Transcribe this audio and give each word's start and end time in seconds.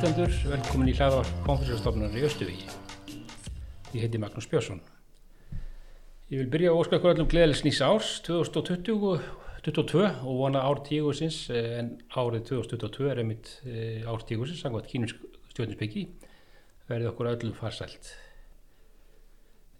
hlustendur, 0.00 0.32
velkomin 0.48 0.88
í 0.88 0.92
hlaða 0.96 1.18
konferensstofnunar 1.44 2.14
í 2.16 2.22
Östuvíki. 2.24 2.68
Ég 3.92 4.06
heiti 4.06 4.16
Magnús 4.22 4.46
Björnsson. 4.48 4.78
Ég 6.32 6.40
vil 6.40 6.46
byrja 6.48 6.70
að 6.70 6.78
óska 6.80 6.96
ykkur 6.96 7.10
allum 7.10 7.28
gleðilegs 7.28 7.60
nýs 7.66 7.82
árs 7.84 8.14
2022 8.24 10.00
og 10.00 10.38
vona 10.38 10.62
ár 10.64 10.80
tígusins 10.86 11.42
en 11.52 11.90
árið 12.16 12.46
2022 12.48 13.10
er 13.12 13.20
einmitt 13.20 13.52
eh, 13.68 14.08
ár 14.08 14.24
tígusins, 14.24 14.62
sangvægt 14.64 14.88
kínumsk 14.88 15.20
stjórninsbyggi, 15.52 16.06
verði 16.88 17.10
okkur 17.10 17.32
öllum 17.34 17.56
farsælt. 17.58 18.14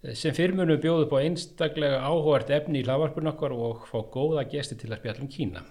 Eh, 0.04 0.12
Sem 0.12 0.36
fyrir 0.36 0.52
munum 0.58 0.82
bjóðu 0.84 1.06
upp 1.06 1.16
á 1.16 1.24
einstaklega 1.24 2.04
áhugart 2.04 2.52
efni 2.58 2.82
í 2.82 2.84
hlaðvarpun 2.84 3.32
okkar 3.32 3.56
og 3.56 3.88
fá 3.88 4.02
góða 4.12 4.44
gesti 4.52 4.76
til 4.76 4.92
að 4.92 5.00
spjalla 5.00 5.24
um 5.24 5.32
Kína. 5.32 5.64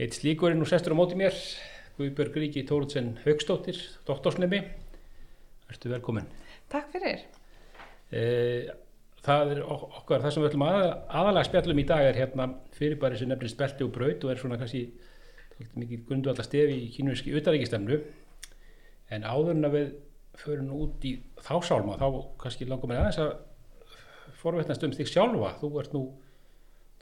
Eitt 0.00 0.18
slíkur 0.18 0.50
er 0.50 0.58
nú 0.58 0.66
sestur 0.66 0.96
á 0.96 0.98
móti 0.98 1.14
mér, 1.14 1.36
Guðbjörg 1.98 2.36
Ríki 2.40 2.62
Tórundsen 2.68 3.12
Haugstóttir, 3.24 3.78
doktorsnemi. 4.08 4.62
Ertu 5.72 5.90
velkomin. 5.92 6.26
Takk 6.72 6.92
fyrir. 6.94 7.26
Eh, 8.12 8.70
Það 9.22 9.50
er 9.52 9.58
ok- 9.62 9.92
okkar, 10.00 10.18
það 10.24 10.32
sem 10.34 10.42
við 10.42 10.48
ætlum 10.50 10.62
að, 10.66 10.84
aðalega 11.14 11.46
spjallum 11.46 11.78
í 11.78 11.84
dag 11.86 12.00
er 12.08 12.16
hérna 12.18 12.46
fyrirbæri 12.74 13.18
sem 13.20 13.28
nefnist 13.30 13.56
belti 13.56 13.84
og 13.84 13.92
braut 13.94 14.24
og 14.24 14.30
er 14.32 14.40
svona 14.40 14.56
kannski 14.58 14.80
mikið 15.78 16.00
grundvalda 16.08 16.42
stefi 16.42 16.74
í 16.74 16.88
kínverski 16.90 17.30
utaríkistemnu. 17.38 18.00
En 19.14 19.22
áður 19.22 19.52
en 19.54 19.68
að 19.68 19.76
við 19.76 19.92
förum 20.42 20.72
út 20.74 21.06
í 21.06 21.12
þá 21.38 21.54
sálma, 21.62 21.94
þá 22.02 22.08
kannski 22.42 22.66
langar 22.66 22.90
mér 22.90 22.98
aðeins 23.04 23.20
að 23.22 23.36
forvetnast 24.42 24.82
um 24.82 24.90
þig 24.98 25.06
sjálfa. 25.12 25.54
Þú 25.62 25.70
ert 25.78 25.94
nú, 25.94 26.02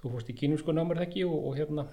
þú 0.03 0.13
fórst 0.13 0.29
í 0.29 0.37
kínumsku 0.37 0.77
námar 0.77 1.01
þekki 1.01 1.25
og, 1.25 1.41
og 1.49 1.57
hérna 1.57 1.87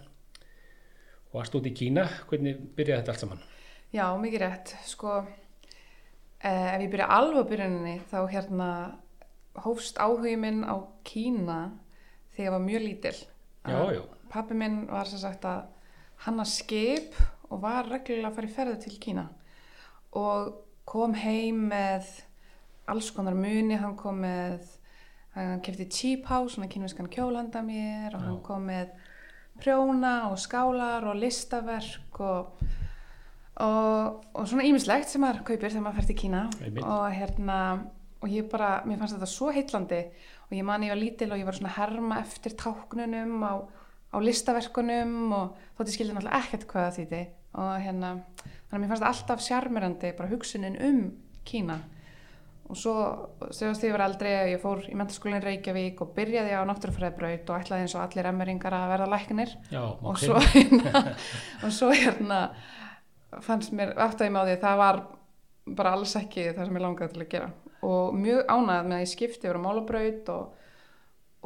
og 1.31 1.39
varst 1.39 1.55
út 1.57 1.67
í 1.67 1.73
Kína. 1.75 2.07
Hvernig 2.29 2.59
byrjaði 2.77 3.01
þetta 3.01 3.13
allt 3.13 3.23
saman? 3.25 3.43
Já, 3.93 4.05
mikið 4.19 4.43
rétt. 4.43 4.75
Sko, 4.87 5.17
eh, 6.41 6.75
ef 6.75 6.81
ég 6.81 6.91
byrja 6.91 7.07
alveg 7.17 7.43
á 7.43 7.49
byrjuninni 7.51 7.95
þá 8.11 8.19
hérna 8.31 8.69
hófst 9.63 9.97
áhugi 9.97 10.35
minn 10.37 10.63
á 10.63 10.75
Kína 11.03 11.71
þegar 12.35 12.45
ég 12.45 12.51
var 12.51 12.65
mjög 12.67 12.81
lítil. 12.85 13.17
Já, 13.67 13.81
já. 13.93 14.03
Pappi 14.29 14.53
minn 14.53 14.87
var 14.87 15.05
sem 15.05 15.19
sagt 15.19 15.45
að 15.45 15.65
hanna 16.25 16.45
skip 16.45 17.15
og 17.49 17.61
var 17.61 17.87
reglulega 17.87 18.31
að 18.31 18.35
fara 18.35 18.47
í 18.47 18.55
ferði 18.55 18.79
til 18.83 18.97
Kína 18.99 19.27
og 20.17 20.63
kom 20.87 21.13
heim 21.19 21.67
með 21.71 22.07
alls 22.87 23.11
konar 23.11 23.35
muni, 23.35 23.75
hann 23.75 23.97
kom 23.99 24.21
með 24.23 24.63
hann 25.35 25.61
kefti 25.65 25.87
cheap 25.91 26.25
house, 26.31 26.55
svona 26.55 26.69
kínviskan 26.71 27.09
kjólanda 27.11 27.61
mér 27.65 28.15
og 28.15 28.21
Já. 28.21 28.25
hann 28.25 28.39
kom 28.45 28.67
með 28.69 28.93
prjóna 29.61 30.15
og 30.31 30.39
skálar 30.41 31.05
og 31.09 31.19
listaverk 31.19 32.19
og, 32.23 32.63
og, 33.63 34.25
og 34.33 34.47
svona 34.47 34.65
ímislegt 34.67 35.11
sem 35.11 35.23
maður 35.23 35.43
kaupir 35.47 35.71
þegar 35.71 35.85
maður 35.85 36.01
fer 36.01 36.09
til 36.11 36.19
Kína. 36.23 36.43
Og 36.81 37.05
hérna 37.13 37.59
og 38.17 38.31
ég 38.33 38.47
bara, 38.49 38.81
mér 38.87 38.97
fannst 38.99 39.17
þetta 39.17 39.29
svo 39.29 39.51
heitlandi 39.53 39.99
og 40.47 40.53
ég 40.55 40.65
man 40.65 40.85
ég 40.85 40.93
var 40.93 41.01
lítil 41.01 41.29
og 41.31 41.41
ég 41.41 41.45
var 41.45 41.57
svona 41.57 41.75
herma 41.75 42.21
eftir 42.23 42.55
táknunum 42.57 43.43
á, 43.45 43.53
á 44.13 44.17
listaverkunum 44.23 45.35
og 45.37 45.59
þótt 45.77 45.91
ég 45.91 45.97
skildi 45.97 46.15
náttúrulega 46.15 46.39
ekkert 46.41 46.65
hvað 46.71 46.87
það 46.87 46.97
þýtti 46.97 47.21
og 47.57 47.69
hérna, 47.83 48.09
þannig 48.69 48.73
að 48.73 48.81
mér 48.81 48.89
fannst 48.89 49.03
þetta 49.03 49.11
alltaf 49.13 49.45
sjarmirandi, 49.45 50.11
bara 50.17 50.31
hugsunin 50.31 50.81
um 50.87 51.03
Kína 51.47 51.77
og 52.67 52.77
svo 52.79 52.93
þegar 53.55 53.83
ég 53.87 53.93
var 53.95 54.03
eldri 54.05 54.31
ég 54.51 54.61
fór 54.61 54.81
í 54.87 54.95
mentaskólinn 54.99 55.43
Reykjavík 55.43 56.01
og 56.03 56.13
byrjaði 56.17 56.55
á 56.57 56.67
náttúrufræðbraut 56.67 57.51
og 57.51 57.61
ætlaði 57.61 57.85
eins 57.85 57.95
og 57.95 58.03
allir 58.03 58.27
emmeringar 58.27 58.75
að 58.75 58.89
verða 58.93 59.11
læknir. 59.13 59.53
Já, 59.71 59.83
og 59.83 60.19
svo 60.19 60.41
hérna, 60.43 61.03
og 61.63 61.75
svo 61.75 61.91
hérna 61.93 62.41
fannst 63.45 63.75
mér 63.75 63.93
aftaði 64.07 64.33
með 64.33 64.43
á 64.43 64.47
því 64.47 64.57
að 64.57 64.65
það 64.65 64.81
var 64.83 65.01
bara 65.77 65.93
alls 65.97 66.15
ekki 66.19 66.49
það 66.49 66.65
sem 66.65 66.79
ég 66.79 66.85
langaði 66.85 67.13
til 67.13 67.23
að 67.23 67.31
gera. 67.35 67.51
Og 67.87 68.17
mjög 68.17 68.43
ánægð 68.51 68.89
með 68.89 68.97
að 68.97 69.05
ég 69.05 69.13
skipti 69.13 69.47
yfir 69.47 69.61
á 69.61 69.65
málabraut 69.67 70.33
og, 70.33 70.67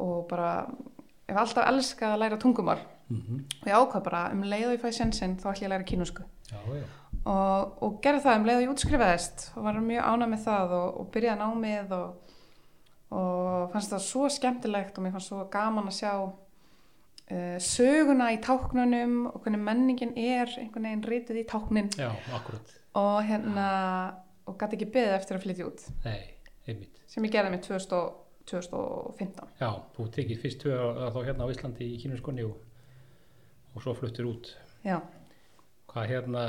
og 0.02 0.18
bara 0.30 0.50
ég 1.28 1.36
hef 1.36 1.42
alltaf 1.44 1.70
elskað 1.70 2.16
að 2.16 2.24
læra 2.24 2.42
tungumál. 2.42 2.80
Mm 3.12 3.42
og 3.62 3.68
ég 3.68 3.76
ákvað 3.76 4.04
bara 4.06 4.22
um 4.32 4.42
leið 4.46 4.66
og 4.68 4.74
ég 4.76 4.82
fæði 4.82 4.96
sensinn 4.96 5.36
þá 5.40 5.48
ætla 5.52 5.62
ég 5.62 5.68
að 5.68 5.74
læra 5.74 5.88
kínusku 5.88 6.24
Já, 6.50 6.58
já. 6.76 6.86
Og, 7.24 7.82
og 7.84 7.98
gerði 8.02 8.24
það 8.24 8.38
um 8.38 8.46
leið 8.48 8.58
og 8.60 8.64
ég 8.66 8.72
útskrifaðist 8.74 9.44
og 9.56 9.66
var 9.66 9.80
mjög 9.84 10.08
ánægð 10.10 10.32
með 10.32 10.44
það 10.46 10.74
og, 10.78 10.88
og 11.02 11.10
byrjaði 11.14 11.40
námið 11.42 11.94
og, 11.98 12.32
og 13.18 13.74
fannst 13.74 13.94
það 13.94 14.04
svo 14.08 14.30
skemmtilegt 14.36 14.98
og 14.98 15.06
mér 15.06 15.14
fannst 15.16 15.30
svo 15.32 15.44
gaman 15.52 15.90
að 15.92 15.98
sjá 16.00 16.12
uh, 16.22 17.58
söguna 17.62 18.32
í 18.34 18.40
táknunum 18.42 19.14
og 19.30 19.38
hvernig 19.44 19.62
menningin 19.68 20.16
er 20.18 20.50
einhvern 20.58 20.88
veginn 20.90 21.06
rituð 21.12 21.42
í 21.42 21.46
táknin. 21.52 21.92
Já, 22.00 22.10
og 22.98 23.22
hérna 23.28 23.68
og 24.48 24.58
gæti 24.58 24.80
ekki 24.80 24.90
beðið 24.96 25.16
eftir 25.20 25.38
að 25.38 25.44
flytja 25.46 25.68
út. 25.68 25.86
Nei, 26.02 26.82
sem 27.06 27.24
ég 27.28 27.32
gerði 27.34 27.54
með 27.54 27.64
2000, 27.68 27.96
og- 28.00 28.18
2015 28.50 29.48
Já, 29.60 29.70
þú 29.94 30.06
tekið 30.16 30.40
fyrst 30.42 30.62
tvö 30.64 30.76
þá 31.14 31.18
hérna 31.28 31.46
á 31.46 31.52
Íslandi 31.52 31.86
í 31.94 31.98
kínuskunni 32.02 32.42
og, 32.46 32.56
og 33.74 33.84
svo 33.84 33.94
fluttir 33.94 34.26
út. 34.26 34.50
já, 34.82 34.98
Hvað 35.92 36.08
hérna, 36.08 36.42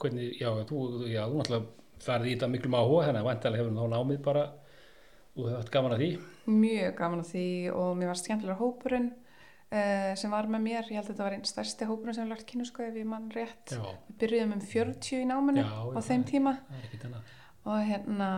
hvernig, 0.00 0.32
já, 0.40 0.48
þú, 0.68 0.80
já, 1.10 1.22
þú 1.26 1.40
náttúrulega 1.40 1.66
farið 2.06 2.30
í 2.30 2.32
þetta 2.36 2.48
miklu 2.52 2.72
áhuga, 2.76 3.04
þannig 3.06 3.22
að 3.22 3.28
vantilega 3.30 3.62
hefur 3.62 3.76
þá 3.76 3.92
námið 3.94 4.18
bara, 4.26 4.42
þú 5.34 5.46
hefur 5.46 5.60
haft 5.60 5.70
gaman 5.76 5.94
að 5.96 6.02
því. 6.02 6.10
mjög 6.56 6.98
gaman 6.98 7.22
að 7.22 7.30
því 7.30 7.46
og 7.74 7.94
mér 8.00 8.12
var 8.12 8.20
skemmtilega 8.20 8.58
hópurinn 8.60 9.06
uh, 9.12 10.10
sem 10.20 10.34
var 10.36 10.50
með 10.52 10.66
mér, 10.66 10.90
ég 10.90 10.98
held 10.98 11.06
að 11.06 11.12
þetta 11.12 11.26
var 11.28 11.38
einn 11.38 11.48
stærsti 11.48 11.88
hópurinn 11.88 12.18
sem 12.18 12.26
við 12.26 12.34
lært 12.34 12.50
kynusku 12.50 12.84
ef 12.86 13.00
ég 13.00 13.08
mann 13.08 13.30
rétt. 13.34 13.72
Já, 13.72 13.86
við 14.10 14.20
byrjuðum 14.24 14.58
um 14.58 14.66
40 14.74 15.22
í 15.22 15.30
náminu 15.30 15.64
Já, 15.64 15.72
á 15.96 16.00
þeim 16.10 16.28
tíma. 16.28 16.58
og 17.66 17.80
hérna 17.88 18.30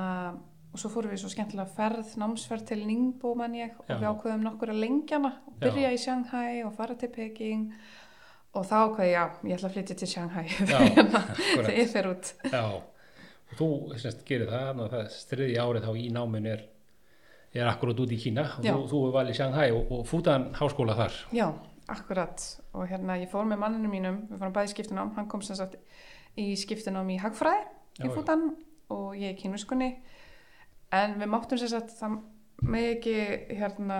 og 0.68 0.80
svo 0.82 0.90
fórum 0.92 1.12
við 1.12 1.22
svo 1.22 1.30
skemmtilega 1.32 1.70
ferð, 1.74 2.10
námsferð 2.20 2.66
til 2.70 2.82
Ningbo 2.84 3.32
mann 3.38 3.54
ég 3.56 3.76
og 3.80 3.88
við 3.88 4.08
ákveðum 4.10 4.44
nokkur 4.44 4.72
að 4.74 4.82
lengjana 4.84 5.30
og 5.48 5.54
byrja 5.62 5.92
í 5.94 6.00
Shanghai 6.00 6.58
og 6.66 6.74
fara 6.76 6.96
til 7.00 7.08
Peking 7.14 7.70
og 8.56 8.66
þá 8.66 8.74
ákveði 8.78 9.12
já, 9.12 9.22
ég 9.48 9.58
ætla 9.58 9.68
að 9.68 9.76
flytja 9.76 9.96
til 10.00 10.08
Shanghai. 10.10 10.44
Hérna, 10.96 11.22
þegar 11.36 11.70
ég 11.74 11.90
fer 11.92 12.10
út. 12.10 12.32
Já, 12.48 12.62
og 12.74 13.54
þú 13.60 13.70
semst 14.00 14.24
gerir 14.28 14.52
það, 14.52 14.82
að 14.84 14.92
það 14.96 15.08
striði 15.14 15.56
árið 15.62 15.88
þá 15.88 15.90
í 16.02 16.06
náminu 16.16 16.52
er, 16.54 16.62
er 17.56 17.72
akkurat 17.72 18.04
út 18.04 18.14
í 18.14 18.20
Kína. 18.20 18.46
Og 18.58 18.68
þú, 18.68 18.76
þú 18.92 19.02
er 19.08 19.16
valið 19.18 19.40
Shanghai 19.40 19.66
og, 19.72 19.92
og 19.98 20.06
fútan 20.08 20.48
háskóla 20.58 20.96
þar. 20.98 21.18
Já, 21.36 21.48
akkurat. 21.94 22.46
Og 22.74 22.88
hérna 22.90 23.18
ég 23.20 23.32
fór 23.32 23.48
með 23.48 23.62
manninu 23.64 23.92
mínum 23.92 24.22
við 24.30 24.40
fórum 24.40 24.56
bæði 24.56 24.72
skiptunám, 24.74 25.12
hann 25.18 25.28
kom 25.30 25.44
sem 25.44 25.58
sagt 25.58 25.78
í 26.38 26.52
skiptunám 26.58 27.12
í 27.12 27.20
hagfræði. 27.22 27.66
Í 27.98 28.12
fútan 28.14 28.52
og 28.94 29.16
ég 29.18 29.34
í 29.34 29.38
kynviskunni 29.40 29.90
en 30.94 31.18
við 31.20 31.30
máttum 31.30 31.60
sem 31.60 31.70
sagt 31.70 31.92
það 31.98 32.20
með 32.64 32.86
ekki 32.94 33.16
hérna 33.58 33.98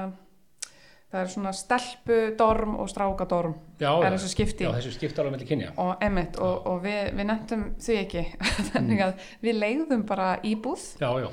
það 1.09 1.21
er 1.23 1.33
svona 1.33 1.53
stelpudorm 1.57 2.77
og 2.83 2.89
strákadorm. 2.93 3.55
Já, 3.81 3.91
er 4.05 4.17
þessu 4.17 4.31
skipti. 4.35 4.67
Já, 4.67 4.73
þessu 4.77 4.95
skiptar 4.99 5.29
á 5.29 5.33
melli 5.33 5.49
kynja. 5.49 5.73
og 5.81 6.03
emitt 6.05 6.37
og, 6.43 6.67
og 6.69 6.81
við, 6.85 7.13
við 7.17 7.29
nefndum 7.31 7.67
þau 7.81 7.95
ekki. 8.03 8.25
Þannig 8.73 9.05
að 9.07 9.29
við 9.45 9.61
leigðum 9.63 10.07
bara 10.09 10.33
íbúð. 10.45 10.89
Já, 11.01 11.11
já, 11.25 11.31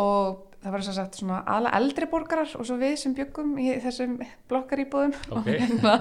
og 0.00 0.46
það 0.60 0.74
var 0.74 0.82
sem 0.84 0.96
sagt 0.96 1.16
svona 1.16 1.38
aðla 1.48 1.70
eldri 1.78 2.06
borgarar 2.10 2.50
og 2.58 2.66
svo 2.68 2.74
við 2.80 2.96
sem 3.00 3.14
byggum 3.16 3.54
í 3.62 3.68
þessum 3.80 4.18
blokkaríbúðum. 4.50 5.14
Ok. 5.30 5.38
og 5.38 5.48
hérna, 5.48 5.94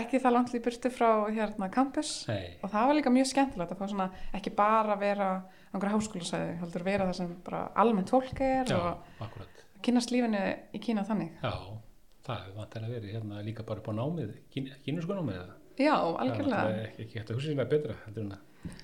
ekki 0.00 0.18
það 0.24 0.34
langt 0.38 0.56
í 0.56 0.62
burtu 0.64 0.90
frá 0.90 1.10
hérna 1.30 1.68
campus. 1.74 2.16
Nei, 2.30 2.56
og 2.64 2.72
það 2.72 2.88
var 2.90 2.98
líka 2.98 3.12
mjög 3.14 3.28
skemmtilegt 3.30 3.76
að 3.76 3.82
fá 3.82 3.86
svona 3.92 4.08
ekki 4.34 4.54
bara 4.56 4.96
vera 4.98 5.28
á 5.36 5.74
einhverja 5.76 5.98
háskólasæði 5.98 6.56
heldur 6.62 6.86
vera 6.86 7.06
það 7.10 7.18
sem 7.20 7.32
bara 7.46 7.62
almennt 7.78 8.10
fólk 8.14 8.40
er 8.40 8.70
já, 8.72 8.78
og 8.78 9.22
akkurat. 9.26 9.64
kynast 9.84 10.10
lífinu 10.14 10.42
í 10.72 10.80
Kína 10.82 11.04
þannig. 11.06 11.34
Já, 11.44 11.52
það 12.26 12.42
hefur 12.42 12.58
vantilega 12.60 12.96
verið 12.96 13.14
hérna 13.16 13.44
líka 13.46 13.64
bara 13.66 13.82
upp 13.82 13.88
á 13.90 13.94
námið, 14.00 14.34
kínuskunámið 14.84 15.38
eða? 15.40 15.56
Já, 15.76 15.94
Það 15.94 16.10
er 16.10 16.20
algjörlega 16.24 16.84
ekki, 16.88 17.18
hægt 17.18 17.32
að 17.32 17.40
sér 17.44 17.56
með 17.58 17.72
betra 17.72 17.96
heldur 18.06 18.26
en 18.26 18.36
að 18.36 18.76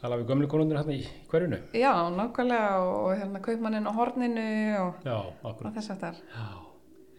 tala 0.00 0.18
við 0.20 0.28
gömlu 0.30 0.50
konundur 0.50 0.78
hérna 0.80 0.96
í 0.96 1.06
hverjunu. 1.30 1.60
Já, 1.76 1.92
nákvæmlega 2.16 2.76
og 2.84 3.08
hérna 3.18 3.40
kaupmannin 3.44 3.88
á 3.90 3.92
horninu 3.96 4.50
og, 4.80 5.00
Já, 5.04 5.16
og 5.42 5.64
þess 5.64 5.94
að 5.94 6.04
það 6.04 6.20
Já, 6.34 6.46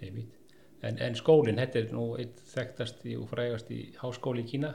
einmitt. 0.08 0.38
En, 0.81 0.98
en 0.98 1.18
skólinn, 1.18 1.60
þetta 1.62 1.78
er 1.78 1.92
nú 1.94 2.06
eitt 2.18 2.40
þekktasti 2.56 3.18
og 3.19 3.28
frægasti 3.30 3.81
háskóli 4.00 4.42
í 4.42 4.48
Kína. 4.50 4.72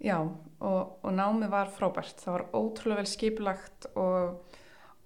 Já, 0.00 0.16
og, 0.20 0.80
og 1.04 1.12
námið 1.12 1.52
var 1.52 1.72
frábært. 1.72 2.22
Það 2.22 2.38
var 2.38 2.46
ótrúlega 2.56 3.02
vel 3.02 3.10
skipulagt 3.10 3.88
og, 4.00 4.56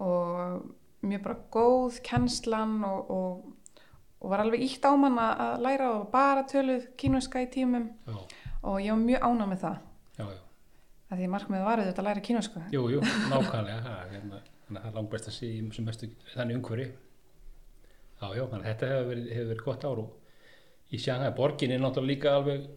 og 0.03 0.69
mjög 1.03 1.25
bara 1.25 1.39
góð 1.55 1.99
kennslan 2.07 2.79
og, 2.87 3.11
og, 4.21 4.31
var 4.31 4.43
alveg 4.45 4.61
ítt 4.67 4.85
á 4.85 4.93
mann 5.01 5.19
að 5.19 5.61
læra 5.65 5.91
og 5.99 6.09
bara 6.13 6.45
töluð 6.49 6.87
kínuska 7.01 7.43
í 7.43 7.49
tímum 7.53 7.89
Já, 8.07 8.17
og 8.63 8.81
ég 8.85 8.93
var 8.93 9.03
mjög 9.05 9.27
ánað 9.31 9.49
með 9.55 9.61
það. 9.65 9.77
já, 10.21 10.25
já. 10.31 10.41
því 11.17 11.29
markmiðið 11.35 11.65
var 11.67 11.81
auðvitað 11.83 12.03
að 12.05 12.09
læra 12.11 12.21
kínusku 12.29 12.63
Jú, 12.75 12.83
jú, 12.95 13.01
nákvæmlega. 13.33 13.95
hérna, 14.13 14.43
Þannig 14.71 14.81
að 14.81 14.85
það 14.85 14.91
er 14.93 14.97
langt 15.01 15.11
best 15.11 15.27
að 15.29 15.35
sé 15.35 15.47
í 15.51 15.63
sem 15.75 15.85
mestu 15.89 16.07
þannig 16.35 16.57
umhverfi. 16.61 16.85
Já, 18.21 18.27
já, 18.37 18.43
þannig 18.53 18.61
að 18.61 18.69
þetta 18.69 18.91
hefur 18.93 19.09
verið, 19.11 19.31
hefur 19.35 19.49
verið 19.51 19.65
gott 19.65 19.85
ár 19.89 20.03
og 20.05 20.93
í 20.95 20.99
Shanghai 21.01 21.33
borgin 21.35 21.73
er 21.75 21.81
náttúrulega 21.83 22.11
líka 22.13 22.35
alveg 22.37 22.69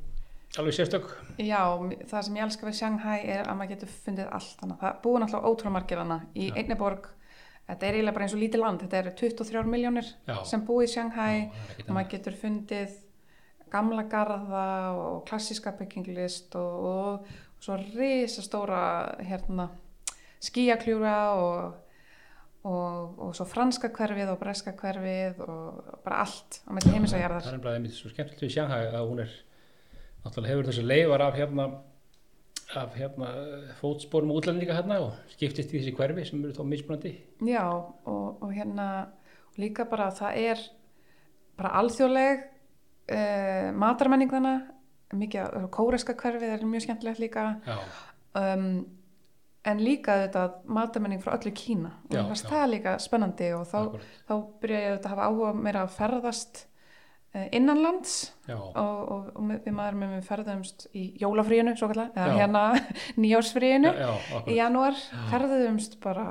alveg 0.57 0.75
sérstök 0.77 1.07
Já, 1.41 1.61
það 2.09 2.25
sem 2.27 2.35
ég 2.39 2.43
elska 2.47 2.67
við 2.69 2.77
Shanghai 2.79 3.19
er 3.35 3.43
að 3.49 3.57
maður 3.59 3.71
getur 3.75 3.91
fundið 4.05 4.31
allt 4.37 4.55
þannig. 4.61 4.79
Það 4.81 4.97
búið 5.03 5.19
náttúrulega 5.23 5.51
ótrúlega 5.51 5.75
margir 5.77 6.01
hana 6.03 6.17
í 6.33 6.49
einni 6.53 6.77
borg. 6.79 7.07
Þetta 7.63 7.87
er 7.87 7.95
eiginlega 7.97 8.15
bara 8.17 8.25
eins 8.27 8.35
og 8.35 8.41
lítið 8.41 8.63
land. 8.63 8.83
Þetta 8.83 8.99
eru 8.99 9.13
23 9.21 9.63
miljónir 9.71 10.09
sem 10.49 10.63
búið 10.67 10.87
í 10.87 10.91
Shanghai. 10.93 11.35
Já, 11.47 11.85
og 11.87 11.93
maður 11.95 12.09
getur 12.17 12.35
fundið 12.41 12.97
gamla 13.73 14.03
garða 14.09 14.65
og 14.97 15.23
klassíska 15.29 15.73
bygginglist 15.77 16.53
og, 16.59 16.89
og, 16.89 17.31
svo 17.63 17.77
risastóra 17.79 18.83
hérna, 19.23 19.69
skíakljúra 20.43 21.15
og, 21.39 21.77
og, 22.67 23.21
og 23.23 23.31
svo 23.37 23.47
franska 23.47 23.89
hverfið 23.95 24.33
og 24.33 24.41
breska 24.41 24.75
hverfið 24.77 25.39
og 25.47 25.95
bara 26.03 26.25
allt 26.25 26.59
á 26.67 26.71
milli 26.75 26.91
heimis 26.91 27.15
og 27.15 27.23
það 27.23 27.47
er 27.53 27.71
einmitt 27.77 27.95
svo 27.95 28.11
skemmtilegt 28.11 28.43
við 28.43 28.53
Shanghai 28.57 28.91
að 28.91 29.07
hún 29.07 29.23
er 29.23 29.33
náttúrulega 30.25 30.51
hefur 30.51 30.69
þessi 30.69 30.85
leifar 30.85 31.23
af 31.23 31.39
hérna 31.39 31.69
af 32.79 32.95
hérna 32.97 33.29
fótsporum 33.79 34.31
útlendinga 34.35 34.75
hérna 34.77 34.99
og 35.03 35.33
skiptist 35.33 35.73
í 35.73 35.79
þessi 35.79 35.93
hverfi 35.97 36.25
sem 36.27 36.41
eru 36.43 36.55
þá 36.55 36.63
mismunandi. 36.69 37.13
Já, 37.47 37.65
og, 37.69 38.41
og 38.41 38.49
hérna 38.53 38.87
líka 39.61 39.85
bara 39.89 40.09
að 40.09 40.19
það 40.21 40.39
er 40.41 40.65
bara 41.59 41.75
alþjóðleg 41.81 42.43
uh, 43.13 43.69
matarmenning 43.83 44.33
þannig 44.33 44.67
mikið 45.13 45.55
af 45.61 45.69
kóreska 45.73 46.17
hverfið 46.17 46.55
er 46.55 46.65
mjög 46.65 46.87
skemmtilegt 46.87 47.21
líka. 47.21 47.47
Um, 48.33 48.85
en 49.63 49.79
líka 49.79 50.17
þetta 50.25 50.47
matarmenning 50.65 51.21
frá 51.23 51.35
öllu 51.37 51.53
Kína. 51.55 51.93
Og 52.09 52.17
Já, 52.17 52.23
mér 52.27 52.45
það 52.49 52.69
líka 52.71 52.97
spennandi 52.99 53.51
og 53.55 53.67
þá, 53.69 53.79
þá 54.27 54.33
byrja 54.63 54.85
ég 54.87 54.95
að 54.97 55.09
hafa 55.13 55.27
áhuga 55.29 55.53
meira 55.55 55.85
að 55.85 55.93
ferðast 55.99 56.63
uh, 56.65 56.72
innanlands 57.33 58.33
já, 58.45 58.55
og, 58.59 58.75
og, 58.77 59.29
og 59.33 59.47
við 59.65 59.73
maður 59.73 59.95
með 59.97 60.11
við 60.17 60.25
ferðumst 60.27 60.83
í 60.93 61.05
jólafríinu 61.21 61.73
svo 61.79 61.87
kallar, 61.89 62.11
eða 62.13 62.27
Já. 62.29 62.35
hérna 62.43 62.61
nýjársfríinu 63.23 63.89
já, 63.89 64.09
já, 64.29 64.41
í 64.45 64.57
janúar. 64.59 64.99
Ferðumst 65.31 65.97
bara 66.03 66.27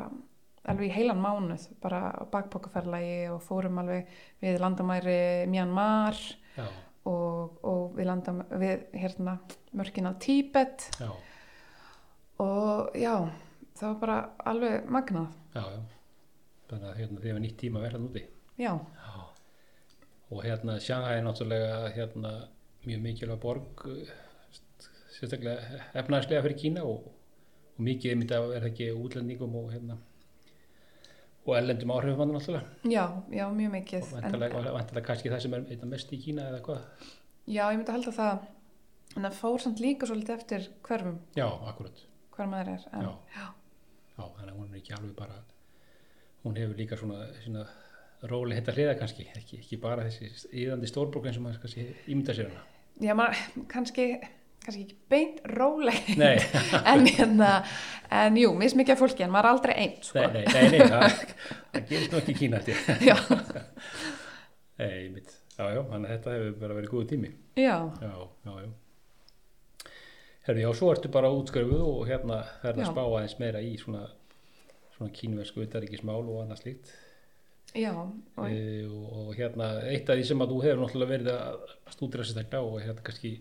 alveg 0.71 0.93
í 0.93 0.95
heilan 0.95 1.19
mánuð 1.19 1.65
bara 1.83 2.05
á 2.15 2.23
bakpokaferlagi 2.31 3.17
og 3.35 3.41
fórum 3.43 3.81
alveg 3.83 4.07
við 4.45 4.61
landamæri 4.63 5.17
Myanmar 5.51 6.15
já, 6.55 6.69
og, 7.11 7.59
og 7.67 7.97
við 7.99 8.07
landam 8.13 8.45
við 8.63 8.87
hérna 8.95 9.41
mörkin 9.75 10.07
á 10.07 10.15
Tíbet. 10.23 10.87
Já, 11.03 11.11
og 12.47 12.95
já, 12.95 13.17
það 13.79 13.89
var 13.89 13.99
bara 14.07 14.21
alveg 14.53 14.87
magnað, 14.87 15.35
já, 15.57 15.65
já. 15.67 15.83
Þannig 16.71 16.89
að 16.89 16.99
hérna 17.03 17.21
þið 17.21 17.29
hefur 17.33 17.43
nýtt 17.45 17.59
tíma 17.61 17.81
að 17.83 17.89
vera 17.89 17.99
núti 18.07 18.23
já, 18.63 18.71
og 20.33 20.45
hérna 20.47 20.79
Shanghai 20.81 21.19
er 21.19 21.27
náttúrulega 21.27 21.91
hérna 21.97 22.33
mjög 22.87 23.03
mikilvæg 23.05 23.41
borg 23.43 23.83
sérstaklega 25.13 25.83
efnaðslega 26.01 26.43
fyrir 26.47 26.59
Kína 26.63 26.87
og, 26.89 27.05
og 27.77 27.85
mikið 27.89 28.25
er 28.25 28.33
það 28.33 28.71
ekki 28.71 28.89
útlendingum 28.97 29.55
og 29.61 29.69
hérna 29.75 29.99
og 31.43 31.57
ellendum 31.59 31.91
áhrifum 31.91 32.23
hann 32.23 32.35
náttúrulega. 32.37 32.67
Já, 32.87 33.05
já, 33.35 33.45
mjög 33.51 33.69
og 33.69 33.75
mikið 33.77 34.11
vantarlega, 34.15 34.63
vantarlega 34.79 35.07
kannski 35.09 35.33
það 35.33 35.45
sem 35.45 35.57
er 35.57 35.65
einna 35.75 35.91
mest 35.91 36.13
í 36.15 36.21
Kína 36.23 36.49
eða 36.53 36.61
hvað? 36.69 36.85
Já, 37.51 37.65
ég 37.67 37.79
myndi 37.81 37.91
að 37.91 37.97
halda 37.99 38.13
það. 38.19 38.45
En 39.13 39.27
það 39.27 39.41
fór 39.43 39.59
samt 39.61 39.81
líka 39.83 40.09
svolítið 40.09 40.37
eftir 40.39 40.69
hverfum, 40.87 41.19
já, 41.37 41.45
akkurat, 41.69 41.99
hver 42.33 42.47
maður 42.49 42.71
er 42.73 42.85
en, 42.97 43.09
Já. 43.35 43.43
já, 44.17 44.23
þannig 44.39 44.53
að 44.55 44.61
hún 44.61 44.71
er 44.71 44.79
ekki 44.79 44.95
alveg 44.97 45.17
bara 45.19 45.41
hún 46.47 46.57
hefur 46.57 46.79
líka 46.79 46.97
svona, 46.97 47.27
svona 47.43 47.67
róli 48.31 48.55
þetta 48.59 48.75
hliða 48.77 48.95
kannski, 49.01 49.27
ekki, 49.37 49.59
ekki 49.63 49.79
bara 49.83 50.05
þessi 50.07 50.31
íðandi 50.65 50.91
stórborg 50.91 51.27
eins 51.31 51.41
og 51.41 51.47
maður 51.49 51.63
kannski 51.65 51.89
ímynda 52.13 52.37
sér 52.37 52.53
hana 52.53 52.63
já, 53.03 53.15
maður, 53.19 53.43
kannski 53.73 54.07
kannski 54.63 54.85
ekki 54.85 54.99
beint 55.11 55.41
róleg 55.57 56.13
nei, 56.21 56.37
en, 56.93 57.07
hérna, 57.09 57.53
en 58.15 58.39
jú, 58.39 58.53
mismikið 58.59 58.95
af 58.95 59.03
fólki 59.03 59.27
en 59.27 59.33
maður 59.35 59.49
er 59.49 59.57
aldrei 59.57 59.75
einn 59.85 59.97
sko. 60.07 60.23
nei, 60.23 60.45
nei, 60.47 60.47
nei, 60.55 60.79
nei 60.79 60.93
það, 60.93 61.25
það 61.73 61.89
gerist 61.91 62.15
nú 62.15 62.21
ekki 62.23 62.37
í 62.37 62.41
Kína 62.45 62.63
ég. 62.69 62.85
já, 63.09 63.17
Nei, 64.83 65.09
mitt. 65.15 65.29
Já, 65.53 65.67
já, 65.77 65.83
þannig 65.85 66.09
að 66.09 66.15
þetta 66.17 66.33
hefur 66.35 66.55
bara 66.63 66.75
verið 66.79 66.91
góð 66.91 67.03
tími. 67.11 67.29
já, 67.61 67.75
Já, 68.03 68.15
já, 68.47 68.55
já. 68.65 68.71
Herru, 70.43 70.63
já, 70.65 70.71
svo 70.75 70.89
ertu 70.91 71.11
bara 71.13 71.31
útskrifuð 71.31 71.83
og 71.87 72.09
hérna 72.09 72.41
ferð 72.63 72.81
að 72.83 72.89
spá 72.89 73.03
aðeins 73.05 73.37
meira 73.39 73.61
í 73.63 73.77
svona, 73.79 74.07
svona 74.97 75.13
kínversku 75.15 75.63
utaríkismál 75.63 76.25
og 76.25 76.41
annað 76.43 76.63
slíkt. 76.65 76.91
Já 77.75 77.93
og, 77.95 78.49
E, 78.49 78.87
og, 78.87 79.29
og 79.29 79.35
hérna, 79.37 79.69
eitt 79.89 80.11
af 80.11 80.19
því 80.19 80.27
sem 80.29 80.45
að 80.45 80.53
þú 80.55 80.63
hefur 80.67 80.83
náttúrulega 80.83 81.13
verið 81.13 81.31
að 81.35 81.77
stúdira 81.95 82.27
sérstaklega 82.27 82.63
og 82.63 82.81
hérna 82.83 83.05
kannski 83.07 83.33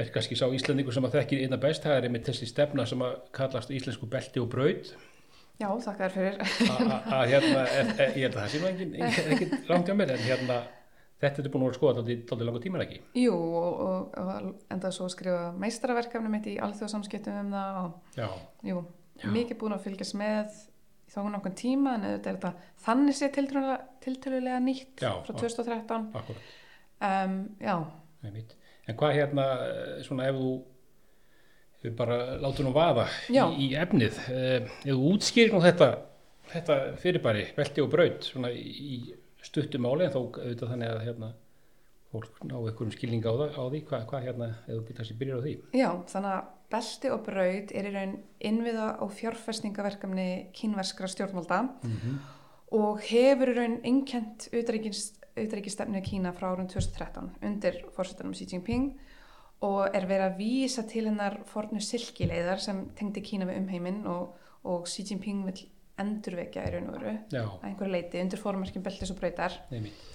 er 0.00 0.12
kannski 0.12 0.38
sá 0.38 0.46
Íslandingur 0.48 0.94
sem 0.94 1.06
að 1.06 1.16
þekkir 1.18 1.46
einna 1.46 1.58
best, 1.62 1.86
það 1.86 1.96
er 1.96 2.06
einmitt 2.08 2.28
þessi 2.28 2.48
stefna 2.48 2.86
sem 2.88 3.02
að 3.04 3.16
kallast 3.36 3.72
íslensku 3.74 4.08
belti 4.10 4.40
og 4.40 4.48
braut. 4.52 4.92
Já, 5.60 5.68
þakka 5.68 6.08
þér 6.08 6.14
fyrir. 6.16 6.38
Að 7.12 7.26
hérna, 7.30 7.66
e, 7.66 8.06
ég 8.16 8.22
held 8.24 8.36
að 8.36 8.38
það 8.38 8.54
sé 8.54 8.62
nú 8.62 8.70
engin, 8.70 8.94
engin 9.02 9.58
rangt 9.68 9.90
hjá 9.90 9.98
mér 9.98 10.14
en 10.16 10.24
hérna 10.24 10.62
þetta 11.22 11.44
er 11.44 11.52
búin 11.52 11.68
að 11.68 11.76
skoða 11.76 12.02
þátti 12.06 12.46
langa 12.48 12.62
tímar 12.62 12.84
ekki? 12.86 12.98
Jú, 13.20 13.36
og, 13.36 13.84
og, 14.18 14.48
endaði 14.72 14.96
svo 14.96 15.08
skrifa 15.12 15.52
meistaraverkefni 15.60 16.32
mitt 16.32 16.48
í 16.50 16.56
alþjóðsamskiptum 16.66 17.38
um 17.44 17.52
það 17.54 17.78
og 17.82 18.18
já, 18.18 18.28
jú, 18.72 18.82
Já. 19.20 19.28
mikið 19.36 19.60
búin 19.60 19.76
að 19.76 19.84
fylgjast 19.86 20.16
með 20.18 20.56
þó 21.12 21.20
nokkuð 21.28 21.56
tíma 21.60 21.96
en 21.96 22.06
auðvitað 22.08 22.30
er 22.32 22.38
þetta 22.38 22.52
þannig 22.86 23.18
sé 23.18 23.30
tiltölulega, 23.36 24.58
nýtt 24.64 25.02
Já, 25.04 25.12
frá 25.26 25.32
já. 25.34 25.40
2013 25.44 26.06
akkurat 26.20 26.52
um, 27.08 27.38
já, 27.60 27.76
en 28.22 28.98
hvað 28.98 29.16
hérna 29.18 29.48
eh, 29.66 29.96
svona 30.06 30.28
ef 30.30 30.38
þú 30.38 30.52
við 31.82 31.94
bara 31.98 32.18
látum 32.42 32.68
nú 32.68 32.72
vaða 32.76 33.08
í, 33.28 33.42
í 33.66 33.68
efnið 33.78 34.18
eh, 34.30 34.56
ef 34.62 34.88
þú 34.88 35.12
útskýrir 35.12 35.54
nú 35.54 35.62
þetta 35.64 35.90
þetta 36.52 36.78
fyrirbæri, 37.00 37.46
belti 37.56 37.82
og 37.82 37.90
braut 37.92 38.26
svona 38.26 38.50
í, 38.54 38.62
í 38.62 38.96
stuttum 39.42 39.84
máli 39.86 40.06
en 40.06 40.14
þó 40.14 40.20
auðvitað 40.24 40.74
þannig 40.74 40.92
að 40.92 41.06
hérna 41.08 41.32
fólk 42.12 42.42
ná 42.44 42.56
einhverjum 42.58 42.92
skilning 42.92 43.24
á, 43.24 43.32
það, 43.32 43.54
á 43.56 43.62
því 43.72 43.80
hvað, 43.88 44.02
hvað 44.10 44.26
hérna, 44.26 44.48
ef 44.66 44.74
þú 44.74 44.82
getur 44.88 45.06
að 45.06 45.20
byrja 45.22 45.36
á 45.38 45.44
því? 45.44 45.54
Já, 45.80 45.88
þannig 46.12 46.34
að 46.34 46.50
belti 46.72 47.10
og 47.12 47.24
braut 47.26 47.72
er 47.76 47.88
í 47.88 47.94
raun 47.94 48.14
innviða 48.40 48.94
og 49.04 49.12
fjárfestingaverkefni 49.18 50.28
kínverskra 50.56 51.10
stjórnvalda 51.12 51.66
mm 51.82 52.22
og 52.72 53.02
hefur 53.04 53.52
í 53.52 53.56
raun 53.56 53.74
einkent 53.84 54.48
auðrækistefnu 54.52 56.02
Kína 56.04 56.32
frá 56.36 56.50
árum 56.52 56.68
2013 56.70 57.28
undir 57.44 57.82
fórsetunum 57.96 58.32
Xi 58.36 58.46
Jinping 58.48 58.94
og 59.62 59.82
er 59.94 60.08
verið 60.08 60.26
að 60.26 60.38
vísa 60.40 60.86
til 60.88 61.04
hennar 61.08 61.40
fornu 61.50 61.82
silkileiðar 61.84 62.62
sem 62.64 62.86
tengdi 62.98 63.22
Kína 63.24 63.48
við 63.48 63.60
umheiminn 63.62 64.02
og, 64.10 64.32
og 64.64 64.88
Xi 64.88 65.04
Jinping 65.10 65.44
vil 65.48 65.66
endurvekja 66.02 66.64
í 66.64 66.72
raun 66.72 66.88
og 66.88 66.96
veru 66.96 67.14
að 67.42 67.68
einhverju 67.68 67.92
leiti 67.92 68.24
undir 68.24 68.40
fórmerkjum 68.40 68.84
beltis 68.86 69.12
og 69.12 69.20
brautar. 69.20 69.60
Einmitt 69.70 70.11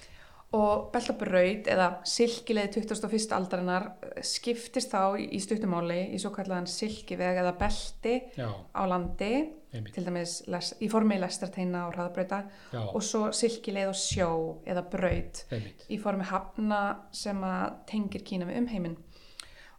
og 0.56 0.88
beltabraut 0.94 1.66
eða 1.68 1.88
silkileið 2.08 2.78
21. 2.80 3.34
aldarinnar 3.36 3.84
eh, 4.00 4.20
skiptist 4.24 4.94
þá 4.94 5.18
í 5.20 5.40
stuttumáli 5.44 6.06
í 6.16 6.20
svo 6.20 6.30
kallaðan 6.32 6.68
silkiveg 6.72 7.42
eða 7.42 7.52
belti 7.58 8.14
já, 8.38 8.48
á 8.48 8.82
landi 8.88 9.32
einmitt. 9.68 9.92
til 9.92 10.06
dæmis 10.06 10.38
í 10.80 10.88
formi 10.88 11.18
lestarteina 11.20 11.82
og 11.88 11.98
hraðabrauta 11.98 12.38
já, 12.72 12.80
og 12.80 13.04
svo 13.04 13.26
silkileið 13.36 13.90
og 13.90 13.98
sjó 14.00 14.30
eða 14.64 14.86
braut 14.88 15.42
einmitt. 15.50 15.84
í 15.92 16.00
formi 16.00 16.24
hafna 16.30 16.80
sem 17.12 17.44
að 17.44 17.76
tengir 17.92 18.24
Kína 18.24 18.48
við 18.48 18.62
umheiminn. 18.62 18.96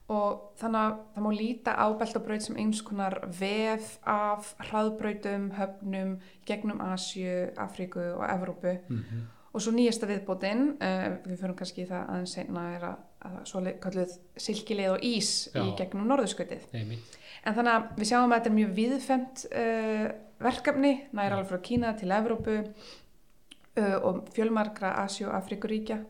Og 0.10 0.54
þannig 0.58 0.86
að 0.86 0.94
það 1.14 1.26
má 1.26 1.32
líta 1.38 1.74
á 1.78 1.86
beltabraut 1.98 2.46
sem 2.46 2.56
eins 2.62 2.80
konar 2.82 3.20
vef 3.26 3.92
af 4.10 4.56
hraðbrautum, 4.70 5.52
höfnum 5.58 6.16
gegnum 6.50 6.82
Asju, 6.82 7.52
Afríku 7.58 8.06
og 8.16 8.26
Evrópu. 8.30 8.78
Mm 8.90 9.28
og 9.50 9.64
svo 9.64 9.74
nýjasta 9.74 10.10
viðbótin 10.10 10.66
uh, 10.78 11.06
við 11.26 11.40
fyrir 11.42 11.56
kannski 11.58 11.84
í 11.84 11.90
það 11.90 12.04
aðeins 12.14 12.34
seinna 12.38 12.66
er 12.76 12.88
að, 12.92 13.06
að 13.30 13.38
svo 13.52 13.64
kalluð 13.84 14.18
silkileið 14.48 14.96
og 14.96 15.06
ís 15.10 15.32
í 15.52 15.56
Já. 15.58 15.76
gegnum 15.80 16.10
norðurskautið. 16.12 16.68
En 16.76 17.56
þannig 17.56 17.74
að 17.74 17.88
við 17.98 18.12
sjáum 18.12 18.34
að 18.34 18.36
þetta 18.36 18.52
er 18.52 18.58
mjög 18.58 18.76
viðfemt 18.78 19.46
uh, 19.50 20.06
verkefni, 20.44 20.94
nær 21.16 21.38
alveg 21.38 21.50
frá 21.50 21.64
Kína 21.70 21.96
til 21.98 22.12
Evrópu 22.14 22.60
uh, 22.60 23.98
og 24.04 24.30
fjölmargra 24.36 24.98
Asju 25.06 25.30
og 25.30 25.40
Afrikuríkja 25.40 26.04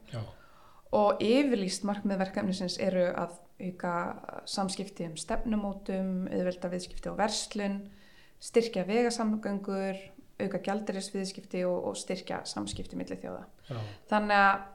og 0.98 1.22
yfirlýst 1.22 1.86
markmið 1.86 2.24
verkefnisins 2.24 2.80
eru 2.82 3.06
að 3.14 3.36
auka 3.60 3.94
samskipti 4.50 5.06
um 5.10 5.18
stefnumótum, 5.20 6.28
auðvelda 6.32 6.72
viðskipti 6.72 7.12
og 7.12 7.20
verslun, 7.20 7.82
styrkja 8.42 8.86
vegasamgöngur, 8.88 10.00
auka 10.40 10.62
gjaldirisviðskipti 10.66 11.64
og, 11.68 11.78
og 11.92 11.98
styrkja 12.00 12.42
samskipti 12.48 13.00
milli 13.00 13.18
þjóða. 13.20 13.46
já, 13.70 13.78
Þannig 14.12 14.42
að, 14.46 14.66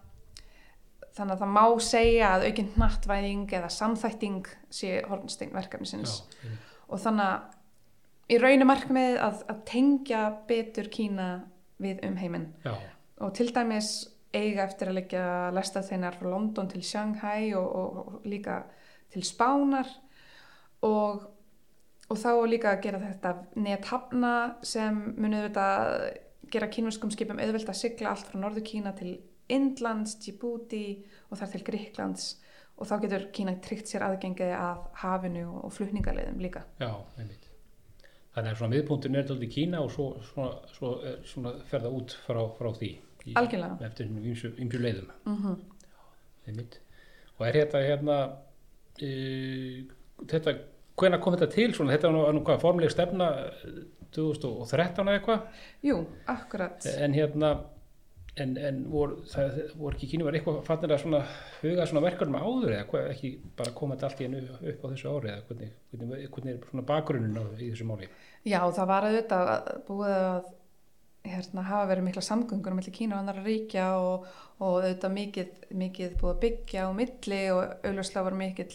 þannig 1.17 1.35
að 1.35 1.43
það 1.43 1.53
má 1.57 1.65
segja 1.89 2.31
að 2.37 2.47
aukinn 2.49 2.71
hnattvæðing 2.77 3.59
eða 3.59 3.73
samþætting 3.73 4.55
sé 4.75 4.95
hornstein 5.09 5.55
verkefnisins. 5.55 6.23
Já, 6.43 6.57
og 6.89 7.03
þannig 7.05 7.31
að 7.31 8.35
í 8.35 8.41
raunum 8.41 8.71
markmiðið 8.73 9.21
að, 9.27 9.45
að 9.53 9.63
tengja 9.69 10.25
betur 10.49 10.91
Kína 10.93 11.29
við 11.83 12.03
umheiminn. 12.07 12.51
Já, 12.65 12.75
og 13.25 13.35
til 13.37 13.51
dæmis 13.55 13.93
eiga 14.35 14.65
eftir 14.67 14.91
að 14.91 14.99
leggja 14.99 15.27
lestað 15.55 15.91
þeinar 15.93 16.17
frá 16.19 16.31
London 16.33 16.71
til 16.71 16.83
Shanghai 16.85 17.53
og, 17.55 17.69
og, 17.69 18.01
og 18.01 18.27
líka 18.29 18.65
til 19.15 19.23
spánar. 19.27 19.89
Og, 20.85 21.23
og 22.15 22.21
þá 22.23 22.31
líka 22.47 22.77
gera 22.83 23.03
þetta 23.03 23.35
nethafna 23.59 24.35
sem 24.63 25.01
munið 25.19 25.49
þetta 25.49 25.69
gera 26.55 26.71
kínverskum 26.71 27.13
skipum 27.13 27.41
auðvelt 27.43 27.71
að 27.71 27.81
sigla 27.81 28.13
allt 28.13 28.29
frá 28.31 28.39
Norður 28.39 28.67
Kína 28.69 28.95
til 28.97 29.17
Indlands, 29.53 30.15
Djibouti 30.23 30.87
og 31.29 31.41
þar 31.41 31.51
til 31.53 31.65
Gríklands 31.67 32.29
og 32.79 32.89
þá 32.91 32.95
getur 33.05 33.27
Kína 33.35 33.57
tryggt 33.63 33.91
sér 33.91 34.07
aðgengi 34.07 34.47
að 34.57 34.87
hafinu 35.03 35.45
og 35.61 35.75
flutningarleiðum 35.75 36.41
líka. 36.43 36.65
Já, 36.81 36.91
einmitt. 37.19 37.51
Þannig 38.35 38.51
að 38.51 38.59
svona 38.59 38.75
miðpunktun 38.75 39.15
er 39.15 39.23
alltaf 39.23 39.45
í 39.47 39.51
Kína 39.53 39.83
og 39.85 39.93
svo, 39.95 40.09
svona, 40.31 40.71
svo 40.75 40.95
er 41.07 41.21
svona 41.29 41.53
ferða 41.71 41.93
út 41.95 42.17
frá, 42.25 42.41
frá 42.57 42.71
því. 42.75 42.91
Í, 43.25 43.35
Algjörlega. 43.41 43.77
Eftir 43.87 44.11
ymsju 44.11 44.81
leiðum. 44.83 45.13
Mm 45.29 45.61
Einmitt. 46.45 46.81
Og 47.39 47.47
er 47.47 47.57
þetta 47.57 47.81
hérna, 47.81 48.17
e, 49.01 49.87
þetta, 50.29 50.53
hvenær 51.01 51.21
kom 51.25 51.35
þetta 51.37 51.51
til 51.55 51.71
svona, 51.75 51.93
þetta 51.97 52.11
var 52.15 52.35
nú, 52.37 52.43
hvað, 52.47 52.61
formuleg 52.63 52.93
stefna 52.95 53.29
eh, 53.45 53.79
2013 54.15 55.09
eða 55.09 55.19
eitthvað, 55.19 55.47
Jú, 55.83 55.97
akkurat. 56.31 56.87
en 57.03 57.15
hérna, 57.17 57.53
en, 58.39 58.57
en 58.59 58.79
voru, 58.91 59.21
það, 59.31 59.59
voru 59.79 59.97
ekki 59.99 60.09
kínu 60.13 60.27
var 60.27 60.37
eitthvað 60.39 60.61
fannir 60.67 60.95
að 60.95 61.03
svona 61.05 61.21
huga 61.63 61.87
svona 61.91 62.05
verkefnum 62.07 62.39
áður 62.41 62.77
eða 62.77 62.89
hvað, 62.91 63.09
ekki 63.15 63.31
bara 63.59 63.75
koma 63.79 63.97
þetta 63.97 64.09
allt 64.11 64.23
í 64.23 64.29
hennu 64.29 64.43
upp 64.73 64.85
á 64.85 64.87
þessu 64.93 65.13
ári 65.17 65.33
eða 65.35 65.47
hvernig, 65.51 65.73
hvernig, 65.95 66.29
hvernig 66.35 66.55
er 66.57 66.69
svona 66.71 66.87
bakgrunin 66.93 67.39
á, 67.39 67.45
í 67.59 67.71
þessu 67.73 67.89
máli? 67.91 68.11
Já, 68.47 68.61
það 68.77 68.91
var 68.93 69.09
auðvitað 69.09 69.51
að- 69.55 69.73
búið 69.89 70.15
að 70.19 70.53
hérna, 71.25 71.63
hafa 71.71 71.87
verið 71.89 72.05
mikla 72.05 72.23
samgöngur 72.27 72.75
mellir 72.77 72.93
Kína 72.93 73.17
og 73.17 73.23
annara 73.25 73.43
ríkja 73.47 73.87
og, 73.97 74.27
og 74.61 74.75
auðvitað 74.83 75.15
mikið, 75.19 75.53
mikið 75.83 76.17
búið 76.21 76.35
að 76.35 76.43
byggja 76.43 76.83
á 76.85 76.91
milli 76.99 77.39
og 77.55 77.63
auðvitað 77.87 78.27
var 78.29 78.37
mikill 78.43 78.75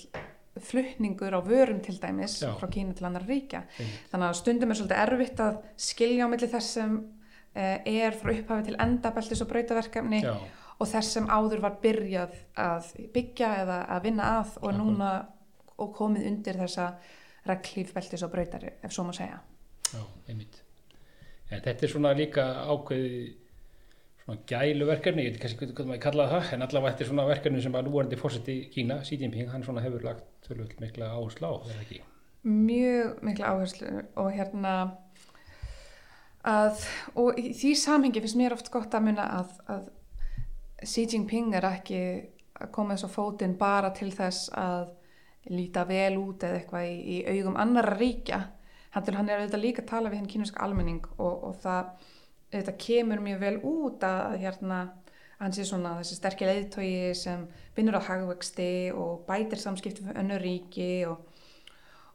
flutningur 0.66 1.34
á 1.36 1.42
vörum 1.46 1.80
til 1.84 1.98
dæmis 2.02 2.38
Já. 2.44 2.52
frá 2.60 2.68
Kína 2.72 2.94
til 2.96 3.06
annara 3.06 3.26
ríkja. 3.28 3.64
Einmitt. 3.80 4.10
Þannig 4.12 4.30
að 4.30 4.38
stundum 4.40 4.72
er 4.72 4.80
svolítið 4.80 5.04
erfitt 5.04 5.40
að 5.46 5.58
skilja 5.78 6.26
á 6.26 6.32
milli 6.32 6.48
þess 6.52 6.74
sem 6.78 6.96
eh, 7.56 7.78
er 7.86 8.12
frá 8.20 8.32
upphafi 8.34 8.66
til 8.70 8.76
enda 8.80 9.12
beltis 9.16 9.42
og 9.42 9.48
brautaverkefni 9.52 10.22
Já, 10.24 10.36
og 10.80 10.88
þess 10.88 11.14
sem 11.18 11.28
áður 11.28 11.62
var 11.66 11.78
byrjað 11.84 12.38
að 12.56 12.94
byggja 13.14 13.50
eða 13.64 13.80
að 13.98 14.04
vinna 14.04 14.24
að 14.40 14.56
og 14.62 14.70
Akkurat. 14.70 14.80
núna 14.80 15.12
og 15.80 15.94
komið 15.96 16.28
undir 16.28 16.58
þessa 16.60 16.90
reglíf 17.48 17.94
beltis 17.96 18.24
og 18.24 18.32
brautari 18.32 18.74
ef 18.84 18.92
svo 18.92 19.04
má 19.08 19.14
segja. 19.16 19.40
já, 19.94 20.02
einmitt. 20.28 20.62
En 21.52 21.62
þetta 21.66 21.84
er 21.86 21.90
svona 21.90 22.12
líka 22.14 22.44
ákveði 22.70 23.36
svona 24.30 24.46
gæluverkefni, 24.50 25.26
ég 25.26 25.34
veit 25.34 25.42
kannski 25.42 25.72
hvað 25.74 25.90
maður 25.90 26.04
kallaði 26.04 26.36
það, 26.36 26.54
en 26.54 26.66
allavega 26.66 26.94
þetta 26.94 27.06
er 27.06 27.10
svona 27.10 27.28
verkefni 27.30 27.62
sem 27.66 27.76
að 27.76 27.88
núvarandi 27.88 28.20
fórseti 28.20 28.56
Kína, 28.74 29.02
Xi 29.08 29.18
Jinping, 29.18 29.50
hann 29.50 29.66
svona 29.66 29.82
hefur 29.82 30.06
lagt 30.06 30.26
tölvöld 30.46 30.76
mikla 30.82 31.12
áherslu 31.16 31.50
á, 31.50 31.54
er 31.58 31.74
það 31.74 31.86
ekki? 31.88 32.02
mjög 32.44 33.24
mikla 33.26 33.54
áherslu 33.54 34.04
og 34.16 34.30
hérna 34.32 34.74
að, 36.48 36.86
og 37.20 37.40
í 37.40 37.52
því 37.58 37.74
samhengi 37.76 38.22
finnst 38.24 38.40
mér 38.40 38.56
oft 38.56 38.72
gott 38.72 38.94
að 38.96 39.10
muna 39.10 39.26
að, 39.42 39.58
að 39.68 39.90
Xi 40.88 41.04
Jinping 41.12 41.58
er 41.58 41.68
ekki 41.68 42.04
að 42.60 42.72
koma 42.76 42.96
þess 42.96 43.10
á 43.12 43.16
fótinn 43.16 43.58
bara 43.60 43.92
til 43.96 44.14
þess 44.16 44.54
að 44.56 44.94
líta 45.52 45.84
vel 45.88 46.16
út 46.20 46.46
eða 46.46 46.62
eitthvað 46.62 46.88
í, 46.88 47.18
í 47.18 47.40
augum 47.40 47.60
annara 47.60 47.98
ríkja 47.98 48.40
hann, 48.94 49.30
er 49.30 49.42
auðvitað 49.42 49.64
líka 49.66 49.84
að 49.84 49.92
tala 49.92 50.12
við 50.12 50.22
henn 50.22 50.32
kínúska 50.32 50.64
almenning 50.64 51.04
og, 51.18 51.44
og 51.50 51.60
það 51.64 51.92
auðvitað 52.50 52.80
kemur 52.82 53.24
mjög 53.24 53.44
vel 53.44 53.56
út 53.70 54.04
að, 54.04 54.38
hérna 54.44 54.80
hann 55.40 55.54
sé 55.56 55.64
svona 55.68 55.96
þessi 56.02 56.18
sterkir 56.18 56.50
leiðtogi 56.50 57.12
sem 57.16 57.46
vinnur 57.78 58.00
á 58.00 58.08
hagvexti 58.10 58.92
og 58.92 59.26
bætir 59.28 59.62
samskipti 59.62 60.04
fyrir 60.04 60.20
önnur 60.20 60.44
ríki 60.44 60.92
og 61.08 61.30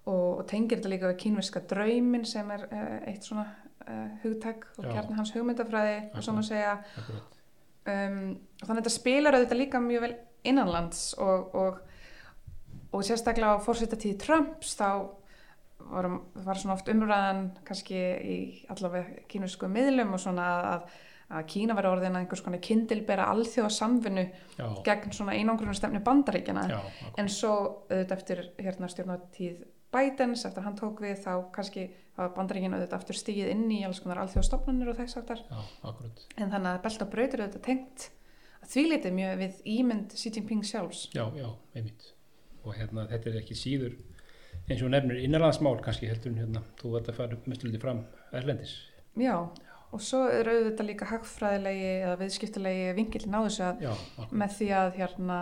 og, 0.04 0.40
og 0.40 0.44
tengir 0.48 0.80
þetta 0.80 0.92
líka 0.92 1.10
við 1.12 1.20
kínverska 1.22 1.62
draumin 1.70 2.26
sem 2.28 2.50
er 2.54 2.66
uh, 2.68 2.98
eitt 3.08 3.26
svona 3.26 3.46
uh, 3.86 4.10
hugtak 4.24 4.66
og 4.78 4.88
kjarni 4.90 5.18
hans 5.18 5.32
hugmyndafræði 5.34 5.96
og 6.12 6.24
svo 6.24 6.36
má 6.36 6.42
segja 6.44 6.76
Akkurat. 6.82 7.40
um, 7.88 8.20
og 8.60 8.66
þannig 8.66 8.76
að 8.76 8.82
þetta 8.82 8.94
spilar 8.98 9.38
auðvitað 9.38 9.62
líka 9.62 9.82
mjög 9.84 10.06
vel 10.06 10.14
innanlands 10.44 11.04
og, 11.24 11.54
og, 11.56 11.78
og 12.92 13.06
sérstaklega 13.06 13.56
á 13.56 13.64
fórsetatíð 13.64 14.18
Trumps 14.26 14.74
þá 14.76 14.88
var, 15.94 16.08
var 16.46 16.60
svona 16.60 16.76
oft 16.76 16.90
umræðan 16.92 17.48
kannski 17.66 17.98
í 17.98 18.36
allavega 18.72 19.26
kínversku 19.30 19.68
miðlum 19.70 20.14
og 20.16 20.22
svona 20.22 20.46
að, 20.74 20.88
að 21.34 21.46
Kína 21.52 21.76
var 21.78 21.90
orðin 21.90 22.16
að 22.16 22.24
einhvers 22.24 22.44
konar 22.44 22.62
kindilbera 22.64 23.28
alþjóða 23.32 23.72
samvinnu 23.76 24.24
Já, 24.58 24.66
gegn 24.86 25.14
svona 25.16 25.36
einangrunum 25.38 25.76
stefni 25.76 26.02
bandaríkjana 26.04 26.64
já, 26.70 26.80
en 27.20 27.30
svo 27.32 27.54
auðvitað 27.90 28.16
eftir 28.18 28.44
hérna 28.60 28.90
stjórnatíð 28.92 29.62
Bidens, 29.94 30.42
eftir 30.42 30.64
hann 30.66 30.74
tók 30.74 31.04
við 31.04 31.20
þá 31.22 31.32
kannski 31.54 31.86
var 32.16 32.32
bandaríkinn 32.34 32.74
auðvitað 32.74 32.98
aftur 32.98 33.18
stigið 33.18 33.52
inn 33.52 33.68
í 33.70 33.84
alls 33.86 34.00
konar 34.02 34.24
alþjóðstofnunir 34.24 34.90
og 34.90 34.98
þess 34.98 35.20
aftar 35.20 35.42
en 35.46 36.50
þannig 36.50 36.70
að 36.72 36.80
belt 36.82 37.04
og 37.04 37.12
brautir 37.12 37.44
auðvitað 37.44 37.66
tengt 37.68 38.08
að 38.64 38.72
því 38.72 38.84
litið 38.90 39.16
mjög 39.18 39.38
við 39.42 39.62
ímynd 39.74 40.16
Xi 40.16 40.32
Jinping 40.32 40.64
sjálfs. 40.66 41.06
Já, 41.14 41.24
já, 41.36 41.48
einmitt. 41.76 42.10
Og 42.64 42.76
hérna, 42.78 43.04
þetta 43.10 43.30
er 43.30 43.40
ekki 43.42 43.56
síður, 43.58 43.96
eins 44.70 44.82
og 44.82 44.90
nefnir 44.94 45.20
innanlandsmál 45.24 45.80
kannski 45.84 46.08
heldur 46.08 46.32
en 46.32 46.38
hérna, 46.40 46.62
þú 46.80 46.94
vart 46.96 47.08
að 47.12 47.18
fara 47.20 47.36
mestu 47.50 47.68
liti 47.68 47.80
fram 47.82 48.04
erlendis. 48.32 48.74
Já, 49.20 49.36
og 49.92 50.00
svo 50.02 50.24
er 50.32 50.48
auðvitað 50.50 50.88
líka 50.88 51.10
hagfræðilegi 51.12 51.90
eða 52.00 52.16
viðskiptilegi 52.22 52.88
vingillin 52.96 53.36
á 53.36 53.40
þessu 53.44 53.62
að 53.68 53.84
Já, 53.84 53.92
með 54.32 54.56
því 54.58 54.70
að 54.80 54.96
hérna 55.02 55.38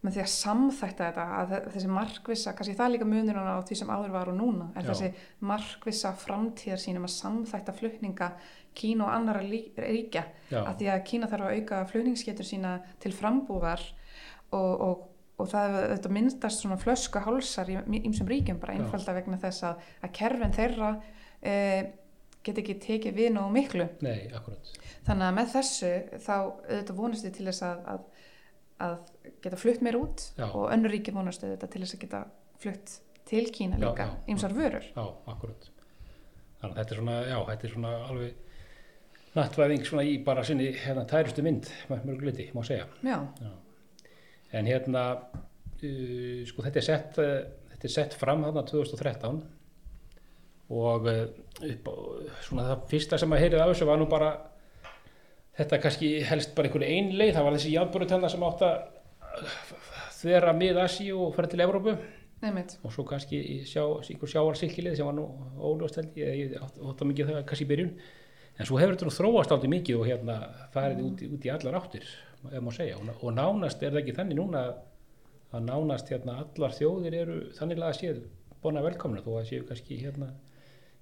með 0.00 0.14
því 0.16 0.20
að 0.22 0.30
samþætta 0.32 1.06
þetta 1.10 1.24
að 1.36 1.50
þe- 1.52 1.72
þessi 1.74 1.88
markvissa, 1.92 2.52
kannski 2.56 2.74
það 2.78 2.86
er 2.86 2.92
líka 2.94 3.08
munurinn 3.10 3.50
á 3.52 3.60
því 3.68 3.76
sem 3.76 3.90
áður 3.92 4.12
var 4.14 4.30
og 4.32 4.36
núna, 4.38 4.68
er 4.74 4.86
Já. 4.86 4.88
þessi 4.94 5.10
markvissa 5.44 6.12
framtíðar 6.16 6.80
sínum 6.80 7.04
að 7.04 7.14
samþætta 7.18 7.74
flutninga 7.76 8.30
Kína 8.74 9.04
og 9.04 9.10
annara 9.12 9.42
ríkja 9.44 10.22
Já, 10.50 10.62
að 10.64 10.76
því 10.80 10.88
að 10.94 11.04
Kína 11.10 11.28
þarf 11.28 11.44
að 11.50 11.56
auka 11.58 11.80
flutningsgetur 11.90 12.48
sína 12.48 12.72
til 13.02 13.12
frambúðar 13.12 13.82
og, 14.56 14.80
og, 14.80 15.02
og 15.40 15.48
það 15.50 15.76
þetta 15.94 16.12
myndast 16.16 16.62
svona 16.62 16.76
flösku 16.80 17.22
hálsar 17.24 17.70
í 17.72 17.78
ýmsum 18.04 18.28
ríkjum 18.30 18.60
bara 18.62 18.76
einfalda 18.78 19.14
vegna 19.16 19.38
þess 19.42 19.64
að, 19.70 19.86
að 20.04 20.12
kerfin 20.20 20.54
þeirra 20.56 20.90
e, 21.42 21.54
get 22.46 22.60
ekki 22.62 22.76
tekið 22.80 23.16
við 23.18 23.32
nógu 23.36 23.52
miklu 23.56 23.86
nei, 24.04 24.30
þannig 25.06 25.26
að 25.26 25.36
með 25.40 25.52
þessu 25.56 25.92
þá 26.24 26.34
auðvitað 26.36 26.98
vonast 27.02 27.26
þið 27.26 27.34
til 27.38 27.48
þess 27.50 27.64
að, 27.68 27.82
að, 27.94 28.04
að 28.86 29.32
geta 29.44 29.60
flutt 29.60 29.82
meir 29.84 29.98
út 30.00 30.26
Já. 30.38 30.46
og 30.48 30.68
önnur 30.72 30.94
ríki 30.94 31.12
vonast 31.16 31.44
auðvitað 31.44 31.74
til 31.74 31.82
þess 31.84 31.96
að 31.98 32.04
geta 32.06 32.22
flutt 32.60 32.94
til 33.30 33.44
Kína 33.54 33.76
Já, 33.80 33.84
líka, 33.88 34.06
ýmsar 34.32 34.54
vörur 34.56 34.86
Já, 34.94 35.04
akkurat. 35.30 35.68
Þannig 36.60 36.74
að 36.74 36.78
þetta 36.80 36.94
er 36.94 36.98
svona, 37.00 37.18
já, 37.28 37.36
þetta 37.50 37.68
er 37.68 37.74
svona 37.74 37.92
alveg 38.10 38.46
nattvæðing 39.36 39.84
svona 39.86 40.02
í 40.04 40.14
bara 40.26 40.42
sinni 40.44 40.70
hérna 40.74 41.04
tærustu 41.08 41.44
mynd, 41.46 41.68
mörguleiti, 41.88 42.48
má 42.56 42.64
segja. 42.66 42.88
já, 43.04 43.18
Já. 43.40 43.50
En 44.56 44.66
hérna, 44.66 45.04
uh, 45.82 46.42
sko 46.48 46.64
þetta 46.66 46.80
er 46.82 46.86
sett, 46.86 47.18
uh, 47.22 47.40
þetta 47.74 47.88
er 47.90 47.94
sett 47.96 48.16
fram 48.18 48.42
þarna 48.46 48.64
2013 48.66 49.40
og 50.70 51.06
uh, 51.10 51.24
upp 51.66 51.88
svona 52.46 52.68
það 52.70 52.84
fyrsta 52.92 53.18
sem 53.18 53.32
að 53.34 53.42
heyrið 53.44 53.62
af 53.64 53.72
þessu 53.72 53.88
var 53.88 53.98
nú 54.00 54.06
bara 54.10 54.30
þetta 55.58 55.80
kannski 55.82 56.10
helst 56.28 56.54
bara 56.56 56.68
einhverju 56.70 56.88
ein 56.94 57.10
leið, 57.18 57.34
það 57.36 57.46
var 57.48 57.56
þessi 57.58 57.72
játbörutenna 57.74 58.30
sem 58.32 58.44
átt 58.46 58.62
að 58.66 58.76
þvera 60.20 60.54
mið 60.56 60.78
Asi 60.84 61.10
og 61.14 61.34
fara 61.36 61.48
til 61.50 61.62
Evrópu. 61.64 61.94
Nefnitt 62.40 62.78
og 62.86 62.92
svo 62.94 63.02
kannski 63.08 63.40
sjá, 63.68 63.82
einhver 64.00 64.30
sjáarsilkilið 64.32 64.94
sem 64.96 65.06
var 65.08 65.16
nú 65.18 65.26
óljóst 65.60 65.98
held 66.00 66.14
ég, 66.16 66.54
átt 66.62 66.78
að 66.80 67.08
mikið 67.10 67.30
það 67.34 67.42
kannski 67.50 67.66
í 67.66 67.70
byrjun. 67.70 67.90
En 68.60 68.68
svo 68.68 68.78
hefur 68.80 68.94
þetta 68.96 69.08
nú 69.08 69.14
þróast 69.16 69.52
aldrei 69.54 69.70
mikið 69.74 69.98
og 70.00 70.08
hérna 70.08 70.36
farið 70.74 71.02
út, 71.06 71.20
í- 71.24 71.28
út 71.34 71.44
í 71.48 71.52
allar 71.52 71.76
áttir 71.80 72.08
ef 72.48 72.62
má 72.64 72.70
segja. 72.74 72.96
Og, 72.96 73.10
og 73.24 73.34
nánast 73.36 73.82
er 73.82 73.92
það 73.94 74.02
ekki 74.04 74.16
þannig 74.18 74.38
núna 74.40 74.62
að- 74.70 75.64
nánast 75.66 76.08
hérna 76.12 76.38
allar 76.44 76.70
þjóðir 76.76 77.14
eru 77.24 77.38
þannig 77.58 77.82
að 77.82 77.96
séð 78.00 78.20
bóna 78.62 78.82
velkomna 78.84 79.22
þó 79.24 79.32
að 79.40 79.48
séu 79.50 79.64
kannski 79.68 79.96
hérna 80.02 80.28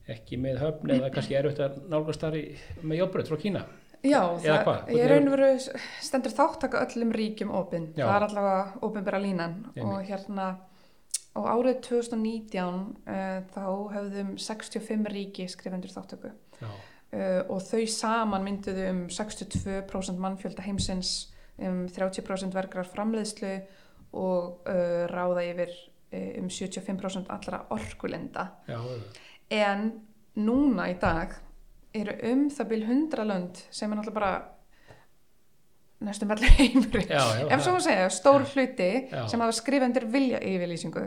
ekki 0.09 0.39
með 0.41 0.63
höfn 0.63 0.91
eða 0.95 1.11
kannski 1.13 1.37
erfitt 1.37 1.59
að 1.61 1.83
nálgast 1.93 2.23
þar 2.25 2.39
með 2.83 3.01
játbröð 3.03 3.29
frá 3.29 3.37
Kína. 3.43 3.65
Já, 4.07 4.23
Eða 4.41 4.63
hvað? 4.65 4.91
ég 4.95 5.09
raun 5.11 5.27
og 5.29 5.35
veru 5.35 5.49
stendur 6.07 6.31
þáttaka 6.33 6.85
öllum 6.87 7.11
ríkjum 7.13 7.51
opinn, 7.59 7.89
það 7.99 8.13
er 8.15 8.27
allavega 8.29 8.61
opinbera 8.87 9.19
línan. 9.21 9.57
Einmitt. 9.75 9.85
og 9.85 10.05
hérna 10.07 10.47
og 11.39 11.45
árið 11.51 11.81
2019 11.83 12.79
uh, 13.07 13.41
þá 13.53 13.65
höfðum 13.95 14.31
65 14.39 15.11
ríki 15.13 15.49
skrifundur 15.51 15.91
þáttöku 15.93 16.31
Já, 16.63 16.71
uh, 17.13 17.43
og 17.49 17.63
þau 17.65 17.85
saman 17.93 18.47
mynduðu 18.47 18.87
um 18.93 19.03
62% 19.13 20.23
mannfjölda 20.23 20.67
heimsins 20.67 21.13
um 21.59 21.87
30% 21.91 22.55
vergrar 22.55 22.89
framleiðslu 22.89 23.55
og 24.19 24.69
uh, 24.69 25.07
ráða 25.11 25.47
yfir 25.51 25.73
uh, 25.73 26.29
um 26.43 26.53
75% 26.53 27.33
allra 27.35 27.65
orkulinda. 27.75 28.51
Já, 28.69 28.79
en 29.59 29.91
núna 30.39 30.89
í 30.93 30.97
dag 31.01 31.35
eru 31.97 32.15
um 32.31 32.47
það 32.53 32.71
byrj 32.73 32.87
100 32.87 33.27
lönd 33.27 33.61
sem 33.75 33.91
er 33.91 33.99
náttúrulega 33.99 34.21
bara 34.21 34.33
næstum 36.05 36.31
allir 36.31 36.53
heimur 36.59 37.01
Já, 37.03 37.23
já, 37.41 37.45
ef 37.51 37.65
svo 37.65 37.75
að 37.75 37.85
segja, 37.89 38.09
stór 38.15 38.47
hluti 38.53 38.91
Já. 39.11 39.23
sem 39.31 39.43
hafa 39.43 39.57
skrifað 39.57 39.89
undir 39.89 40.07
vilja 40.13 40.41
yfirlýsingu 40.47 41.05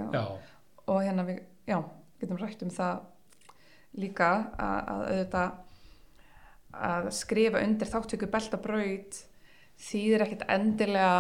og 0.92 0.98
hérna 1.06 1.26
við, 1.28 1.42
já, 1.70 1.78
getum 2.20 2.40
rætt 2.42 2.66
um 2.66 2.74
það 2.74 3.06
líka 4.02 4.32
að, 4.58 4.80
að 4.94 5.06
auðvitað 5.06 5.60
að 6.74 7.10
skrifa 7.16 7.62
undir 7.64 7.90
þáttöku 7.90 8.30
beltabraut 8.32 9.18
þýðir 9.82 10.26
ekkit 10.26 10.44
endilega 10.52 11.16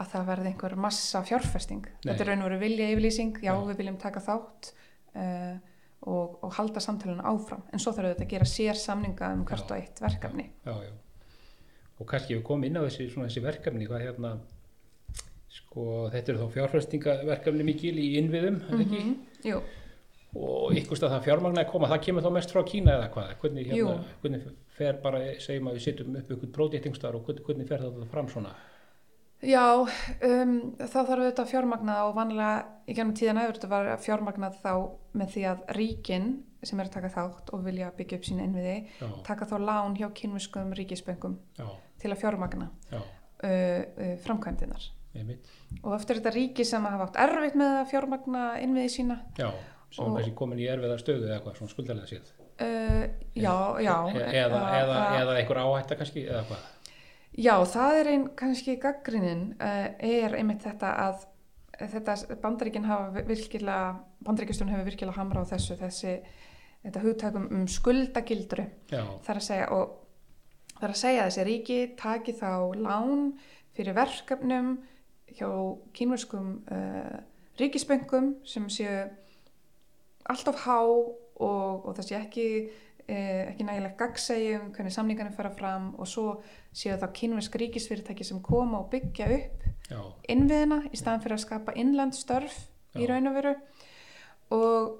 að 0.00 0.08
það 0.14 0.30
verði 0.30 0.50
einhver 0.50 0.76
massa 0.80 1.20
fjárfesting. 1.26 1.84
Nei. 1.84 2.06
Þetta 2.08 2.24
er 2.24 2.30
raun 2.32 2.42
og 2.42 2.48
veru 2.50 2.62
vilja 2.62 2.88
yfirlýsing, 2.90 3.36
já, 3.42 3.52
Já. 3.52 3.60
við 3.68 3.82
viljum 3.82 3.98
taka 4.02 4.22
þátt 4.24 4.72
uh, 5.14 5.54
og, 6.08 6.38
og 6.42 6.54
halda 6.56 6.82
samtalenu 6.82 7.22
áfram. 7.22 7.62
En 7.72 7.82
svo 7.82 7.92
þarf 7.94 8.10
auðvitað 8.10 8.26
að 8.26 8.32
gera 8.34 8.48
sér 8.50 8.80
samninga 8.80 9.30
um 9.36 9.44
hvert 9.46 9.68
Já. 9.68 9.70
og 9.70 9.76
eitt 9.78 10.02
verkefni. 10.02 10.48
já, 10.66 10.74
já. 10.88 10.92
Og 12.00 12.08
kannski 12.08 12.34
við 12.34 12.42
komum 12.42 12.66
inn 12.66 12.80
á 12.80 12.82
þessi, 12.82 13.06
svona, 13.12 13.28
þessi 13.28 13.44
verkefni, 13.44 13.86
hvað 13.86 14.02
hérna, 14.08 14.32
sko, 15.52 15.84
þetta 16.10 16.32
eru 16.32 16.40
þá 16.40 16.56
fjárfestingaverkefni 16.56 17.66
mikil 17.68 17.94
í 18.00 18.08
innviðum, 18.18 18.58
mm 18.64 18.82
-hmm. 18.82 19.14
Jú, 19.46 19.60
Og 20.32 20.72
ykkur 20.72 20.96
stað 20.96 21.10
það 21.12 21.24
fjármagna 21.26 21.60
að 21.60 21.70
koma, 21.70 21.88
það 21.90 22.04
kemur 22.06 22.24
þá 22.24 22.30
mest 22.32 22.52
frá 22.54 22.62
Kína 22.64 22.92
eða 22.96 23.08
hvað? 23.12 23.32
Hvernig, 23.42 23.66
hérna, 23.68 23.96
hvernig 24.22 24.46
fer 24.76 24.98
bara, 25.02 25.22
segjum 25.42 25.68
að 25.70 25.78
við 25.78 25.84
sittum 25.86 26.14
upp 26.20 26.30
ykkur 26.36 26.52
pródéttingstar 26.56 27.16
og 27.18 27.26
hvernig, 27.28 27.66
fer 27.68 27.82
þetta 27.84 28.06
fram 28.12 28.28
svona? 28.32 28.54
Já, 29.42 29.64
um, 29.82 30.52
þá 30.78 30.92
þarf 30.94 31.10
auðvitað 31.16 31.42
að 31.42 31.50
fjármagna 31.50 31.94
og 32.06 32.12
vanlega 32.14 32.50
í 32.86 32.94
gennum 32.94 33.16
tíðan 33.18 33.40
þetta 33.42 33.70
var 33.72 33.88
fjármagnað 33.98 34.60
þá 34.62 34.72
með 35.18 35.32
því 35.34 35.42
að 35.50 35.64
ríkin 35.78 36.28
sem 36.62 36.78
er 36.78 36.86
að 36.86 36.94
taka 36.94 37.10
þátt 37.10 37.50
og 37.56 37.64
vilja 37.66 37.88
byggja 37.96 38.20
upp 38.20 38.28
sín 38.28 38.42
innviði 38.44 38.76
Já, 39.00 39.08
taka 39.26 39.48
þá 39.50 39.56
lán 39.66 39.96
hjá 39.98 40.06
kynviskum 40.14 40.70
ríkisböngum 40.78 41.34
já, 41.58 41.66
til 41.98 42.12
að 42.14 42.20
fjármagna 42.22 42.68
já, 42.92 43.00
uh, 43.02 43.50
uh, 43.50 44.14
framkvæmdinar 44.22 44.86
og 45.82 45.92
eftir 45.98 46.20
þetta 46.20 46.32
ríki 46.38 46.64
sem 46.64 46.86
hafa 46.86 47.08
átt 47.10 47.18
erfitt 47.26 47.58
með 47.58 47.80
að 47.80 47.90
fjármagna 47.90 48.44
innviði 48.62 48.94
sína 48.94 49.18
já, 49.36 49.50
sem 49.90 50.04
Og- 50.06 50.14
er 50.14 50.22
kannski 50.22 50.38
komin 50.38 50.62
í 50.62 50.70
erfiða 50.70 51.00
stöðu 51.02 51.26
eða 51.26 51.42
hvað, 51.42 51.58
svona 51.58 51.74
skuldarlega 51.74 52.12
séð. 52.14 52.30
Uh, 52.60 53.02
já, 53.34 53.56
já. 53.80 53.96
E- 54.12 54.28
eða, 54.44 54.60
uh, 54.60 54.76
eða, 54.80 55.00
uh, 55.00 55.18
eða 55.20 55.36
einhver 55.40 55.62
áhætta 55.64 55.98
kannski, 56.00 56.26
eða 56.28 56.44
hvað? 56.50 56.68
Já, 57.32 57.54
það 57.64 57.98
er 57.98 58.10
einn 58.12 58.24
kannski 58.36 58.76
gaggrinin 58.80 59.44
uh, 59.56 59.86
er 59.96 60.36
einmitt 60.36 60.64
þetta 60.66 60.92
að 61.06 61.28
þetta 61.82 62.16
bandaríkin 62.42 62.84
hafa 62.86 63.24
virkilega 63.26 63.96
bandaríkistjón 64.22 64.70
hefur 64.70 64.86
virkilega 64.90 65.18
hamra 65.18 65.42
á 65.42 65.50
þessu 65.50 65.76
þessi, 65.80 66.12
þetta 66.84 67.02
hugtakum 67.02 67.48
um 67.50 67.64
skuldagildru. 67.70 68.66
Þar 68.92 69.40
að 69.40 69.46
segja 69.48 69.70
og 69.74 69.96
þar 70.78 70.92
að 70.92 71.00
segja 71.00 71.26
þessi 71.26 71.46
ríki 71.48 71.80
taki 71.98 72.36
þá 72.36 72.52
lán 72.76 73.26
fyrir 73.72 73.96
verkefnum 73.96 74.74
hjá 75.32 75.48
kínverskum 75.96 76.54
uh, 76.68 77.18
ríkisböngum 77.60 78.34
sem 78.44 78.68
séu 78.72 79.06
alltof 80.28 80.64
há 80.66 80.78
og, 81.40 81.86
og 81.86 81.94
það 81.96 82.08
sé 82.08 82.18
ekki 82.18 82.46
eh, 83.08 83.52
ekki 83.52 83.66
nægilegt 83.68 83.98
gagsegi 84.00 84.50
um 84.58 84.72
hvernig 84.74 84.94
samningarnir 84.94 85.36
fara 85.36 85.52
fram 85.54 85.92
og 85.98 86.08
svo 86.08 86.26
séu 86.74 86.98
það 86.98 87.16
kínversk 87.20 87.56
ríkisfyrirtæki 87.62 88.26
sem 88.26 88.42
koma 88.42 88.82
og 88.82 88.90
byggja 88.92 89.30
upp 89.38 89.64
já, 89.90 90.02
innviðina 90.34 90.82
í 90.90 91.00
staðan 91.00 91.24
fyrir 91.24 91.38
að 91.38 91.44
skapa 91.46 91.76
innland 91.80 92.16
störf 92.18 92.60
í 92.98 93.08
raun 93.08 93.30
og 93.30 93.36
veru. 93.38 93.54
Og, 94.52 94.96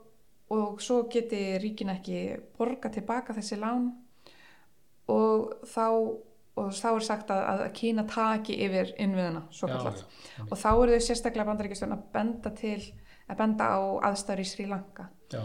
og 0.57 0.81
svo 0.81 1.03
geti 1.13 1.43
ríkin 1.61 1.93
ekki 1.93 2.23
borga 2.57 2.89
tilbaka 2.93 3.37
þessi 3.37 3.59
lán. 3.61 3.91
Og 5.13 5.67
þá 5.69 5.89
og 6.53 6.73
þá 6.77 6.89
er 6.91 7.05
sagt 7.07 7.31
að, 7.33 7.43
að 7.49 7.63
Kína 7.79 8.05
taki 8.09 8.59
yfir 8.67 8.93
innviðina, 9.01 9.47
svo 9.55 9.71
kallat 9.71 10.03
og 10.45 10.59
þá 10.61 10.69
eru 10.73 10.99
þau 10.99 11.07
sérstaklega 11.07 11.49
bandaríkistjórn 11.49 11.95
að 11.97 12.03
benda 12.13 12.53
til 12.59 12.77
að 13.25 13.39
benda 13.39 13.69
á 13.73 13.81
aðstæður 14.11 14.43
í 14.43 14.49
Sri 14.51 14.67
Lanka 14.69 15.07
já, 15.33 15.43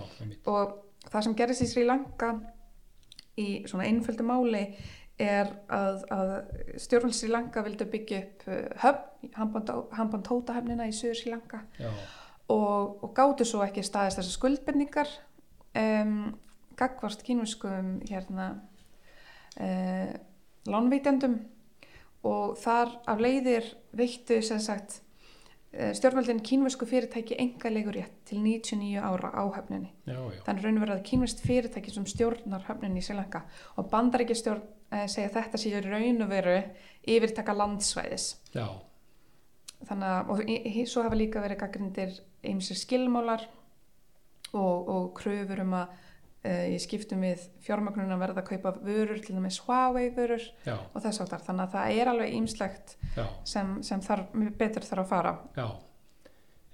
og 0.52 0.78
það 1.08 1.26
sem 1.26 1.36
gerist 1.39 1.65
í 1.65 1.69
Sri 1.71 1.84
Lanka 1.88 2.32
í 3.38 3.47
svona 3.69 3.88
einföldu 3.88 4.26
máli 4.28 4.63
er 5.17 5.50
að, 5.73 6.04
að 6.13 6.32
stjórnvöld 6.82 7.15
Sri 7.17 7.30
Lanka 7.32 7.63
vildu 7.65 7.88
byggja 7.89 8.21
upp 8.21 8.45
uh, 8.52 8.60
höfn, 8.84 9.32
Hambantóta 9.97 10.56
höfnina 10.58 10.88
í 10.89 10.93
Suður 10.95 11.17
Sri 11.17 11.34
Lanka. 11.34 11.63
Og, 12.54 13.04
og 13.04 13.10
gátu 13.17 13.45
svo 13.47 13.63
ekki 13.65 13.84
staðist 13.84 14.21
þessar 14.21 14.36
skuldbendingar 14.38 15.10
um, 15.76 16.30
gagvart 16.80 17.26
kínverskum 17.26 17.97
hérna 18.08 18.52
uh, 19.60 20.13
lánveitendum. 20.69 21.41
Og 22.28 22.56
þar 22.62 22.93
af 23.10 23.21
leiðir 23.23 23.67
veittu 23.95 24.39
sem 24.45 24.62
sagt 24.62 25.02
eh, 25.77 25.93
stjórnvöldin 25.93 26.39
kínversku 26.43 26.85
fyrirtæki 26.89 27.37
enga 27.39 27.69
rétt 27.95 28.15
til 28.25 28.39
99 28.43 28.97
ára 29.01 29.29
á 29.31 29.43
höfninni. 29.55 29.91
já, 30.07 30.17
já, 30.17 30.41
Þannig 30.47 30.63
raun 30.65 30.77
og 30.77 30.83
verið 30.87 30.95
að 30.97 31.05
kínverst 31.11 31.43
fyrirtæki 31.45 31.93
sem 31.93 32.05
stjórnar 32.05 32.65
höfninni 32.67 32.99
í 32.99 33.05
Sri 33.05 33.15
Lanka 33.15 33.43
og 33.77 33.89
bandaríkjastjórn 33.91 34.61
eh, 34.91 35.05
segja 35.07 35.29
þetta 35.37 35.57
sé 35.61 35.69
í 35.71 35.81
raun 35.85 36.21
og 36.25 36.29
veru 36.29 36.57
yfirtaka 37.07 37.53
landsvæðis. 37.53 38.27
já, 38.55 38.67
Þannig 39.87 40.09
að, 40.09 40.29
og 40.33 40.39
í- 40.49 40.85
svo 40.89 41.03
hafa 41.05 41.15
líka 41.15 41.41
verið 41.43 41.59
gaggrindir 41.61 42.15
ymsir 42.43 42.75
skilmálar 42.79 43.43
og, 44.53 44.87
og 44.89 45.11
kröfur 45.19 45.61
um 45.61 45.73
að 45.77 45.87
uh, 46.47 46.65
í 46.71 46.77
skiptum 46.81 47.25
við 47.27 47.43
fjármagnuna 47.65 48.17
verða 48.21 48.43
að 48.43 48.49
kaupa 48.53 48.73
vörur, 48.79 49.19
til 49.23 49.36
dæmis 49.36 49.60
Huawei 49.65 50.07
vörur 50.15 50.43
já, 50.65 50.77
og 50.93 51.03
þess 51.03 51.21
áttar. 51.25 51.43
Þannig 51.47 51.67
að 51.67 51.75
það 51.75 51.99
er 52.01 52.12
alveg 52.13 52.38
ýmslegt 52.39 52.95
sem, 53.43 53.75
sem 53.83 54.03
þarf, 54.05 54.31
betur 54.57 54.88
þarf 54.88 55.03
að 55.05 55.12
fara. 55.12 55.36
já, 55.57 55.67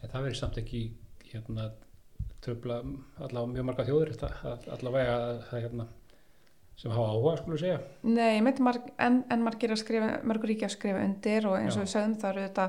en 0.03 0.09
það 0.13 0.21
verður 0.27 0.39
samt 0.43 0.62
ekki, 0.62 0.86
hérna, 1.33 1.71
tröfla 2.43 2.79
allavega 3.23 3.51
mjög 3.53 3.67
marga 3.69 3.86
þetta- 3.89 4.71
allavega 4.77 5.17
hérna, 5.51 5.88
sem 6.75 6.91
hafa 6.91 7.13
áhuga, 7.13 7.38
skulum 7.38 7.59
segja, 7.62 7.79
Nei, 8.03 8.38
ég 8.38 8.43
myndi 8.43 8.63
marg, 8.65 8.89
en, 8.99 9.23
en 9.31 9.43
margir 9.45 9.71
að 9.71 9.81
skrifa, 9.83 10.09
margur 10.25 10.49
ríki 10.49 10.65
að 10.67 10.75
skrifa 10.75 11.03
undir 11.05 11.47
og 11.47 11.57
eins 11.59 11.77
og 11.77 11.83
Já. 11.83 11.86
við 11.86 11.93
sögum 11.93 12.15
eru 12.31 12.45
þetta 12.47 12.65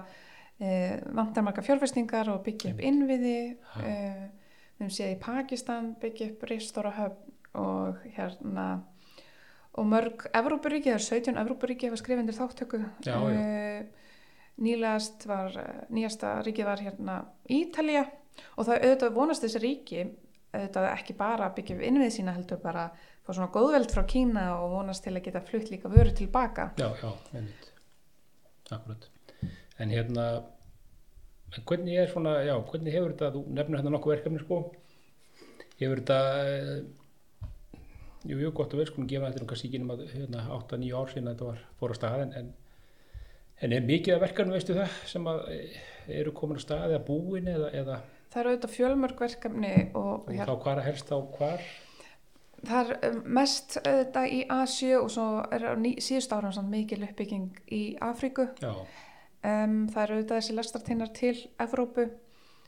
e, 0.61 1.01
vantar 1.17 1.47
marga 1.47 1.64
fjárfestingar 1.64 2.31
og 2.35 2.43
byggja 2.45 2.75
upp 2.75 2.83
innviði, 2.85 3.38
Já. 3.57 3.81
e, 3.88 4.31
við 4.75 4.87
höfum 4.87 4.97
séð 4.97 5.15
í 5.15 5.21
Pakistan 5.23 5.93
byggja 6.03 6.31
upp 6.33 6.49
ristóra 6.51 6.95
höfn 6.99 7.31
og 7.55 8.03
hérna 8.17 8.67
og 9.75 9.87
mörg 9.91 10.27
Evrópuríki, 10.35 10.91
það 10.91 10.99
er 10.99 11.07
17 11.07 11.39
Evrópuríki 11.43 11.89
hafa 11.91 12.01
skrifað 12.01 12.25
undir 12.25 12.37
þáttöku 12.39 12.81
Já, 13.07 13.15
já. 13.15 13.39
E, 13.39 14.05
nýlegast 14.63 15.27
var 15.27 15.57
eh, 15.59 15.81
nýjasta 15.91 16.37
ríki 16.47 16.67
var 16.67 16.83
hérna 16.83 17.25
Ítalía 17.51 18.05
og 18.57 18.67
það 18.67 18.85
auðvitað 18.85 19.17
vonast 19.17 19.47
þessi 19.47 19.63
ríki 19.63 20.05
auðvitað 20.55 20.89
ekki 20.93 21.17
bara 21.19 21.51
byggja 21.55 21.77
upp 21.77 21.85
innviði 21.89 22.15
sína 22.15 22.35
heldur 22.37 22.61
bara 22.63 22.89
fá 23.25 23.33
svona 23.33 23.51
góðveld 23.55 23.95
frá 23.95 24.05
Kína 24.09 24.45
og 24.61 24.75
vonast 24.77 25.05
til 25.07 25.15
að 25.17 25.25
geta 25.27 25.43
flutt 25.45 25.71
líka 25.73 25.91
vöru 25.91 26.13
tilbaka. 26.15 26.71
Já, 26.79 26.91
já, 27.01 27.11
einmitt, 27.35 27.71
akkurat, 28.71 29.09
en 29.79 29.95
hérna, 29.95 30.27
en 31.55 31.67
hvernig 31.69 32.01
er 32.01 32.11
svona, 32.11 32.35
já, 32.47 32.55
hvernig 32.71 32.95
hefur 32.95 33.14
þetta, 33.14 33.31
þú 33.35 33.45
nefnir 33.59 33.81
hérna 33.81 33.95
nokkuð 33.95 34.14
verkefni, 34.14 34.43
sko, 34.43 34.59
hefur 35.81 36.03
þetta, 36.03 36.19
eh, 36.43 37.49
jú, 38.31 38.40
jú, 38.40 38.51
gott 38.57 38.75
að 38.75 38.83
við 38.83 38.90
skulum 38.90 39.09
gefa 39.11 39.31
þetta 39.31 39.45
um 39.45 39.51
kannski 39.53 39.71
ekki 39.71 39.83
um 39.85 39.95
að, 39.95 40.05
hérna, 40.14 40.45
8-9 40.59 40.93
ár 40.99 41.12
síðan 41.12 41.31
þetta 41.33 41.49
var 41.51 41.62
fór 41.81 41.95
að 41.95 42.01
stað, 42.01 42.25
en, 42.27 42.35
en, 42.40 42.51
en 43.61 43.77
er 43.79 43.88
mikið 43.88 44.17
af 44.17 44.27
verkefni, 44.27 44.59
veistu 44.59 44.77
það, 44.81 44.99
sem 45.14 45.31
að 45.31 45.47
eh, 45.55 45.81
eru 46.21 46.35
komin 46.37 46.61
að 46.61 46.67
stað 46.67 46.87
eða 46.90 47.07
búin 47.09 47.51
eða, 47.55 47.73
eða, 47.83 48.03
það 48.35 48.43
eru 48.43 48.55
auðvitað 48.55 48.77
fjölmörg 48.77 49.25
verkefni 49.27 49.75
og 49.95 50.29
og 50.29 50.31
þá 50.35 50.55
hvar 50.67 50.81
að 50.81 50.88
helst 50.88 51.12
á 51.14 51.19
hvar, 51.38 51.67
það 52.64 52.93
er 52.93 53.09
um, 53.11 53.19
mest 53.38 53.77
auðvitað 53.81 54.31
í 54.35 54.45
Asju 54.55 55.01
og 55.01 55.11
svo 55.12 55.27
er 55.55 55.67
á 55.69 55.73
síðust 56.03 56.35
ára 56.35 56.53
mikil 56.69 57.03
uppbygging 57.07 57.61
í 57.73 57.83
Afríku. 58.03 58.49
Já, 58.62 58.73
um, 59.45 59.77
það 59.93 60.03
eru 60.05 60.17
auðvitað 60.19 60.41
þessi 60.41 60.57
lestartinnar 60.59 61.13
til 61.17 61.35
Evrópu. 61.63 62.09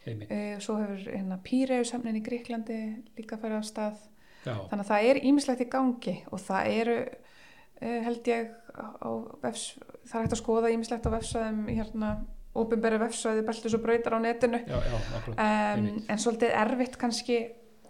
Uh, 0.07 0.55
svo 0.63 0.77
hefur 0.79 1.09
hérna 1.09 1.41
Píreusöfnin 1.43 2.21
í 2.21 2.23
Gríklandi 2.23 2.79
líka 3.19 3.41
farið 3.43 3.59
af 3.59 3.67
stað. 3.67 4.05
Já, 4.47 4.55
þannig 4.71 4.85
að 4.85 4.91
það 4.93 5.09
er 5.11 5.19
ímislegt 5.27 5.65
í 5.65 5.71
gangi 5.73 6.15
og 6.31 6.43
það 6.45 6.69
eru 6.77 6.97
uh, 7.03 8.01
held 8.07 8.31
ég 8.31 8.53
á 8.77 9.11
vefs, 9.43 9.65
það 10.07 10.19
er 10.19 10.27
hægt 10.27 10.37
að 10.37 10.43
skoða 10.43 10.73
ímislegt 10.75 11.09
á 11.09 11.15
vefsvæðum 11.17 11.63
hérna 11.73 12.11
ofinberi 12.57 12.99
vefsvæði 13.01 13.45
beltis 13.47 13.77
og 13.77 13.83
brautar 13.85 14.17
á 14.17 14.21
netinu. 14.23 14.61
Já, 14.65 14.79
já, 14.79 14.97
um, 15.35 15.89
en 16.09 16.23
svolítið 16.23 16.55
erfitt 16.63 16.99
kannski 17.01 17.41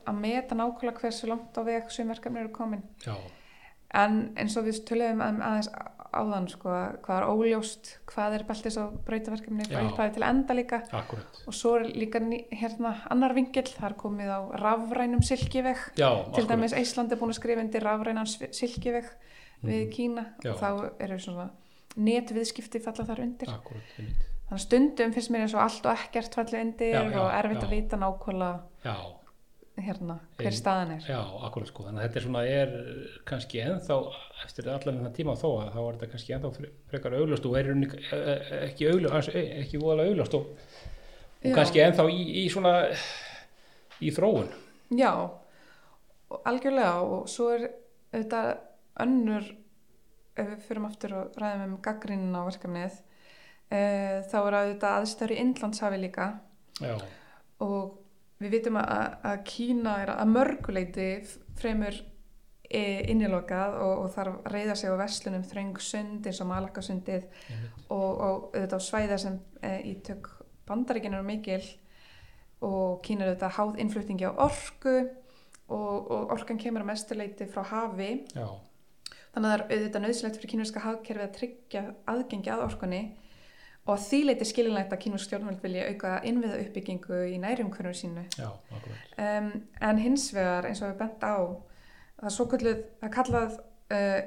að 0.06 0.20
meta 0.22 0.56
nákvæmlega 0.58 1.02
hversu 1.02 1.28
langt 1.30 1.58
á 1.58 1.62
veg 1.66 1.90
sem 1.92 2.08
verkefni 2.08 2.42
eru 2.42 2.52
komin. 2.54 2.82
Já, 3.04 3.14
en 4.00 4.18
eins 4.38 4.56
og 4.58 4.66
við 4.66 4.82
töluðum 4.88 5.22
um 5.24 5.42
aðeins 5.44 5.70
áðan 6.20 6.48
sko, 6.48 6.68
hvað 7.04 7.16
er 7.20 7.26
óljóst 7.32 7.90
hvað 8.10 8.34
er 8.38 8.44
beltis 8.48 8.76
og 8.82 8.94
brautaverkefni 9.06 9.66
frá 9.68 9.82
upphæði 9.90 10.14
til 10.14 10.22
enda 10.28 10.54
líka. 10.58 10.80
Akkurat, 10.92 11.40
og 11.46 11.54
svo 11.54 11.74
er 11.80 11.84
líka 11.92 12.20
hérna 12.52 12.94
annar 13.10 13.34
vingill 13.36 13.68
það 13.68 13.90
er 13.90 13.96
komið 14.02 14.32
á 14.32 14.40
rafrænum 14.62 15.22
silkiveg. 15.22 15.76
Já, 15.96 16.10
til 16.10 16.44
akkurat, 16.44 16.48
dæmis 16.54 16.72
Ísland 16.74 17.12
er 17.12 17.20
búin 17.20 17.32
að 17.34 17.40
skrifa 17.40 17.60
undir 17.66 17.82
rafrænan 17.86 18.26
silkiveg 18.26 19.04
við 19.64 19.86
Mhm. 19.86 19.92
Kína. 19.92 20.26
Já. 20.44 20.50
og 20.52 20.58
þá 20.60 20.90
eru 21.00 21.18
svona 21.18 21.50
netviðskipti 21.96 22.80
falla 22.84 23.04
þar 23.08 23.20
undir. 23.24 23.48
Akkurat, 23.50 23.92
þannig 23.96 24.24
að 24.52 24.60
stundum 24.62 25.12
finnst 25.16 25.30
mér 25.34 25.40
eins 25.46 25.54
og 25.56 25.62
allt 25.64 25.86
og 25.86 25.96
ekkert 25.96 26.34
falli 26.38 26.60
undir 26.60 26.92
Já, 26.92 27.00
og 27.18 27.30
erfitt 27.34 27.64
að 27.64 27.70
vita 27.72 27.96
nákvæmlega 27.96 28.60
Já, 28.84 28.96
hérna, 29.76 30.16
hver 30.38 30.48
Ein- 30.48 30.56
staðan 30.56 30.92
er 30.96 31.06
já, 31.10 31.18
akkurat 31.46 31.68
sko. 31.68 31.84
Þannig 31.84 32.00
að 32.00 32.06
þetta 32.06 32.20
er 32.20 32.24
svona, 32.26 32.42
er 32.48 32.70
kannski 33.28 33.60
ennþá, 33.60 33.96
eftir 34.46 34.68
allan 34.72 34.98
þennan 35.00 35.16
tíma 35.16 35.34
þó 35.36 35.48
að 35.60 35.72
þá 35.74 35.80
er 35.82 35.98
þetta 35.98 36.10
kannski 36.12 36.36
ennþá 36.36 36.52
fre- 36.56 36.72
frekar 36.90 37.16
augljóst 37.18 37.48
og 37.48 37.56
er 37.60 37.70
eh, 37.72 37.96
eh, 38.16 38.54
ekki 38.70 38.88
augljóst, 38.92 39.34
ekki 39.36 39.82
voðalega 39.82 40.14
augljóst 40.14 40.38
og, 40.38 40.46
og 41.44 41.58
kannski 41.58 41.82
ennþá 41.84 42.08
í, 42.12 42.22
í 42.42 42.46
svona, 42.52 42.74
í 44.00 44.12
þróun. 44.16 44.48
Já, 44.96 45.12
og 46.30 46.48
algjörlega 46.48 46.96
og 47.04 47.28
svo 47.30 47.50
er 47.54 47.68
auðvitað 48.14 48.50
önnur 49.04 49.52
ef 50.36 50.48
við 50.50 50.64
fyrir 50.68 50.86
aftur 50.88 51.14
og 51.16 51.38
ræðum 51.40 51.76
um 51.76 51.82
gaggrinin 51.84 52.36
á 52.36 52.42
verkefnið 52.48 52.96
e, 53.72 53.78
þá 54.28 54.36
er 54.40 54.56
auðvitað 54.60 54.96
aðstöður 55.00 55.34
í 55.34 55.38
Indlandshafi 55.42 56.00
líka 56.00 56.26
Já, 56.80 56.96
og 57.64 58.05
við 58.42 58.58
vitum 58.58 58.78
að, 58.80 59.16
að 59.30 59.40
Kína 59.48 59.96
er 60.02 60.12
að 60.16 60.32
mörguleiti 60.32 61.08
fremur 61.56 61.96
e, 62.68 62.82
innilokað 63.12 63.78
og, 63.80 63.94
og 64.04 64.12
þarf 64.14 64.38
að 64.40 64.56
reyða 64.56 64.76
sig 64.76 64.92
á 64.92 65.00
verslunum 65.00 65.46
þröng 65.46 65.80
sund 65.82 66.28
eins 66.28 66.42
og 66.44 66.50
Malakasundið 66.50 67.26
og, 67.88 67.96
og 67.96 68.48
auðvitað 68.52 68.76
á 68.76 68.88
svæða 68.88 69.20
sem 69.22 69.40
e, 69.62 69.72
ítök 69.92 70.30
bandaríkinu 70.66 71.20
er 71.20 71.26
mikil 71.26 71.62
og 72.66 73.02
Kína 73.06 73.24
er 73.24 73.34
auðvitað 73.34 73.56
háð 73.58 73.82
innflutningi 73.84 74.28
á 74.28 74.32
orku 74.34 74.96
og, 75.66 76.10
og 76.10 76.32
orkan 76.36 76.60
kemur 76.60 76.84
að 76.84 76.92
mestuleiti 76.92 77.48
frá 77.50 77.64
hafi. 77.72 78.10
Já, 78.36 78.48
þannig 79.34 79.48
að 79.48 79.52
það 79.52 79.56
er 79.56 79.64
auðvitað 79.76 80.04
nöðsilegt 80.06 80.38
fyrir 80.38 80.52
kínverska 80.52 80.82
hagkerfi 80.84 81.24
að 81.24 81.36
tryggja 81.36 81.84
aðgengi 82.12 82.52
að 82.52 82.66
orkunni 82.66 83.02
og 83.86 84.00
því 84.02 84.20
leiti 84.26 84.46
skilinlegt 84.48 84.94
að 84.94 85.02
kínversk 85.04 85.28
stjórnvöld 85.28 85.62
vilja 85.62 85.86
auka 85.92 86.16
innviða 86.26 86.58
uppbyggingu 86.64 87.20
í 87.30 87.36
nærumhverfum 87.42 87.94
sínu. 87.94 88.24
Já, 88.34 88.50
um, 89.22 89.52
en 89.90 90.02
hins 90.02 90.28
vegar 90.34 90.66
eins 90.66 90.82
og 90.82 90.90
við 90.90 90.98
bent 91.04 91.22
á 91.22 91.36
það 92.16 92.30
er 92.30 92.34
svo 92.36 92.48
kallað, 92.50 92.82
það 93.00 93.08
er 93.08 93.14
kallað 93.14 93.56
uh, 93.96 94.20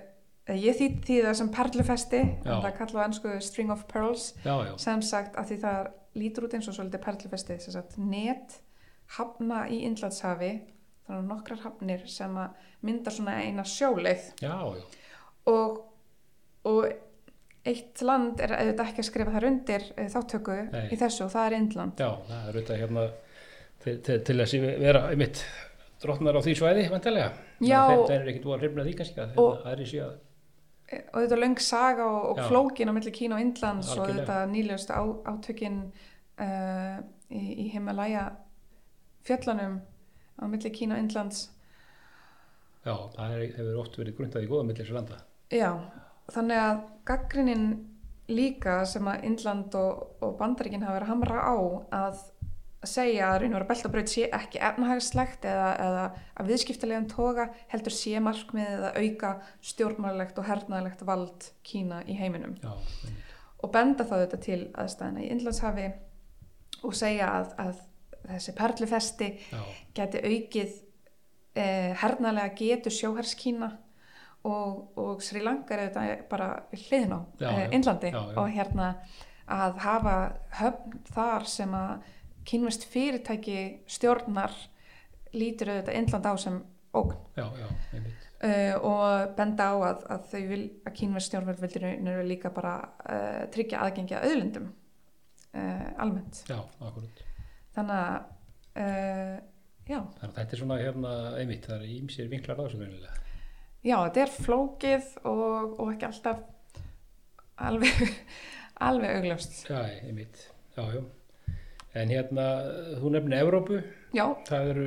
ég 0.60 0.80
þýtt 0.80 1.04
því 1.06 1.20
það 1.26 1.38
sem 1.42 1.52
perlufesti 1.54 2.22
það 2.46 2.70
er 2.70 2.78
kallað 2.78 3.06
ennsku 3.06 3.36
string 3.46 3.74
of 3.74 3.86
pearls. 3.92 4.32
Já, 4.46 4.56
já, 4.70 4.74
sem 4.82 5.04
sagt 5.06 5.38
að 5.40 5.52
því 5.52 5.60
það 5.66 5.92
lítur 6.20 6.48
út 6.48 6.58
eins 6.58 6.70
og 6.70 6.78
svolítið 6.78 7.06
perlufesti 7.06 7.60
sem 7.62 7.76
sagt 7.76 8.00
net 8.02 8.60
hafna 9.18 9.66
í 9.70 9.84
Indlandshafi. 9.90 10.54
Þannig 11.10 11.24
að 11.24 11.30
nokkrar 11.34 11.62
hafnir 11.64 12.02
sem 12.10 12.36
að 12.38 12.66
mynda 12.86 13.12
svona 13.14 13.40
eina 13.42 13.64
sjóleið. 13.66 14.28
Já, 14.46 14.54
já, 14.78 15.06
og, 15.50 15.80
og 16.70 16.84
eitt 17.70 18.04
land 18.06 18.42
er 18.44 18.54
auðvitað 18.58 18.92
ekki 18.92 19.04
að 19.04 19.10
skrifa 19.10 19.34
þar 19.36 19.48
undir 19.50 19.88
eh, 19.96 20.12
þáttöku 20.12 20.60
Nei. 20.70 20.86
í 20.90 21.00
þessu 21.00 21.26
og 21.26 21.34
það 21.34 21.50
er 21.50 21.58
Indland 21.60 22.04
já, 22.04 22.10
það 22.28 22.38
er 22.40 22.54
auðvitað 22.54 22.82
hérna 22.84 23.08
til, 23.84 23.98
til, 24.06 24.18
til 24.28 24.38
að 24.44 24.56
vera 24.84 25.04
einmitt 25.10 25.44
drottnar 26.00 26.40
á 26.40 26.42
því 26.44 26.56
svæði, 26.56 26.88
vantilega. 26.94 27.30
Þeir 27.60 28.16
eru 28.16 28.32
ekkit 28.32 28.46
búið 28.46 28.56
að 28.56 28.62
hrifna 28.64 28.86
því 28.88 28.96
kannski 29.00 29.24
að 29.24 29.32
það 29.38 29.70
er 29.72 29.84
í 29.84 29.88
síðan. 29.90 30.18
Og 30.90 31.18
þetta 31.20 31.38
löng 31.38 31.62
saga 31.62 32.06
og, 32.10 32.22
og 32.32 32.40
flókin 32.50 32.90
á 32.90 32.94
milli 32.96 33.12
Kína 33.14 33.38
og 33.38 33.44
Indlands 33.44 33.92
og 33.94 34.14
nýlegust 34.50 34.90
á, 34.90 35.02
átökin 35.30 35.82
uh, 36.42 36.96
í, 37.30 37.42
í 37.66 37.66
Himalaya 37.76 38.26
fjöllunum 39.28 39.82
á 40.40 40.44
milli 40.50 40.72
Kína 40.74 40.98
og 40.98 41.04
Indlands 41.04 41.50
Já, 42.80 42.96
það 43.14 43.34
er, 43.36 43.42
hefur 43.58 43.80
oft 43.82 43.98
verið 44.00 44.16
grundað 44.18 44.46
í 44.46 44.50
góða 44.50 44.66
millir 44.70 44.86
þessu 44.86 44.96
landa. 44.96 45.18
Já, 45.52 45.70
þannig 46.34 46.64
að 46.64 46.82
gaggrinin 47.10 47.70
líka 48.30 48.84
sem 48.86 49.08
að 49.10 49.24
Indland 49.30 49.76
og, 49.78 50.20
og 50.22 50.36
Bandaríkin 50.40 50.84
hafa 50.86 51.00
verið 51.00 51.08
að 51.08 51.14
hamra 51.14 51.40
á 51.42 51.56
að 52.00 52.20
segja 52.88 53.32
að 53.34 53.42
raun 53.42 53.54
og 53.54 53.58
vera 53.58 53.68
beltabraut 53.68 54.12
sé 54.12 54.28
ekki 54.32 54.60
efnahagslegt 54.64 55.46
eða, 55.50 55.70
eða 55.84 56.04
að 56.40 56.52
viðskiptalegum 56.54 57.08
toga 57.12 57.50
heldur 57.74 57.96
sé 57.96 58.22
markmiðið 58.24 58.86
að 58.88 59.00
auka 59.04 59.32
stjórnmálegt 59.72 60.40
og 60.40 60.48
hernaðlegt 60.48 61.04
vald 61.08 61.50
Kína 61.68 62.00
í 62.08 62.16
heiminum. 62.16 62.56
Já, 62.64 62.72
og 63.60 63.74
benda 63.74 64.06
þá 64.08 64.16
þetta 64.22 64.42
til 64.46 64.62
aðstæðina 64.80 65.26
í 65.26 65.32
Indlandshafi 65.34 65.90
og 66.88 66.96
segja 66.96 67.34
að, 67.42 67.52
að 67.60 67.84
þessi 68.30 68.56
perlufesti 68.56 69.30
geti 69.98 70.24
aukið 70.24 70.78
eh, 71.60 71.92
hernaðlega 72.00 72.56
getur 72.62 72.96
sjóherskína 72.96 73.74
og, 74.48 74.98
og 75.00 75.24
Sri 75.24 75.42
Lanka 75.44 75.76
er 75.76 75.90
þetta 75.90 76.30
bara 76.32 76.50
hliðin 76.72 77.16
á 77.16 77.20
Já, 77.42 77.50
eh, 77.50 78.38
og 78.38 78.48
hérna 78.54 78.94
að 79.50 79.80
hafa 79.84 80.16
höfn 80.60 81.00
þar 81.10 81.48
sem 81.50 81.74
að 81.76 82.08
kynvist 82.50 82.86
fyrirtæki 82.90 83.60
stjórnar 83.90 84.54
lítur 85.36 85.74
auðvitað 85.74 86.00
Indland 86.00 86.30
á 86.30 86.34
sem 86.42 86.58
ógn. 86.96 87.18
Já, 87.38 87.46
já, 87.60 87.68
uh, 88.00 88.76
og 88.88 89.36
benda 89.38 89.70
á 89.70 89.76
að, 89.92 90.06
að 90.16 90.26
þau 90.32 90.42
vil 90.50 90.64
að 90.90 91.26
stjórnvöld 91.28 91.62
vildir 91.62 91.86
nefnir 91.86 92.26
líka 92.26 92.54
bara 92.54 92.74
uh, 93.04 93.44
tryggja 93.54 93.84
aðgengi 93.86 94.18
að 94.18 94.28
auðlindum 94.30 94.72
uh, 94.72 95.88
almennt. 96.02 96.44
Já, 96.50 96.60
þannig 97.78 97.96
að 98.00 98.20
já, 99.90 100.00
Þannig 100.00 100.30
að 100.30 100.36
þetta 100.38 100.56
er 100.56 100.62
svona 100.62 100.78
hérna 100.80 101.14
einmitt, 101.36 101.66
það 101.68 101.82
er 101.82 101.96
ímsir 101.98 102.30
vinklar 102.32 102.62
á 102.62 102.64
þessu 102.64 102.80
greinilega. 102.82 103.19
Já, 103.86 103.96
þetta 103.98 104.24
er 104.26 104.34
flókið 104.36 105.14
og, 105.30 105.78
og 105.80 105.94
ekki 105.94 106.10
alltaf 106.10 106.42
alveg 107.60 108.04
alveg 108.90 109.16
augljóst. 109.20 109.64
Já, 109.70 109.80
einmitt, 110.08 110.44
já, 110.78 110.84
já. 110.98 111.02
En 112.00 112.12
hérna, 112.14 112.44
þú 113.02 113.10
nefnir 113.16 113.42
Evrópu, 113.42 113.80
já, 114.14 114.24
það 114.46 114.68
eru, 114.76 114.86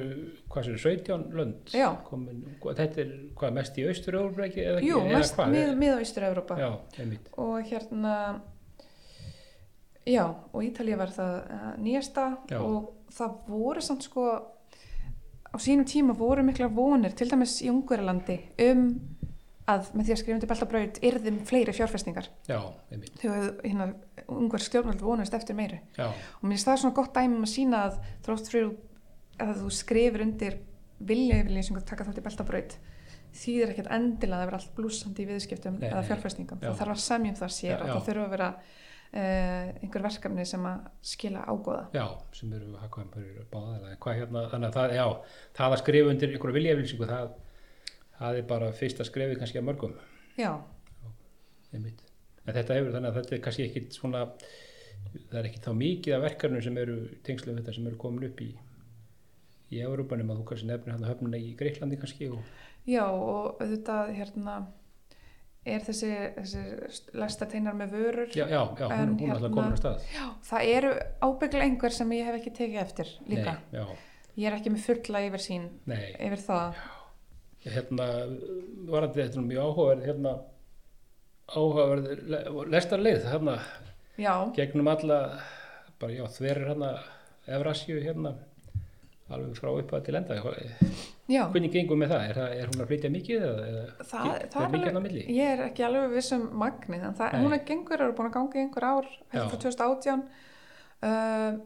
hvað 0.52 0.68
sér, 0.68 0.76
17 0.85 1.35
lönd 1.35 1.72
komin, 2.07 2.44
þetta 2.62 3.02
er 3.02 3.11
hvað 3.40 3.57
mest 3.57 3.81
í 3.83 3.87
austur-Evrópu 3.90 4.44
ekki? 4.46 4.62
Eða, 4.70 4.85
jú, 4.87 5.00
eða 5.02 5.18
mest 5.18 5.42
mið, 5.50 5.72
mið 5.83 5.96
Já, 6.62 6.68
einmitt, 7.02 7.33
og 7.42 7.57
hérna 7.66 8.14
já, 10.07 10.24
og 10.31 10.62
Ítalía 10.62 10.98
var 11.02 11.12
það 11.14 11.35
uh, 11.42 11.68
nýjasta. 11.83 12.26
Já. 12.50 12.59
og 12.62 13.12
það 13.12 13.37
voru 13.50 13.85
samt 13.85 14.07
sko 14.07 14.28
á 15.53 15.57
sínum 15.61 15.87
tíma 15.88 16.17
voru 16.17 16.45
mikla 16.47 16.69
vonir 16.73 17.12
til 17.17 17.29
dæmis 17.31 17.59
í 17.65 17.71
Ungverjalandi 17.73 18.38
um 18.69 18.87
að 19.71 19.93
með 19.95 20.07
því 20.09 20.15
að 20.15 20.21
skrifa 20.21 20.37
undir 20.37 20.51
beltabraut 20.51 20.97
yrðum 21.07 21.37
fleiri 21.47 21.75
fjárfestingar. 21.77 22.27
Já, 22.49 22.59
þegar 23.21 23.45
hérna 23.62 23.87
Ungver 24.33 24.65
stjórnvöld 24.65 25.05
vonast 25.05 25.35
eftir 25.37 25.55
meiri. 25.55 25.79
Já, 25.95 26.09
og 26.09 26.43
mér 26.43 26.57
finnst 26.57 26.69
það 26.69 26.81
svona 26.83 26.97
gott 26.97 27.15
dæmi 27.15 27.38
um 27.38 27.47
að 27.47 27.53
sína 27.53 27.85
að 27.87 28.01
þrótt 28.27 28.51
fyrir 28.51 28.73
að 29.43 29.61
þú 29.62 29.71
skrifur 29.77 30.25
undir 30.27 30.59
vilja 31.03 31.38
yfirlýsingu 31.43 31.81
að 31.81 31.88
taka 31.93 32.09
þátt 32.09 32.21
í 32.21 32.27
beltabraut 32.27 32.77
þýðir 33.33 33.73
ekkert 33.73 33.93
endilega 33.97 34.43
að 34.43 34.51
vera 34.51 34.59
allt 34.61 34.75
blúsandi 34.77 35.25
í 35.25 35.29
viðskiptum 35.31 35.79
Nei, 35.81 35.88
eða 35.88 36.03
fjárfestingum. 36.11 36.61
Já. 36.61 36.69
það 36.69 36.81
þarf 36.83 36.95
að 36.95 37.05
semjum 37.07 37.38
það 37.38 37.55
sér 37.57 37.79
og 37.79 37.93
það 37.93 38.09
þurfa 38.09 38.27
að 38.27 38.35
vera 38.37 38.49
einhver 39.12 40.05
verkefni 40.07 40.44
sem 40.48 40.64
að 40.64 40.87
skila 41.05 41.44
ágóða 41.44 41.83
já, 41.92 42.05
sem 42.33 42.53
eru 42.57 42.72
hagkvæm 42.81 43.11
fyrir 43.12 43.46
báðaðilega. 43.53 43.98
Hvað 44.01 44.18
hérna, 44.20 44.44
þannig 44.48 44.68
að 44.70 44.79
það, 44.79 44.94
já, 44.96 45.07
það 45.59 45.77
að 45.77 45.83
skrifa 45.83 46.12
undir 46.14 46.33
einhverju 46.33 46.57
viljaflýsingu, 46.57 47.09
það, 47.11 47.37
það 48.18 48.40
er 48.40 48.51
bara 48.55 48.72
fyrsta 48.79 49.09
skrefið 49.09 49.40
kannski 49.42 49.61
að 49.61 49.68
mörgum, 49.68 49.94
já. 50.40 50.53
En 51.72 51.87
þetta 52.57 52.77
hefur 52.79 52.96
þannig 52.96 53.11
að 53.11 53.18
þetta 53.20 53.37
er 53.37 53.44
kannski 53.44 53.68
ekkit 53.68 53.96
svona, 54.01 54.27
það 55.29 55.38
er 55.42 55.51
ekkit 55.51 55.68
þá 55.68 55.72
mikið 55.85 56.16
af 56.16 56.27
verkefnum 56.31 56.64
sem 56.64 56.81
eru 56.81 56.98
tengslu 57.27 57.53
við 57.53 57.62
þetta 57.62 57.77
sem 57.77 57.88
eru 57.92 58.01
komin 58.01 58.31
upp 58.31 58.44
í 58.44 58.51
í 59.72 59.81
Európanum 59.81 60.33
að 60.33 60.42
þú 60.42 60.46
kannski 60.51 60.68
nefnir 60.68 60.96
hann 60.96 61.09
höfnuna 61.09 61.40
í 61.40 61.53
Greiklandi 61.57 61.98
kannski 62.01 62.29
og 62.33 62.42
já 62.88 63.05
og 63.07 63.61
auðvitað 63.62 64.12
hérna 64.18 64.57
er 65.64 65.83
þessi, 65.87 66.11
þessi 66.37 66.62
lestateinar 67.18 67.77
með 67.79 67.94
vörur. 67.96 68.33
Já, 68.35 68.46
já, 68.51 68.61
já 68.79 68.87
hún, 68.88 69.12
hún 69.20 69.29
er 69.31 69.37
alltaf 69.37 69.55
komin 69.55 69.77
á 69.77 69.79
stað. 69.79 70.09
Já, 70.14 70.25
það 70.48 70.70
eru 70.77 70.94
ábygglega 71.22 71.68
einhver 71.68 71.96
sem 71.96 72.16
ég 72.16 72.29
hef 72.29 72.38
ekki 72.40 72.55
tekið 72.59 72.81
eftir 72.83 73.12
líka. 73.31 73.55
Nei, 73.70 73.85
ég 74.40 74.48
er 74.48 74.59
ekki 74.59 74.75
með 74.75 74.88
fulla 74.88 75.22
yfir 75.29 75.44
sín 75.44 75.68
nei, 75.90 76.03
yfir 76.18 76.42
það. 76.48 76.83
Hérna 77.62 78.09
varandi 78.90 79.22
þetta 79.22 79.44
mjög 79.46 79.68
áhugaverð 79.68 80.07
hérna 80.09 80.37
áhugaverð 81.53 82.70
lestarleið 82.72 83.27
hérna 83.29 83.59
já, 84.18 84.33
gegnum 84.57 84.90
alla 84.90 85.18
bara 86.03 86.16
já, 86.16 86.25
þverir 86.38 86.72
hérna 86.72 86.94
Evrasju 87.53 88.01
hérna 88.03 88.35
alveg 89.37 89.59
frá 89.59 89.71
upphæða 89.73 90.05
til 90.07 90.18
enda. 90.21 90.38
Já. 91.31 91.42
hvernig 91.53 91.73
gengur 91.73 91.99
með 92.01 92.12
það? 92.12 92.23
Er, 92.29 92.38
er 92.61 92.71
hún 92.71 92.85
að 92.85 92.88
flytja 92.90 93.11
mikið 93.14 93.45
eða, 93.47 93.83
það, 94.11 94.31
er, 94.33 94.47
það 94.53 94.64
er 94.64 94.73
mikið 94.75 94.97
alveg, 95.01 95.18
ég 95.33 95.53
er 95.53 95.62
ekki 95.68 95.85
alveg 95.87 96.14
vissum 96.16 96.47
magnið, 96.62 97.05
en 97.09 97.18
það, 97.21 97.37
hún 97.45 97.57
er 97.57 97.62
gengur 97.68 98.03
er 98.03 98.14
búin 98.18 98.31
að 98.31 98.35
ganga 98.37 98.59
í 98.59 98.64
einhver 98.66 98.88
ár, 98.88 99.11
eftir 99.31 99.53
frá 99.53 99.61
2018 99.62 100.25
uh, 101.07 101.61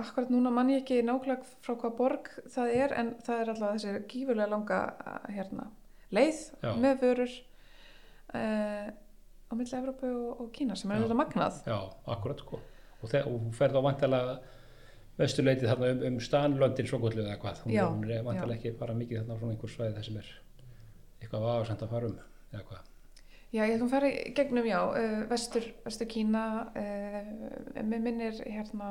akkurat 0.00 0.32
núna 0.32 0.52
mann 0.54 0.72
ég 0.72 0.84
ekki 0.84 1.00
nákvæmlega 1.06 1.48
frá 1.64 1.74
hvað 1.80 1.96
borg 1.98 2.32
það 2.54 2.74
er, 2.76 2.96
en 3.00 3.12
það 3.26 3.42
er 3.42 3.52
alltaf 3.54 3.76
þessi 3.76 4.02
gífurlega 4.12 4.52
langa 4.52 4.80
uh, 4.94 5.20
hérna, 5.32 5.70
leið 6.14 6.42
Já. 6.60 6.72
með 6.84 7.04
vörur 7.04 7.36
uh, 8.36 8.90
á 9.50 9.52
milli 9.58 9.76
Evrópu 9.80 10.06
og, 10.06 10.44
og 10.44 10.54
Kína 10.54 10.76
sem 10.78 10.92
er 10.92 11.00
auðvitað 11.00 11.18
magnað. 11.24 11.60
Já, 11.66 11.78
akkurat 12.14 12.42
sko. 12.44 12.60
Og, 13.00 13.10
og 13.10 13.36
þú 13.46 13.52
ferð 13.56 13.80
á 13.80 13.86
vantalega 13.88 14.36
vesturleitið 15.20 15.70
þarna 15.70 15.90
um, 15.94 16.04
um 16.10 16.20
stanlöndin 16.24 16.88
svo 16.88 17.00
gullu 17.02 17.24
eða 17.24 17.38
hvað. 17.42 17.64
Hún, 17.66 17.76
hún 17.96 18.10
er 18.10 18.24
vantalega 18.26 18.58
ekki 18.58 18.76
bara 18.80 18.96
mikið 18.96 19.22
þarna 19.22 19.36
á 19.36 19.40
svona 19.40 19.56
einhver 19.56 19.74
svæði 19.74 19.96
þar 19.98 20.08
sem 20.08 20.20
er 20.22 20.30
eitthvað 21.20 21.48
aðarsend 21.52 21.84
að 21.84 21.92
fara 21.94 22.10
um 22.10 22.16
eða 22.50 22.64
hvað. 22.70 22.86
Já, 23.50 23.64
ég 23.64 23.72
held 23.72 23.82
hún 23.82 23.90
fari 23.90 24.10
gegnum, 24.38 24.66
já, 24.68 24.78
uh, 24.86 25.16
vestur, 25.30 25.64
vestur 25.82 26.06
Kína, 26.10 26.44
uh, 26.78 27.32
með 27.82 28.04
minnir 28.04 28.36
hérna 28.46 28.90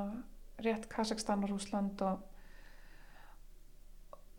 rétt 0.59 0.89
Kazakstan 0.91 1.45
og 1.47 1.53
Rúsland 1.53 2.01
og, 2.03 2.25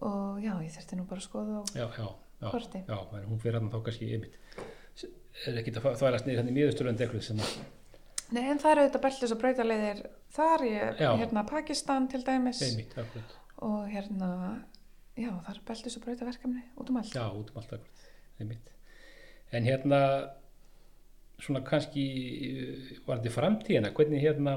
og 0.04 0.42
já, 0.44 0.52
ég 0.60 0.74
þurfti 0.74 0.98
nú 0.98 1.06
bara 1.08 1.22
að 1.22 1.28
skoða 1.28 1.60
á 1.60 1.64
Já, 1.72 1.86
já, 1.96 2.08
já. 2.42 2.50
korti. 2.50 2.82
Já, 2.84 2.98
hún 3.30 3.40
fyrir 3.40 3.56
hann 3.56 3.72
þá 3.72 3.78
kannski 3.86 4.10
einmitt. 4.12 4.36
Er 5.48 5.60
ekki 5.62 5.72
að 5.78 5.94
þvælast 6.02 6.28
niður 6.28 6.42
hann 6.42 6.52
í 6.52 6.56
miðusturlönd 6.58 7.00
eitthvað 7.00 7.24
sem 7.24 7.40
að, 7.40 7.56
Nei, 8.30 8.44
en 8.52 8.60
það 8.62 8.72
eru 8.72 8.82
auðvitað 8.84 9.04
beltis 9.06 9.32
og 9.34 9.40
brautaleiðir 9.42 10.02
þar, 10.36 10.64
ég, 10.68 11.00
hérna 11.20 11.42
Pakistan 11.48 12.06
til 12.12 12.20
dæmis 12.26 12.60
einmitt, 12.62 12.92
og 13.66 13.88
hérna, 13.90 14.28
já, 15.18 15.30
það 15.32 15.50
eru 15.54 15.64
beltis 15.70 15.96
og 15.98 16.04
brautaverkefni 16.04 16.62
út 16.78 16.92
um 16.92 17.00
allt. 17.00 17.16
Já, 17.16 17.24
út 17.34 17.50
um 17.50 17.58
allt 17.62 17.74
einmitt. 18.40 18.70
En 19.50 19.66
hérna, 19.66 20.00
svona 21.42 21.64
kannski 21.66 22.04
uh, 22.50 22.92
varandi 23.08 23.32
framtíðina, 23.34 23.90
hvernig 23.96 24.22
hérna, 24.22 24.54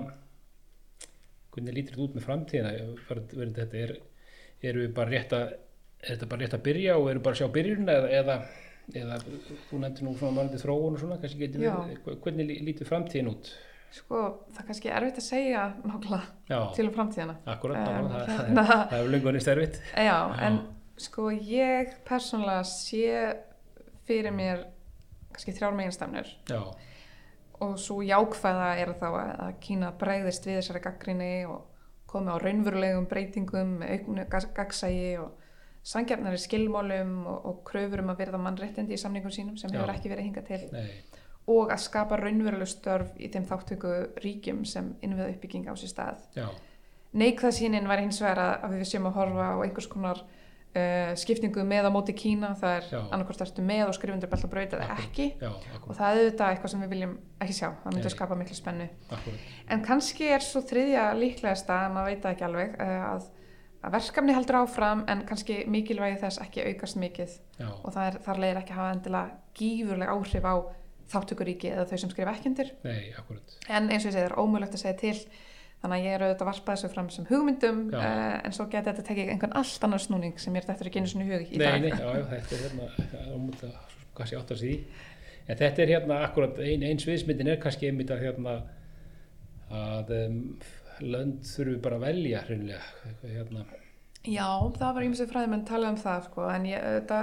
hvernig 1.54 1.78
lítur 1.80 1.96
þetta 1.96 2.06
út 2.06 2.18
með 2.20 2.28
framtíðina? 2.28 2.74
Var- 3.08 3.24
verður 3.34 3.56
Þetta 3.58 3.82
er, 3.88 3.96
eru 4.70 4.86
við 4.86 4.94
bara 5.00 5.16
rétt 5.16 5.34
að, 5.38 5.56
er 6.04 6.14
þetta 6.14 6.30
bara 6.30 6.46
rétt 6.46 6.58
að 6.60 6.66
byrja 6.70 7.00
og 7.00 7.10
eru 7.10 7.24
bara 7.26 7.38
að 7.38 7.42
sjá 7.42 7.50
byrjun 7.58 7.90
eða, 7.96 8.14
eða, 8.22 8.38
eða 8.92 9.18
þú 9.70 9.80
nefndir 9.80 10.04
nú 10.04 10.14
svona 10.20 10.38
varandi 10.42 10.60
þróun 10.62 10.98
og 10.98 11.00
svona, 11.00 11.18
kannski 11.22 11.40
getur 11.46 11.64
Já. 11.64 11.76
við, 11.88 12.18
hvernig 12.26 12.50
lí- 12.50 12.60
lítur 12.68 12.90
framtíðin 12.90 13.30
út? 13.32 13.54
Sko, 13.94 14.20
það 14.52 14.60
er 14.60 14.68
kannski 14.72 14.90
erfitt 14.90 15.20
að 15.22 15.28
segja 15.28 15.64
nákvæmlega 15.86 16.22
Já, 16.50 16.60
til 16.76 16.88
um 16.88 16.94
framtíðina. 16.96 17.36
akkurat, 17.46 17.78
Um, 17.78 18.08
það, 18.10 18.26
það, 18.28 18.40
hérna- 18.48 18.66
það, 18.70 18.88
það 18.90 19.00
er 19.00 19.12
löngunni 19.14 19.42
stærfitt. 19.46 19.82
Já, 19.96 20.18
en 20.48 20.60
sko 20.98 21.28
ég 21.32 21.94
persónulega 22.06 22.64
sé 22.64 23.36
fyrir 24.08 24.32
mér 24.34 24.66
kannski 25.32 25.54
þrjár 25.56 25.76
meginstafnur 25.78 26.28
Já, 26.50 26.60
og 27.62 27.78
svo 27.80 28.02
jákvæða 28.04 28.72
er 28.82 28.92
þá 29.00 29.08
að, 29.14 29.54
Kína 29.62 29.92
bregðist 29.98 30.46
við 30.46 30.58
þessari 30.60 30.82
gaggrinni 30.84 31.32
og 31.48 31.62
komi 32.10 32.30
á 32.34 32.38
raunverulegum 32.42 33.06
breytingum 33.10 33.78
auknu 33.82 34.26
gagnsæi 34.30 35.18
og 35.22 35.32
sangjarnari 35.84 36.38
skilmálum 36.40 37.16
og, 37.28 37.40
og 37.50 37.64
kröfur 37.68 38.00
um 38.04 38.14
að 38.14 38.22
verða 38.24 38.40
mannréttindi 38.40 38.96
í 38.96 39.02
samningum 39.02 39.32
sínum 39.36 39.58
sem 39.60 39.72
Já. 39.74 39.80
hefur 39.82 39.94
ekki 39.96 40.12
verið 40.14 40.28
hingað 40.30 40.46
til 40.48 40.62
nei, 40.72 40.86
og 41.52 41.74
að 41.76 41.82
skapa 41.84 42.16
raunveruleg 42.22 42.70
störf 42.72 43.18
í 43.20 43.28
þeim 43.34 43.48
þáttöku 43.50 43.96
ríkjum 44.24 44.62
sem 44.66 44.94
innviða 45.04 45.34
uppbygging 45.34 45.68
á 45.68 45.74
sér 45.76 45.92
stað. 45.92 46.22
já, 46.40 46.48
Neikvæða 47.14 47.52
sínin 47.54 47.86
var 47.88 48.00
hins 48.02 48.18
vegar 48.24 48.40
að, 48.64 48.72
við 48.80 48.88
séum 48.90 49.06
að 49.12 49.18
horfa 49.20 49.50
á 49.54 49.58
einhvers 49.62 49.88
konar 49.92 50.24
uh, 50.24 51.12
skiptingu 51.20 51.62
með 51.68 51.86
á 51.86 51.92
móti 51.94 52.16
Kína, 52.18 52.54
það 52.58 52.78
er 52.80 52.88
Já. 52.90 53.02
annarkvort 53.14 53.44
ertu 53.46 53.62
með 53.68 53.84
og 53.92 53.94
skrifundur 54.00 54.32
belt 54.32 54.48
og 54.48 54.54
braut 54.56 54.74
eða 54.74 54.88
ekki 54.96 55.28
já, 55.42 55.52
og 55.84 55.92
það 55.94 56.08
er 56.08 56.22
auðvitað 56.24 56.56
eitthvað 56.56 56.74
sem 56.74 56.82
við 56.88 56.94
viljum 56.96 57.14
ekki 57.44 57.58
sjá, 57.60 57.68
það 57.84 57.92
myndi 57.92 58.08
Nei. 58.08 58.16
skapa 58.16 58.40
miklu 58.40 58.58
spennu. 58.58 58.88
akkurat, 59.12 59.46
En 59.76 59.84
kannski 59.86 60.32
er 60.34 60.48
svo 60.48 60.64
þriðja 60.66 61.06
líklegasta, 61.20 61.78
maður 61.94 62.10
veit 62.16 62.26
ekki 62.32 62.48
alveg, 62.48 62.74
uh, 62.80 63.06
að, 63.12 63.30
að 63.84 63.96
verkefni 63.98 64.34
heldur 64.36 64.60
áfram 64.62 65.04
en 65.12 65.24
kannski 65.28 65.64
mikilvægi 65.68 66.20
þess 66.22 66.42
ekki 66.46 66.64
aukast 66.72 67.00
mikið 67.02 67.34
já, 67.60 67.68
og 67.70 67.90
það 67.94 68.06
er 68.10 68.20
þar 68.28 68.42
leiðir 68.44 68.60
ekki 68.62 68.74
að 68.76 68.80
hafa 68.82 68.94
endilega 68.98 69.38
gífurleg 69.60 70.14
áhrif 70.14 70.48
á 70.48 70.56
þáttökuríki 71.14 71.72
eða 71.74 71.88
þau 71.90 71.98
sem 72.00 72.12
skrifa 72.14 72.34
ekki 72.34 72.50
undir. 72.54 72.70
nei, 72.84 73.12
En 73.70 73.90
eins 73.92 74.06
og 74.06 74.10
ég 74.10 74.16
segi, 74.16 74.22
það 74.24 74.30
er 74.30 74.38
ómögulegt 74.40 74.78
að 74.78 74.84
segja 74.86 75.00
til 75.02 75.18
þannig 75.84 75.98
að 75.98 76.06
ég 76.08 76.14
er 76.16 76.24
auðvitað 76.24 76.46
að 76.46 76.50
varpa 76.50 76.76
þessu 76.78 76.90
fram 76.94 77.10
sem 77.12 77.26
hugmyndum 77.28 77.80
uh, 77.92 78.38
en 78.48 78.54
svo 78.56 78.66
geti 78.72 78.88
þetta 78.88 79.04
tekið 79.10 79.32
einhvern 79.34 79.56
allt 79.60 79.84
annar 79.84 80.00
snúning 80.00 80.38
sem 80.40 80.56
ég 80.56 80.64
er 80.64 80.70
þetta 80.70 80.88
ekki 80.88 81.02
einu 81.02 81.12
svona 81.12 81.26
hug 81.28 81.44
í 81.44 81.60
Nei, 81.60 81.66
dag. 81.66 81.82
nei, 81.84 81.90
já, 81.92 82.08
já, 82.08 82.24
þetta 82.32 82.56
er 82.56 82.64
hérna, 82.64 83.26
mútið 83.44 83.74
að 83.74 83.98
kannski 84.16 84.38
átt 84.40 84.54
að 84.56 84.64
í. 84.70 84.78
En 85.44 85.60
þetta 85.60 85.84
er 85.84 85.92
hérna 85.92 86.22
akkurat, 86.24 86.62
ein, 86.64 86.86
ein 86.88 87.04
sviðsmyndin 87.04 87.52
er 87.52 87.60
kannski 87.60 87.90
einmitt 87.90 88.14
að 88.16 88.24
hérna, 88.30 88.54
að 89.74 90.14
um, 90.22 90.40
lönd 91.02 91.42
þurfi 91.48 91.80
bara 91.84 91.96
að 92.00 92.06
velja 92.08 92.42
hreinlega, 92.48 92.82
hérna, 93.24 93.66
Já, 94.24 94.46
það 94.80 94.94
var 94.96 95.04
ímsið 95.04 95.32
fræðmenn 95.34 95.66
talað 95.68 95.90
um 95.92 95.98
það 96.00 96.20
sko, 96.30 96.44
en 96.48 96.66
ég 96.70 96.84
þetta 96.86 97.18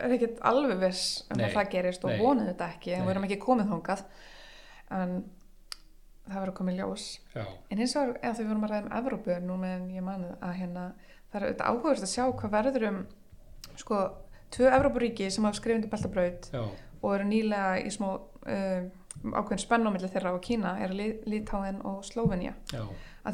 er 0.00 0.14
ekkert 0.16 0.38
alveg 0.48 0.78
viss 0.80 1.02
um 1.28 1.36
Nei, 1.36 1.44
að 1.50 1.56
það 1.58 1.66
gerist 1.74 2.04
og 2.06 2.10
nei. 2.14 2.20
vonuð 2.22 2.46
þetta 2.48 2.68
ekki 2.72 2.92
en 2.94 2.98
Nei. 3.02 3.06
við 3.06 3.12
erum 3.12 3.26
ekki 3.28 3.38
komið 3.42 3.72
þangað 3.74 4.04
en 4.96 5.12
það 6.26 6.40
verður 6.40 6.54
komið 6.60 6.78
ljós. 6.80 7.04
já, 7.34 7.44
En 7.70 7.78
eins 7.84 7.96
og 8.00 8.16
eða 8.22 8.34
þau 8.38 8.46
vorum 8.48 8.64
að 8.66 8.72
ræða 8.72 8.86
um 8.86 8.94
Evrópu 9.00 9.36
nú 9.44 9.56
meðan 9.60 9.90
ég 9.94 10.06
manið 10.06 10.32
að 10.40 10.54
hérna 10.62 10.84
það 11.30 11.36
er 11.40 11.46
auðvitað 11.46 11.68
áhugast 11.74 12.06
að 12.06 12.12
sjá 12.14 12.24
hvað 12.40 12.54
verður 12.56 12.86
um 12.88 12.98
sko, 13.76 14.00
tvö 14.56 14.70
Evrópuríki 14.78 15.28
sem 15.30 15.44
hafa 15.44 15.60
skrifundu 15.60 15.90
beltabraut 15.92 16.48
og 16.56 17.10
eru 17.14 17.28
nýlega 17.28 17.76
í 17.84 17.92
smá 17.92 18.08
uh, 18.16 18.88
ákveðin 19.36 19.60
spenn 19.62 19.86
á 19.86 19.90
milli 19.92 20.08
þeirra 20.12 20.32
og 20.36 20.40
Kína 20.44 20.78
er 20.84 20.92
Lítáin 20.96 21.82
og 21.84 22.00
Slóvenja 22.08 22.54
já, 22.72 22.82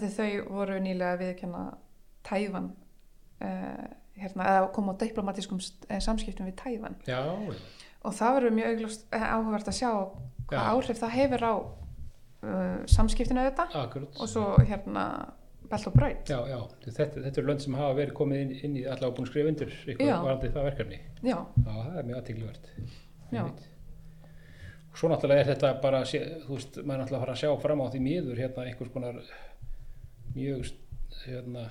því 0.01 0.09
þau 0.17 0.55
voru 0.57 0.79
nýlega 0.81 1.13
að 1.17 1.23
viðkjanna 1.27 1.63
Tævan 2.23 2.69
uh, 3.43 3.87
hérna, 4.17 4.49
eða 4.55 4.73
koma 4.77 4.95
á 4.95 5.01
diplomatískum 5.03 5.59
uh, 5.61 5.99
samskiptum 6.01 6.47
við 6.49 6.57
Tævan 6.63 6.97
já, 7.09 7.21
og 8.03 8.15
það 8.17 8.35
verður 8.39 8.57
mjög 8.59 8.73
auglust, 8.73 9.07
uh, 9.11 9.27
áhugavert 9.37 9.69
að 9.69 9.79
sjá 9.81 9.91
hvað 9.93 10.59
Já. 10.59 10.65
áhrif 10.73 11.01
það 11.03 11.15
hefur 11.19 11.45
á 11.45 11.55
uh, 11.59 12.79
samskiptinu 12.87 13.47
þetta 13.51 13.69
akkurat, 13.83 14.19
og 14.21 14.29
svo 14.31 14.47
hérna 14.69 15.05
belt 15.73 15.87
og 15.89 15.95
braut 15.97 16.29
já, 16.29 16.39
já, 16.51 16.59
þetta, 16.85 17.23
þetta 17.27 17.41
er 17.41 17.47
lönd 17.49 17.63
sem 17.65 17.77
hafa 17.79 17.95
verið 17.97 18.17
komið 18.19 18.43
inn, 18.45 18.57
inn 18.67 18.81
í 18.81 18.87
allavega 18.87 19.15
búin 19.17 19.27
að 19.29 19.31
skrifa 19.33 19.53
undir 19.53 19.71
Já. 19.73 19.85
eitthvað 19.93 20.25
varandi 20.27 20.51
það 20.57 20.67
verkefni. 20.69 20.99
já, 21.23 21.37
Já, 21.39 21.71
það 21.71 21.95
er 22.01 22.09
mjög 22.11 22.19
aðtíkluvert. 22.21 22.73
Já. 23.33 23.45
Og 24.93 24.99
svo 25.01 25.09
náttúrulega 25.09 25.41
er 25.41 25.49
þetta 25.55 25.71
bara, 25.81 26.03
þú 26.05 26.51
veist, 26.59 26.77
maður 26.83 27.01
náttúrulega 27.01 27.17
að 27.17 27.25
fara 27.25 27.37
að 27.37 27.41
sjá 27.41 27.53
fram 27.63 27.81
á 27.81 27.87
því 27.95 28.01
miður 28.05 28.43
hérna 28.43 28.67
einhvers 28.69 28.93
konar 28.93 29.23
mjög 30.37 30.71
hérna, 31.27 31.67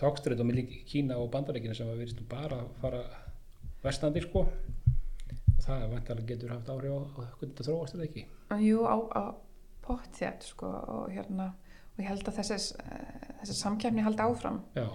tókstrið 0.00 0.42
á 0.42 0.44
milli 0.44 0.64
Kína 0.88 1.18
og 1.20 1.30
Bandaríkina 1.32 1.74
sem 1.76 1.88
að 1.88 2.02
verðist 2.02 2.22
bara 2.28 2.62
að 2.64 2.72
fara 2.82 3.02
vestandi 3.84 4.22
sko 4.24 4.44
og 4.46 5.62
það 5.64 5.86
vantarlega 5.94 6.28
getur 6.34 6.52
haft 6.54 6.68
áhrif 6.72 6.92
á, 6.92 7.00
hvernig 7.38 7.54
þetta 7.54 7.66
þróast 7.68 7.96
er 7.96 8.04
ekki. 8.06 8.26
jú 8.64 8.84
á, 8.84 8.96
á 9.16 9.22
pottþétt 9.84 10.46
sko 10.50 10.68
og 10.68 11.10
hérna 11.14 11.52
og 11.94 12.02
ég 12.02 12.10
held 12.10 12.28
að 12.28 12.40
þessi, 12.40 12.58
þessi 13.40 13.56
samkjæfni 13.60 14.04
haldi 14.04 14.24
áfram 14.24 14.60
Já, 14.76 14.86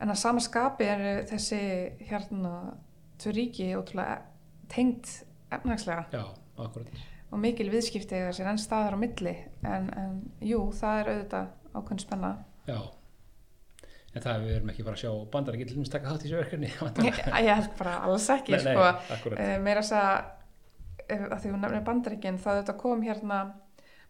en 0.00 0.12
að 0.12 0.20
sama 0.20 0.42
skapi 0.44 0.88
er 0.88 1.04
þessi 1.30 1.60
hérna 2.10 2.54
tvö 3.18 3.34
ríki 3.36 3.70
ótrúlega 3.76 4.20
tengt 4.72 5.08
efnagslega 5.50 6.06
já, 6.12 6.24
akkurat. 6.60 6.92
Og 7.30 7.42
mikil 7.42 7.68
viðskipti 7.72 8.16
eða 8.22 8.32
sér 8.36 8.50
enn 8.52 8.60
staðar 8.62 8.96
á 8.96 8.98
milli 9.00 9.34
en, 9.68 9.90
en 9.98 10.14
jú, 10.44 10.62
það 10.78 11.00
er 11.02 11.10
auðvitað 11.12 11.50
ákveðin 11.74 12.04
spenna 12.04 12.30
Já. 12.68 12.78
En 14.16 14.24
það 14.24 14.42
við 14.46 14.54
erum 14.56 14.70
ekki 14.72 14.84
bara 14.86 14.96
að 14.96 15.02
sjá 15.04 15.10
Bandaríkina 15.32 15.68
til 15.70 15.76
þess 15.78 15.90
að 15.90 15.94
taka 15.98 16.10
þátt 16.12 16.22
í 16.24 16.28
þessu 16.28 16.38
verkefni. 16.40 16.70
ég, 17.08 17.18
ég 17.44 17.54
held 17.60 17.70
bara 17.78 17.94
alls 18.08 18.28
ekki 18.32 18.54
Nei, 18.56 18.62
nei, 18.64 18.74
sko, 18.74 19.14
akkurat. 19.16 19.40
uh, 19.44 19.54
meira 19.64 19.84
þess 19.84 19.96
að 20.00 20.34
að 21.08 21.38
því 21.40 21.50
hún 21.54 21.62
nefnir 21.64 21.84
bandaríkin 21.86 22.38
þá 22.40 22.48
þetta 22.58 22.74
kom 22.80 23.02
hérna 23.06 23.38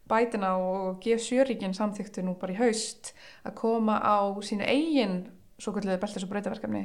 bætina 0.09 0.55
og 0.59 1.03
G7-ríkin 1.05 1.77
samþyktu 1.77 2.25
nú 2.27 2.35
bara 2.41 2.55
í 2.55 2.59
haust 2.59 3.13
að 3.47 3.55
koma 3.61 3.99
á 4.03 4.19
sínu 4.43 4.67
eigin 4.67 5.19
svo 5.59 5.73
kvöldlega 5.75 5.99
beltis 5.99 6.23
og 6.23 6.31
breytaverkefni 6.31 6.83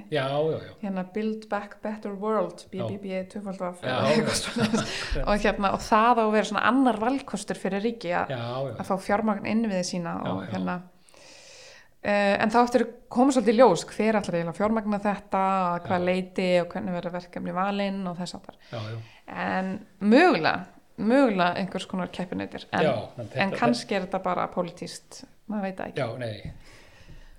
hérna 0.82 1.04
Build 1.14 1.46
Back 1.50 1.78
Better 1.84 2.16
World 2.18 2.66
BBB 2.72 3.20
2 3.30 3.42
Já, 3.84 4.00
já. 4.10 5.26
og 5.28 5.44
hérna 5.44 5.74
og 5.76 5.84
það 5.86 6.18
á 6.18 6.24
að 6.24 6.32
vera 6.34 6.50
svona 6.50 6.66
annar 6.72 6.98
valkostur 7.02 7.60
fyrir 7.62 7.86
ríki 7.86 8.16
að 8.18 8.34
Já, 8.34 8.42
já. 8.42 8.74
að 8.80 8.90
fá 8.90 8.96
fjármagn 9.10 9.46
inn 9.50 9.68
við 9.70 9.86
sína 9.92 10.16
Já, 10.18 10.32
og 10.32 10.44
hérna 10.50 10.80
uh, 10.82 12.36
en 12.42 12.54
þá 12.56 12.60
eftir 12.64 12.88
koma 13.14 13.36
svolítið 13.36 13.62
ljós 13.62 13.86
hver 13.94 14.20
allar 14.20 14.40
eiginlega 14.40 14.58
fjármagna 14.58 15.02
þetta 15.06 15.44
að 15.54 15.80
hvað 15.88 16.08
leiti 16.10 16.50
og 16.64 16.74
hvernig 16.74 16.98
verður 16.98 17.18
verkefni 17.20 17.58
valinn 17.60 18.04
og 18.10 18.18
þess 18.24 18.40
Já, 18.42 18.80
já. 18.80 18.98
en 19.30 19.74
mögulega 20.02 20.58
mögulega 20.98 21.62
einhvers 21.62 21.86
konar 21.90 22.10
keppinautir 22.14 22.66
en, 22.74 22.90
en 23.38 23.54
kannski 23.54 23.98
er 23.98 24.08
þetta 24.08 24.26
bara 24.26 24.50
pólitíst 24.54 25.24
maður 25.50 25.70
veit 25.70 25.86
ekki 25.88 26.02
Já, 26.02 26.10
nei. 26.18 26.54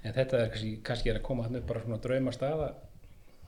En 0.04 0.12
þetta 0.12 0.40
er 0.40 0.50
kannski, 0.52 0.72
kannski 0.84 1.12
er 1.12 1.20
að 1.20 1.26
koma 1.28 1.46
upp 1.48 1.68
bara 1.68 1.84
svona 1.84 2.00
drauma 2.04 2.34
staða 2.34 2.72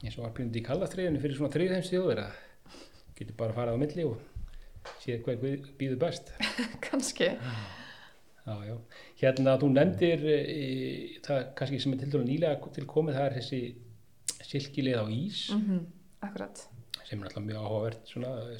eins 0.02 0.16
og 0.18 0.26
var 0.26 0.34
pínundi 0.36 0.60
í 0.60 0.66
kallastriðinu 0.66 1.20
fyrir 1.22 1.38
svona 1.38 1.52
þriðheims 1.54 1.90
þjóðir 1.92 2.22
að 2.24 2.38
getur 3.16 3.38
bara 3.38 3.56
farið 3.56 3.76
á 3.76 3.82
milli 3.82 4.06
og 4.08 4.94
séð 5.02 5.24
guð 5.24 5.66
býður 5.80 6.00
best. 6.06 6.32
kannski 6.86 7.32
Já, 8.46 8.54
já. 8.62 8.76
Hérna, 9.18 9.56
þú 9.58 9.72
nefndir 9.74 10.20
e, 10.30 10.36
það 11.24 11.40
kannski 11.58 11.80
sem 11.82 11.96
er 11.96 12.02
til 12.04 12.10
dælu 12.12 12.26
nýlega 12.28 12.72
til 12.76 12.84
komið, 12.86 13.16
það 13.18 13.26
er 13.26 13.36
þessi 13.40 13.60
silkilið 14.46 15.00
á 15.02 15.06
ís 15.10 15.40
mm 15.56 15.84
akkurat 16.26 16.62
sem 17.06 17.20
er 17.20 17.28
alltaf 17.28 17.44
mjög 17.44 17.60
áhugavert 17.60 18.12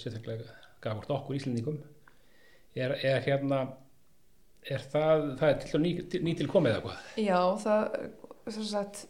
sérstaklega 0.03 0.57
gafast 0.85 1.11
okkur 1.11 1.39
Íslendingum 1.39 1.79
er, 2.77 2.95
er 3.01 3.23
hérna 3.25 3.63
er 4.71 4.87
það, 4.93 5.27
það 5.41 5.51
er 5.51 5.61
til 5.65 5.83
ný, 5.83 5.93
ný 6.27 6.37
til 6.39 6.49
komið 6.51 6.75
eða 6.75 6.85
hvað? 6.87 7.11
Já, 7.23 7.41
það, 7.63 7.99
sagt, 8.57 9.03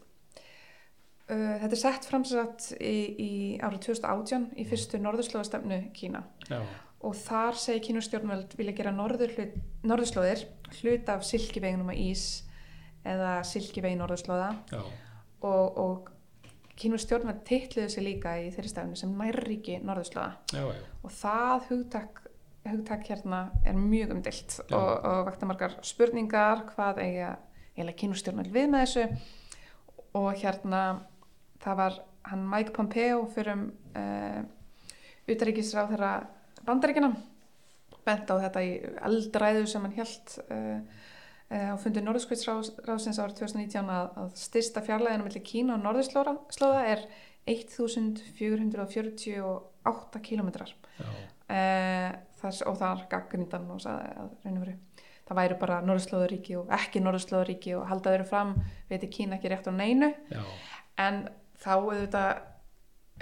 uh, 1.29 1.55
þetta 1.63 1.73
er 1.73 1.83
sett 1.85 2.09
fram 2.09 2.27
sagt 2.29 2.73
í, 2.79 2.97
í 3.17 3.31
árið 3.61 3.87
2018 3.91 4.51
í 4.57 4.67
fyrstu 4.69 5.01
norðurslóðastefnu 5.05 5.81
Kína. 5.97 6.27
Já, 6.51 6.61
og 7.07 7.15
þar 7.19 7.59
segir 7.61 7.85
kínustjórnvöld 7.91 8.57
vilja 8.59 8.75
gera 8.77 8.93
norðurslóðir 8.95 10.47
hlut 10.81 11.11
af 11.13 11.25
silkiveginum 11.27 11.93
að 11.93 12.03
ís 12.03 12.27
eða 13.07 13.39
silkivegi 13.47 13.99
norðurslóða. 14.01 14.49
Já, 14.73 14.81
og, 15.47 15.79
og 15.83 16.13
kínustjórnvöld 16.81 17.45
titluðu 17.49 17.93
sig 17.93 18.05
líka 18.05 18.37
í 18.43 18.49
þeirri 18.55 18.73
stefnu 18.73 18.99
sem 18.99 19.13
nærríki 19.17 19.79
norðurslóða. 19.85 20.33
Já, 20.57 20.65
og 21.03 21.15
það 21.15 21.69
hugtak, 21.71 22.23
hugtak 22.73 23.03
hérna 23.11 23.41
er 23.67 23.75
mjög 23.79 24.09
umdilt 24.17 24.51
Já. 24.59 24.77
og, 24.77 24.91
og 25.05 25.19
vakta 25.31 25.45
margar 25.49 25.73
spurningar 25.87 26.59
hvað 26.73 26.95
eiga 27.05 27.31
eiginlega 27.77 28.01
kínustjórnvöld 28.01 28.53
við 28.55 28.67
með 28.73 28.81
þessu. 28.87 29.05
Og 30.17 30.31
hérna 30.41 30.83
það 31.63 31.75
var 31.83 31.93
hann 32.31 32.43
Mike 32.51 32.73
Pompeo 32.77 33.19
fyrir 33.35 33.53
um 33.55 33.63
uh, 33.97 34.41
utaríkisráð 35.27 35.91
þeirra 35.95 36.13
bandaríkina 36.67 37.11
bent 38.07 38.31
á 38.31 38.35
þetta 38.47 38.61
í 38.63 38.65
eldræðu 39.09 39.65
sem 39.71 39.85
hann 39.87 39.99
held 39.99 40.27
uh, 40.47 40.79
uh, 41.51 41.71
á 41.75 41.77
fundi 41.83 42.01
Norðurskvitsráðsins 42.05 43.21
árið 43.23 43.37
2019 43.43 43.89
að, 43.93 44.07
að 44.23 44.29
styrsta 44.41 44.81
fjarlæðinu 44.87 45.25
mellir 45.27 45.45
Kína 45.47 45.71
og 45.77 45.83
Norðurslóða 45.85 46.83
er 46.95 47.01
1448 47.47 50.25
kilometrar 50.27 50.71
já, 50.99 51.09
uh, 51.51 52.11
þess, 52.41 52.63
og 52.67 52.77
það 52.81 52.91
er 52.97 53.07
gaggrindan 53.15 53.71
og 53.75 53.81
sagði 53.85 54.11
að 54.17 54.35
raun 54.45 54.59
og 54.59 54.67
veru 54.67 54.77
það 55.27 55.39
væri 55.41 55.59
bara 55.59 55.81
Norðurslóðuríki 55.83 56.57
og 56.61 56.69
ekki 56.77 57.01
Norðurslóðuríki 57.03 57.73
og 57.79 57.87
halda 57.91 58.13
þeirra 58.15 58.29
fram 58.31 58.53
veitir 58.91 59.11
Kína 59.11 59.39
ekki 59.41 59.51
rétt 59.51 59.67
á 59.67 59.73
neinu 59.75 60.13
já, 60.31 60.43
en 61.03 61.25
þá 61.63 61.73
auðvitað 61.75 62.29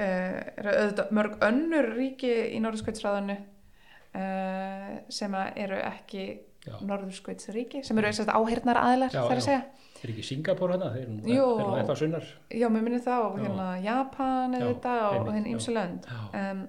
uh, 0.05 0.41
auðvitað 0.65 1.15
mörg 1.17 1.39
önnur 1.49 1.89
ríki 1.97 2.33
í 2.53 2.61
Norðurskvöldsráðinu 2.65 3.39
uh, 3.41 4.91
sem 5.09 5.39
að 5.41 5.63
eru 5.67 5.81
ekki. 5.85 6.27
Norðurskvöldsríki 6.65 7.83
sem 7.85 7.99
eru 8.01 8.09
þess 8.09 8.23
að 8.25 8.39
áhyrnar 8.39 8.79
aðilar 8.81 9.13
Já, 9.13 9.19
þar 9.29 9.41
að 9.41 9.43
segja 9.45 9.65
Er 10.05 10.13
ekki 10.15 10.23
Singapur 10.25 10.73
hana? 10.73 10.87
Þeir 10.95 11.11
eru 11.35 11.67
eitthvað 11.77 11.99
sunnar. 12.01 12.31
já, 12.49 12.65
mér 12.73 12.85
minnir 12.87 13.03
það 13.05 13.25
og 13.27 13.37
hérna 13.43 13.67
Japan 13.85 14.57
Já, 14.57 14.63
auðvitað 14.63 15.03
og, 15.03 15.11
og 15.11 15.19
einmitt, 15.19 15.35
hérna 15.35 15.45
já. 15.45 15.57
ýmsu 15.59 15.75
lönd 15.77 16.09
um, 16.41 16.63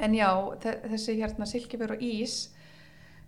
en 0.00 0.14
já, 0.16 0.28
þe- 0.64 0.78
þessi 0.94 1.18
hérna 1.20 1.46
silkifur 1.50 1.94
og 1.96 2.02
ís 2.06 2.38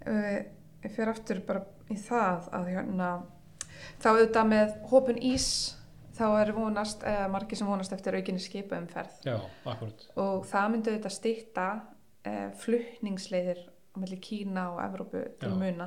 uh, 0.07 0.41
fyrir 0.89 1.13
aftur 1.13 1.41
bara 1.47 1.65
í 1.93 1.97
það 2.01 2.49
að 2.57 2.71
hérna 2.75 3.11
þá 4.03 4.09
auðvitað 4.13 4.51
með 4.53 4.75
hópun 4.91 5.21
ís 5.23 5.47
þá 6.13 6.25
er 6.43 6.51
vonast, 6.57 7.03
eða 7.09 7.29
margir 7.33 7.59
sem 7.59 7.67
vonast 7.71 7.93
eftir 7.97 8.15
aukinni 8.19 8.43
skipaumferð 8.45 9.23
já, 9.27 9.37
akkurat. 9.65 10.07
og 10.21 10.45
það 10.51 10.71
myndi 10.75 10.93
auðvitað 10.93 11.15
stýtta 11.17 11.67
uh, 11.81 12.49
flutningsleiðir 12.63 13.63
á 13.93 13.97
melli 14.01 14.17
Kína 14.25 14.67
og 14.73 14.81
Evrópu 14.85 15.23
til 15.41 15.51
Já. 15.53 15.57
muna 15.61 15.87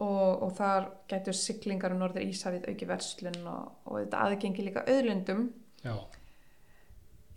og, 0.00 0.42
og 0.44 0.50
þar 0.56 0.88
getur 1.08 1.36
siglingar 1.36 1.92
um 1.94 2.00
norður 2.02 2.24
Ísafið 2.28 2.66
auki 2.72 2.88
verslun 2.88 3.38
og, 3.48 3.70
og 3.88 3.98
þetta 4.02 4.24
aðgengi 4.26 4.64
líka 4.66 4.82
auðlundum 4.88 5.46
Já, 5.84 5.94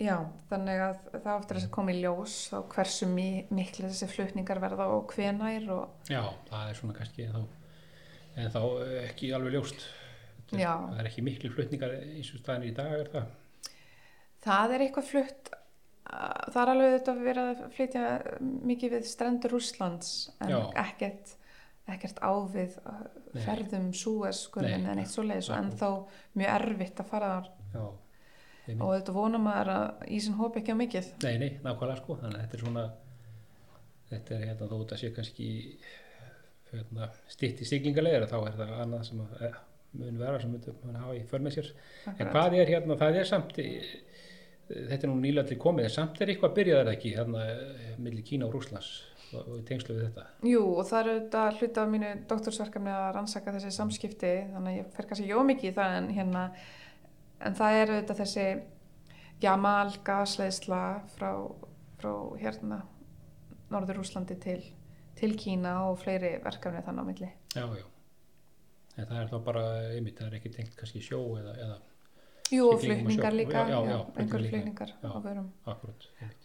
Já, 0.01 0.15
þannig 0.49 0.79
að 0.83 1.01
það 1.13 1.27
áttur 1.35 1.59
að 1.59 1.67
koma 1.75 1.93
í 1.93 1.99
ljós 2.01 2.35
og 2.57 2.65
hversu 2.73 3.07
mi 3.07 3.27
miklu 3.53 3.85
þessi 3.91 4.07
flutningar 4.09 4.59
verða 4.63 4.87
og 4.95 5.11
hvenær 5.13 5.67
og 5.71 6.09
já, 6.09 6.23
það 6.49 6.69
er 6.71 6.79
svona 6.79 6.95
kannski 6.97 7.27
en 7.27 7.35
þá, 7.37 7.43
en 8.41 8.49
þá 8.55 8.61
ekki 9.03 9.29
alveg 9.37 9.53
ljóst. 9.57 9.85
Þetta 10.49 10.57
er-. 10.59 10.87
Það 10.89 10.99
er 11.03 11.09
ekki 11.11 11.25
miklu 11.29 11.51
flutningar 11.53 11.93
eins 12.01 12.33
og 12.33 12.41
staðin 12.41 12.67
í 12.71 12.73
dag 12.75 12.95
er 12.99 13.11
það. 13.13 13.29
það 14.43 14.73
er 14.75 14.85
eitthvað 14.87 15.07
flutt 15.11 15.53
það 16.13 16.59
er 16.65 16.71
alveg 16.73 16.91
þetta 16.97 17.13
verið 17.21 17.47
að 17.53 17.61
flytja 17.77 18.03
mikið 18.73 18.91
við 18.97 19.07
strendur 19.07 19.53
Rússlands 19.55 20.09
en 20.43 20.51
Já. 20.51 20.59
ekkert 20.83 21.37
ekkert 21.93 22.19
á 22.23 22.31
við 22.47 22.75
Nei. 23.33 23.41
ferðum 23.43 23.89
súeskurðin 23.97 24.83
Nei, 24.85 24.91
en 24.93 25.01
eitt 25.01 25.11
svoleiðis 25.11 25.49
og 25.49 25.55
akkurat. 25.57 25.71
ennþá 25.73 25.89
mjög 26.39 26.51
erfitt 26.57 27.01
að 27.03 27.09
fara 27.09 27.31
þar 27.33 27.49
Já, 27.73 27.85
einmitt. 28.67 28.81
og 28.81 28.93
þetta 28.95 29.15
vona 29.17 29.41
maður 29.43 29.73
að 29.73 30.07
ísin 30.19 30.37
hópi 30.39 30.61
ekki 30.61 30.75
á 30.75 30.81
mikið 30.83 31.11
Nei, 31.23 31.35
nei, 31.41 31.49
nákvæmlega 31.63 31.99
sko, 32.01 32.17
þannig 32.21 32.37
að 32.39 32.45
þetta 32.45 32.57
er 32.57 32.63
svona, 32.65 32.85
þetta 34.13 34.35
er 34.37 34.47
hérna 34.49 34.69
þó 34.71 34.75
þetta 34.79 34.99
sé 35.01 35.11
kannski 35.17 35.49
hérna, 36.73 37.09
stitt 37.29 37.61
í 37.61 37.67
siglingarlegar 37.69 38.27
þá 38.31 38.39
er 38.47 38.57
það 38.57 38.73
annað 38.85 39.05
sem 39.09 39.21
að, 39.23 39.37
eh, 39.45 39.61
mun 39.99 40.19
vera 40.23 40.41
sem 40.41 40.53
mun 40.55 40.97
hafa 40.97 41.15
í 41.19 41.23
för 41.29 41.43
með 41.45 41.57
sér. 41.57 41.71
En 42.07 42.13
Akkurat. 42.13 42.33
hvað 42.33 42.59
er 42.59 42.71
hérna, 42.73 42.97
það 42.97 43.19
er 43.19 43.29
samt, 43.29 43.59
eh, 43.59 43.83
þetta 44.69 45.03
er 45.03 45.11
nú 45.11 45.17
nýlega 45.21 45.47
til 45.47 45.57
komið, 45.57 45.83
en 45.83 45.89
samt 45.97 46.21
er 46.21 46.27
eitthvað 46.33 46.55
byrjað 46.57 46.85
það 46.85 46.93
ekki 46.95 47.15
hérna 47.17 47.41
millir 47.99 48.25
Kína 48.25 48.47
og 48.47 48.53
Rússlands 48.55 49.03
og, 49.33 49.65
tengslu 49.65 49.95
við 49.97 50.07
þetta. 50.09 50.25
Jú, 50.45 50.63
og 50.77 50.85
það 50.85 50.99
er 50.99 51.11
auðvitað 51.13 51.59
hluta 51.59 51.83
af 51.83 51.89
mínu 51.93 52.11
doktorsverkefni 52.29 52.93
að 52.93 53.13
rannsaka 53.15 53.53
þessi 53.55 53.71
samskipti 53.73 54.33
þannig 54.53 54.71
að 54.73 54.77
ég 54.77 54.91
fer 54.93 55.09
kannski 55.09 55.25
ekki 55.27 55.39
ómikið 55.39 55.69
í 55.69 55.75
það 55.77 55.97
en 55.97 56.09
hérna 56.17 56.43
en 57.45 57.55
það 57.57 57.77
er 57.79 57.93
auðvitað 57.93 58.21
þessi 58.23 58.45
jamal 59.43 59.93
gasleisla 60.07 60.81
frá, 61.15 61.31
frá 61.99 62.13
hérna 62.39 62.81
Norður 63.73 63.99
Rúslandi 64.01 64.37
til, 64.43 64.59
til 65.17 65.33
Kína 65.39 65.79
og 65.89 65.97
fleiri 66.03 66.35
verkefni 66.43 66.83
þannig 66.85 67.03
á 67.03 67.09
milli. 67.09 67.31
Já, 67.55 67.65
já. 67.79 67.87
En 68.93 69.07
það 69.09 69.17
er 69.23 69.31
þá 69.31 69.37
bara, 69.47 69.63
einmitt, 69.95 70.19
það 70.19 70.27
er 70.29 70.37
ekki 70.37 70.51
tengt 70.53 70.75
kannski 70.77 71.01
sjó 71.01 71.19
eða, 71.39 71.55
eða 71.65 71.79
Jú, 72.53 72.67
og 72.69 72.81
flutningar 72.83 73.33
líka, 73.33 73.63
Já, 73.65 73.79
já, 73.79 73.79
já, 73.89 73.99
einhverju 74.21 74.49
flutningar 74.51 74.91
á 75.01 75.09
vörum. 75.23 75.47
akkurat, 75.65 76.05
einmitt. 76.21 76.43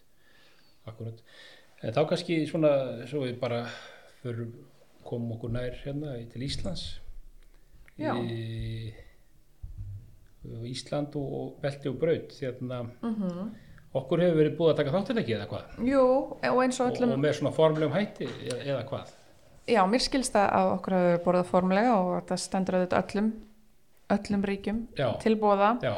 Akkurat. 0.89 1.19
En 1.83 1.93
þá 1.93 2.01
kannski 2.09 2.39
svona, 2.49 2.71
svo 3.11 3.27
við 3.27 3.37
bara 3.43 3.59
fyrir, 4.23 4.49
komum 5.05 5.35
okkur 5.37 5.53
nær 5.53 5.77
hérna 5.83 6.15
til 6.33 6.47
Íslands. 6.47 6.87
Já. 7.99 8.15
Í, 8.17 8.95
Ísland 10.69 11.17
og, 11.21 11.33
og 11.41 11.57
belti 11.63 11.89
og 11.93 11.99
braut, 12.01 12.37
hérna, 12.43 12.85
Mm 13.03 13.49
okkur 13.99 14.21
hefur 14.21 14.37
verið 14.37 14.57
búið 14.59 14.71
að 14.71 14.77
taka 14.83 14.93
þáttil 14.95 15.15
ekki 15.23 15.33
eða 15.35 15.47
hvað? 15.49 15.77
Jú, 15.89 16.01
og 16.45 16.59
eins 16.63 16.77
og 16.79 16.91
Og, 16.91 16.97
öllum, 16.99 17.13
og 17.17 17.21
með 17.23 17.33
svona 17.39 17.53
formlegum 17.57 17.95
hætti 17.97 18.27
eða, 18.29 18.59
eða 18.69 18.83
hvað? 18.91 19.13
já, 19.69 19.81
mér 19.89 20.03
skilst 20.05 20.33
það 20.37 20.51
að 20.59 20.73
okkur 20.75 20.97
hefur 20.97 21.23
borðað 21.25 21.49
formulega 21.49 21.95
og 21.97 22.11
þetta 22.19 22.37
stendur 22.43 22.77
auðvitað 22.79 23.03
öllum, 23.15 23.31
öllum 24.17 24.45
ríkjum 24.51 24.79
Já, 24.99 25.09
til 25.25 25.35
bóða. 25.41 25.71
já, 25.83 25.95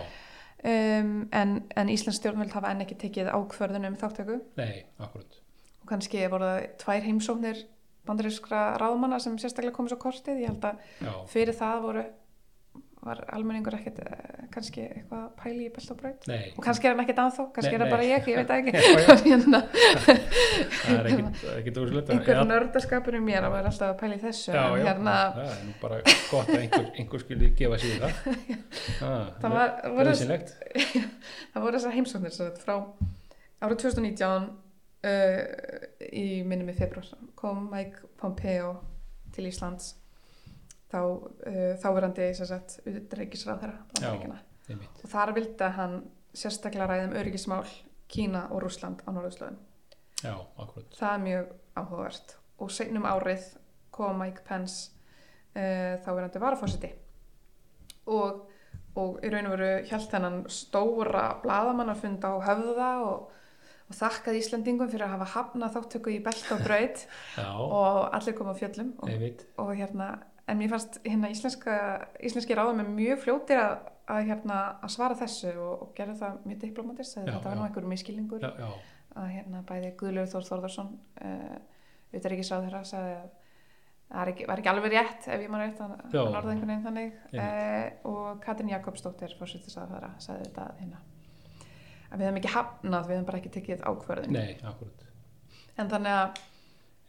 um, 0.70 1.10
en, 1.32 1.56
en 1.76 1.92
Íslands 1.92 2.18
stjórnvöld 2.22 2.54
hafa 2.54 2.70
enn 2.70 2.86
ekki 2.86 2.98
tekið 3.04 3.32
ákvörðun 3.34 3.90
um 3.90 3.98
þáttöku 4.00 4.38
nei, 4.56 4.84
akkurat. 5.02 5.40
og 5.82 5.90
kannski 5.90 6.22
voru 6.30 6.46
það 6.46 6.64
tvær 6.84 7.06
heimsóknir 7.10 7.64
bandarískra 8.06 8.62
ráðmanna 8.80 9.18
sem 9.20 9.34
sérstaklega 9.38 9.76
komið 9.76 9.96
svo 9.96 10.00
kortið, 10.06 10.40
ég 10.46 10.54
held 10.54 10.64
að 10.70 10.78
Já, 11.04 11.12
fyrir 11.34 11.58
það 11.58 11.82
voru 11.84 12.06
var 13.00 13.20
almenningur 13.32 13.74
ekkert 13.78 13.98
eh, 14.04 14.40
kannski 14.52 14.82
eitthvað 14.84 15.28
pæli 15.38 15.66
í 15.66 15.70
belt 15.72 15.92
og 15.94 16.02
nei. 16.28 16.50
og 16.52 16.64
kannski 16.64 16.88
er 16.88 16.92
hann 16.92 17.02
ekkert 17.04 17.20
anþá, 17.22 17.44
kannski 17.56 17.70
Nei, 17.70 17.76
er 17.78 17.84
það 17.84 17.92
bara 17.94 18.08
ég, 18.08 18.26
ég 18.28 18.40
veit 18.40 18.50
Já, 18.50 18.56
ekki 18.58 18.72
já. 18.76 19.14
hérna, 19.24 19.60
Það 20.80 20.98
er 20.98 21.08
ekkit 21.60 21.80
úrslöld. 21.80 22.12
einhver 22.14 22.40
nördaskapur 22.50 23.16
í 23.16 23.22
mér 23.24 23.46
að 23.48 23.54
vera 23.56 23.72
alltaf 23.72 23.94
að 23.94 23.98
pæli 24.02 24.18
þessu 24.20 24.52
Já, 24.52 24.60
já, 24.60 24.84
hérna, 24.84 25.14
það 25.38 25.52
er 25.54 25.62
nú 25.64 25.76
bara 25.80 26.00
gott 26.04 26.52
að 26.52 26.58
einhver, 26.60 26.90
einhver 27.00 27.24
skilji 27.24 27.50
gefa 27.62 27.80
sér 27.80 28.04
það. 28.04 28.12
Ah, 29.10 29.30
það 29.40 29.54
var, 29.56 29.72
voru, 29.96 30.12
það 31.54 31.64
voru 31.64 31.78
þessar 31.78 31.96
heimsóknir 31.96 32.34
sagt, 32.36 32.60
frá 32.64 32.74
árið 33.64 33.80
2019 33.86 34.50
uh, 35.08 35.40
í 36.12 36.26
minnum 36.48 36.68
í 36.72 36.76
februar 36.76 37.08
kom 37.38 37.64
Mike 37.72 38.12
Pompeo 38.20 38.74
til 39.32 39.48
Íslands 39.48 39.94
þá 40.90 41.00
uh, 41.00 41.72
þáverandi 41.82 42.30
utreikisráð 42.90 43.64
þeirra. 43.64 44.40
Einmitt. 44.70 45.00
og 45.02 45.10
þar 45.10 45.32
vildi 45.34 45.68
hann 45.74 45.96
sérstaklega 46.36 46.86
ræðum 46.86 47.16
öryggismál 47.18 47.64
Kína 48.10 48.46
og 48.50 48.62
Rússland 48.62 49.02
á 49.06 49.10
Norðurslöðum 49.10 49.58
það 50.98 51.12
er 51.14 51.24
mjög 51.24 51.50
áhugavert. 51.80 52.36
Og 52.60 52.72
seinum 52.74 53.08
árið 53.08 53.46
kom 53.94 54.20
Mike 54.20 54.44
Pence 54.46 54.92
uh, 55.56 55.96
þáverandi 56.04 56.42
varafósiti 56.42 56.90
og, 58.10 58.46
og 58.98 59.20
í 59.24 59.30
raun 59.32 59.48
og 59.48 59.54
veru 59.56 59.70
hjælt 59.88 60.16
hennan 60.16 60.40
stóra 60.52 61.26
bladamannafund 61.44 62.24
á 62.26 62.32
höfða 62.50 62.90
og, 63.06 63.30
og 63.88 63.96
þakkaði 63.96 64.42
Íslandingum 64.42 64.90
fyrir 64.92 65.06
að 65.06 65.14
hafa 65.16 65.30
hafnað 65.34 65.76
þáttöku 65.78 66.14
í 66.14 66.20
belt 66.24 66.52
og 66.54 66.64
Já, 67.40 67.48
og 67.56 68.02
allir 68.16 68.36
kom 68.38 68.52
á 68.52 68.54
fjöllum 68.60 68.92
og, 69.00 69.44
og 69.62 69.72
hérna 69.78 70.12
en 70.50 70.60
mér 70.60 70.72
fannst 70.72 71.00
hérna 71.06 71.30
íslenska, 71.32 71.74
íslenski 72.26 72.56
ráðum 72.58 72.82
er 72.82 72.88
mjög 72.92 73.24
fljótir 73.24 73.60
að, 73.62 73.90
að, 74.10 74.22
hérna, 74.30 74.60
að 74.82 74.94
svara 74.96 75.18
þessu 75.18 75.52
og, 75.54 75.74
og 75.84 75.92
gera 75.98 76.16
það 76.18 76.40
mjög 76.48 76.62
diplomatist 76.64 77.18
Já, 77.20 77.26
þetta 77.28 77.44
var 77.48 77.58
nú 77.58 77.66
einhverjum 77.66 77.94
miskilningur 77.94 78.46
að 78.50 79.28
hérna 79.34 79.62
bæði 79.66 79.92
Guðlaugur 80.00 80.32
Þór 80.34 80.48
Þórðarsson 80.48 80.90
uh, 81.26 81.54
utaríkisáð 82.16 82.66
þeirra 82.66 82.82
sagði 82.86 83.14
að 83.20 83.28
það 84.10 84.32
ekki, 84.32 84.46
var 84.50 84.60
ekki 84.60 84.70
alveg 84.72 84.94
rétt 84.94 85.28
ef 85.30 85.44
ég 85.44 85.50
maður 85.52 85.66
rétt 85.68 85.82
að 85.84 86.16
orðið 86.20 86.52
einhvern 86.54 86.70
veginn 86.72 86.86
þannig. 86.86 87.18
Uh, 87.34 88.10
og 88.10 88.40
Katrin 88.42 88.72
Jakobsdóttir 88.72 89.34
fórsettisáð 89.38 89.94
þeirra 89.94 90.12
sagði 90.22 90.48
þetta 90.48 90.66
að 90.66 90.80
hérna. 90.82 91.02
Að 92.10 92.22
við 92.22 92.26
hefum 92.26 92.40
ekki 92.40 92.54
hafnað, 92.56 93.04
við 93.06 93.16
hefum 93.16 93.28
bara 93.28 93.40
ekki 93.40 93.52
tekið 93.54 93.84
ákvörðin 93.86 94.34
nei, 94.34 94.56
en 95.78 95.90
þannig 95.92 96.16
að 96.16 96.40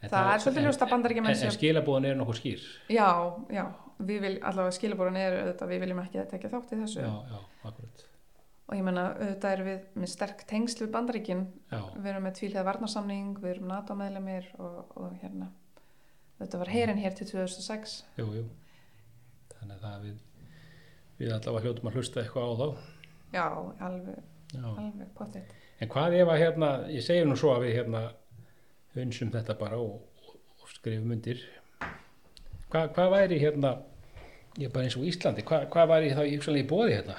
En 0.02 0.10
það 0.10 0.30
er 0.34 0.44
svolítið 0.44 0.68
ljóst 0.68 0.82
að 0.82 0.88
En, 0.88 0.94
bandaríkjumenn 0.96 1.34
en 1.36 1.40
séu 1.42 1.56
skilabóðin 1.56 2.08
er 2.10 2.16
nokkuð 2.20 2.40
skýr. 2.40 2.64
Já, 2.90 3.10
já, 3.54 3.66
við 4.02 4.24
vil 4.26 4.34
allavega 4.40 4.78
skilabóran 4.78 5.20
er 5.22 5.36
auðvitað, 5.42 5.74
við 5.74 5.84
viljum 5.86 6.02
ekki 6.06 6.22
að 6.22 6.32
tekja 6.32 6.52
þátt 6.56 6.74
í 6.74 6.80
þessu. 6.82 7.04
Já, 7.06 7.12
já, 7.36 7.44
akkurat. 7.70 8.06
Og 8.72 8.78
ég 8.80 8.86
menna 8.88 9.06
auðvitað 9.12 9.56
erum 9.58 9.70
við 9.70 10.02
með 10.02 10.12
sterk 10.16 10.44
tengsl 10.50 10.86
við 10.86 10.92
bandaríkin. 10.96 11.46
Já, 11.70 11.82
við 11.98 12.10
erum 12.14 12.26
með 12.26 12.38
tvílega 12.40 12.66
varnarsamning, 12.70 13.38
við 13.44 13.54
erum 13.56 13.70
NATO 13.70 13.98
meðlemið 14.00 14.50
og, 14.58 14.82
og 14.96 15.16
hérna. 15.22 15.52
Þetta 16.42 16.64
var 16.64 16.74
herin 16.74 16.98
hér 16.98 17.14
til 17.14 17.28
2006 17.30 18.00
jú, 18.18 18.26
jú. 18.40 18.46
Þannig 19.54 19.76
að 19.76 19.84
það 19.86 20.06
við 20.08 20.20
við 21.22 21.34
allavega 21.36 21.68
hljótum 21.68 21.90
að 21.92 21.98
hlusta 22.00 22.24
eitthvað 22.24 22.50
á 22.50 22.54
þá. 22.58 22.68
Já, 23.32 23.46
alveg, 23.88 24.24
Já. 24.52 24.68
alveg 24.72 25.54
En 25.82 25.90
hvað 25.90 26.16
ef 26.18 26.32
að 26.32 26.42
hérna, 26.42 26.70
ég 26.92 27.06
segir 27.06 27.28
nú 27.30 27.38
svo 27.40 27.54
að 27.56 27.68
við 27.68 27.76
hérna 27.80 28.02
unsum 29.00 29.32
þetta 29.32 29.56
bara 29.60 29.80
og, 29.80 30.02
og, 30.28 30.68
skrifum 30.76 31.14
undir 31.16 31.42
Hva, 32.72 32.88
hvað 32.92 33.12
væri 33.16 33.40
hérna 33.42 33.76
ég 34.60 34.68
er 34.68 34.74
bara 34.74 34.88
eins 34.88 34.98
og 35.00 35.08
Íslandi, 35.08 35.44
Hva, 35.48 35.64
hvað 35.72 35.92
væri 35.94 36.14
þá 36.16 36.24
í 36.28 36.68
bóði 36.68 36.98
hérna? 36.98 37.18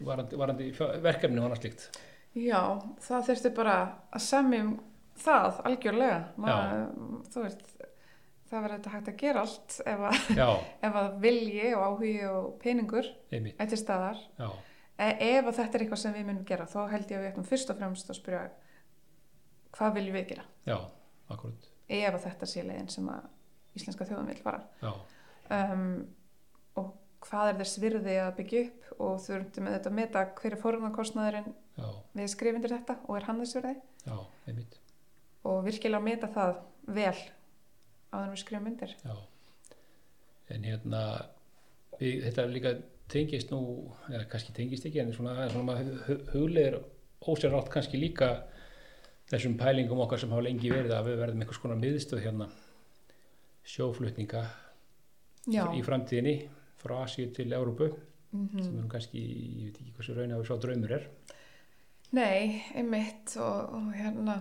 Varandi, 0.00 0.38
varandi 0.40 0.68
verkefni 1.04 1.40
og 1.42 1.44
annað 1.44 1.60
slíkt. 1.60 1.82
Já, 2.38 2.62
það 3.04 3.26
þurfti 3.26 3.50
bara 3.58 3.74
að 4.16 4.22
semjum 4.24 4.70
það 5.20 5.58
algjörlega. 5.68 6.20
Þú 7.34 7.42
veist 7.44 7.66
það 8.50 8.64
verður 8.64 8.76
þetta 8.76 8.94
hægt 8.94 9.10
að 9.10 9.20
gera 9.20 9.44
allt 9.44 9.76
ef 9.86 10.04
að, 10.08 10.24
ef 10.88 10.98
að 11.02 11.12
vilji 11.22 11.68
og 11.76 11.84
áhugi 11.86 12.16
og 12.30 12.48
peningur 12.62 13.10
einmitt, 13.30 13.60
eftir 13.62 13.80
staðar. 13.80 14.24
E 15.00 15.10
ef 15.30 15.52
þetta 15.54 15.78
er 15.78 15.84
eitthvað 15.84 16.02
sem 16.02 16.16
við 16.16 16.26
munum 16.28 16.48
gera 16.48 16.66
þá 16.68 16.80
held 16.90 17.12
ég 17.12 17.18
að 17.18 17.22
við 17.22 17.30
ættum 17.30 17.46
fyrst 17.48 17.70
og 17.72 17.78
fremst 17.78 18.10
að 18.10 18.18
spyrja 18.18 18.42
hvað 19.80 19.96
viljum 19.96 20.16
við 20.18 20.26
gera? 20.34 20.46
Já, 20.68 20.76
akkurat. 21.32 21.68
Ef 21.90 22.14
að 22.14 22.24
þetta 22.26 22.48
sé 22.52 22.64
leiðin 22.66 22.90
sem 22.92 23.08
að 23.10 23.78
íslenska 23.78 24.06
þjóðum 24.08 24.28
vil 24.30 24.42
fara. 24.44 24.60
Já, 24.82 24.92
um, 25.56 25.88
og 26.80 26.92
hvað 27.24 27.52
er 27.52 27.58
þess 27.62 27.80
virði 27.82 28.18
að 28.20 28.36
byggja 28.38 28.62
upp? 28.66 28.92
Og 29.00 29.16
þurftum 29.24 29.64
með 29.66 29.76
þetta 29.78 29.90
að 29.90 29.96
meta 29.96 30.22
hver 30.36 30.52
er 30.52 30.60
forunarkostnaðurinn 30.60 31.50
já, 31.80 31.88
við 32.18 32.30
skrifindir 32.34 32.74
þetta 32.74 32.98
og 33.06 33.16
er 33.16 33.26
hann 33.30 33.40
þess 33.40 33.56
virði? 33.56 33.74
Já, 34.04 34.16
einmitt. 34.50 34.78
Og 35.48 35.60
virkilega 35.64 36.04
meta 36.04 36.28
það 36.34 36.54
vel 36.90 37.16
áður 38.10 38.24
en 38.26 38.32
við 38.34 38.42
skrifum 38.42 38.70
undir. 38.70 38.96
Já, 39.06 39.16
en 40.52 40.66
hérna 40.68 41.02
við, 42.00 42.24
þetta 42.26 42.46
líka 42.50 42.74
tengist 43.10 43.50
nú, 43.54 43.60
eða 44.10 44.26
kannski 44.30 44.54
tengist 44.54 44.86
ekki 44.86 45.00
en 45.02 45.14
svona, 45.14 45.48
svona 45.50 45.78
hugleir 46.34 46.78
ósérátt 47.20 47.70
kannski 47.72 48.00
líka 48.00 48.30
þessum 49.30 49.56
pælingum 49.60 50.02
okkar 50.04 50.20
sem 50.22 50.32
hafa 50.32 50.46
lengi 50.46 50.72
verið 50.72 50.94
að 50.96 51.10
við 51.10 51.20
verðum 51.22 51.44
einhvers 51.44 51.62
konar 51.62 51.80
miðstöð 51.80 52.24
hérna 52.24 52.50
sjóflutninga 53.70 54.44
Já, 55.50 55.64
í 55.72 55.82
framtíðinni 55.86 56.36
frá 56.80 57.02
Asíu 57.04 57.30
til 57.34 57.52
Európu 57.56 57.90
mm 58.32 58.62
sem 58.62 58.78
er 58.78 58.88
kannski, 58.90 59.20
ég 59.20 59.62
veit 59.68 59.78
ekki 59.80 59.92
hversu 59.96 60.14
raun 60.14 60.32
að 60.34 60.42
við 60.42 60.50
sá 60.50 60.58
draumur 60.62 60.92
er. 60.94 61.06
Nei, 62.14 62.62
einmitt 62.78 63.32
og, 63.42 63.72
og 63.74 63.88
hérna. 63.94 64.36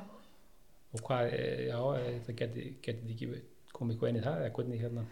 Og 0.94 1.02
hvað, 1.06 1.32
eh, 1.34 1.64
já, 1.70 1.80
eh, 1.98 2.20
það 2.26 2.38
geti, 2.42 2.66
geti 2.86 3.16
ekki 3.16 3.30
komið 3.74 3.96
eitthvað 3.96 4.12
inn 4.12 4.20
í 4.20 4.24
það 4.26 4.44
eða 4.44 4.54
hvernig 4.58 4.84
hérna 4.84 5.06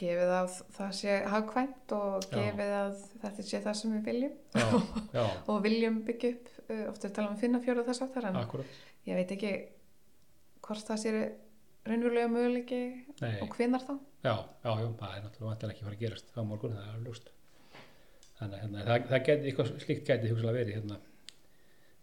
gefið 0.00 0.30
að 0.38 0.56
það 0.78 0.92
sé 1.00 1.14
hagkvæmt 1.34 1.92
og 1.98 2.24
Já. 2.24 2.34
gefið 2.38 2.74
að 2.80 2.94
þetta 3.22 3.46
sé 3.50 3.60
það 3.66 3.78
sem 3.80 3.94
við 3.98 4.06
viljum 4.08 4.34
já, 4.54 4.66
já, 5.18 5.24
og 5.52 5.62
viljum 5.66 5.98
byggja 6.06 6.30
upp 6.34 6.50
uh, 6.70 6.84
oft 6.92 7.04
er 7.04 7.14
talað 7.18 7.34
um 7.34 7.40
finna 7.42 7.60
fjóra 7.64 7.84
þess 7.88 8.04
aftar 8.06 8.28
en 8.30 8.38
akkurat 8.40 8.78
ég 9.10 9.18
veit 9.20 9.34
ekki 9.36 9.52
hvort 10.64 10.88
það 10.88 11.02
sé 11.04 11.14
raunverulega 11.84 12.30
möguleiki 12.32 12.80
Nei. 13.20 13.36
og 13.44 13.52
hvenar 13.58 13.84
þá 13.84 13.94
Já, 14.24 14.32
já, 14.64 14.70
já, 14.80 14.86
það 14.96 15.14
er 15.18 15.24
náttúrulega 15.26 15.68
ekki 15.68 15.82
að 15.82 15.84
fara 15.84 15.96
að 15.98 16.00
gerast 16.00 16.30
á 16.32 16.40
morgun, 16.48 16.76
það 16.78 16.92
er 16.94 17.00
ljóst. 17.04 17.26
Þannig 18.38 18.54
að 18.56 18.62
hérna, 18.62 18.84
það, 18.86 19.02
það 19.10 19.20
geti, 19.26 19.50
eitthvað 19.50 19.68
slíkt 19.82 20.06
geti 20.08 20.30
hugsalega 20.30 20.56
verið 20.56 20.76
hérna, 20.78 20.96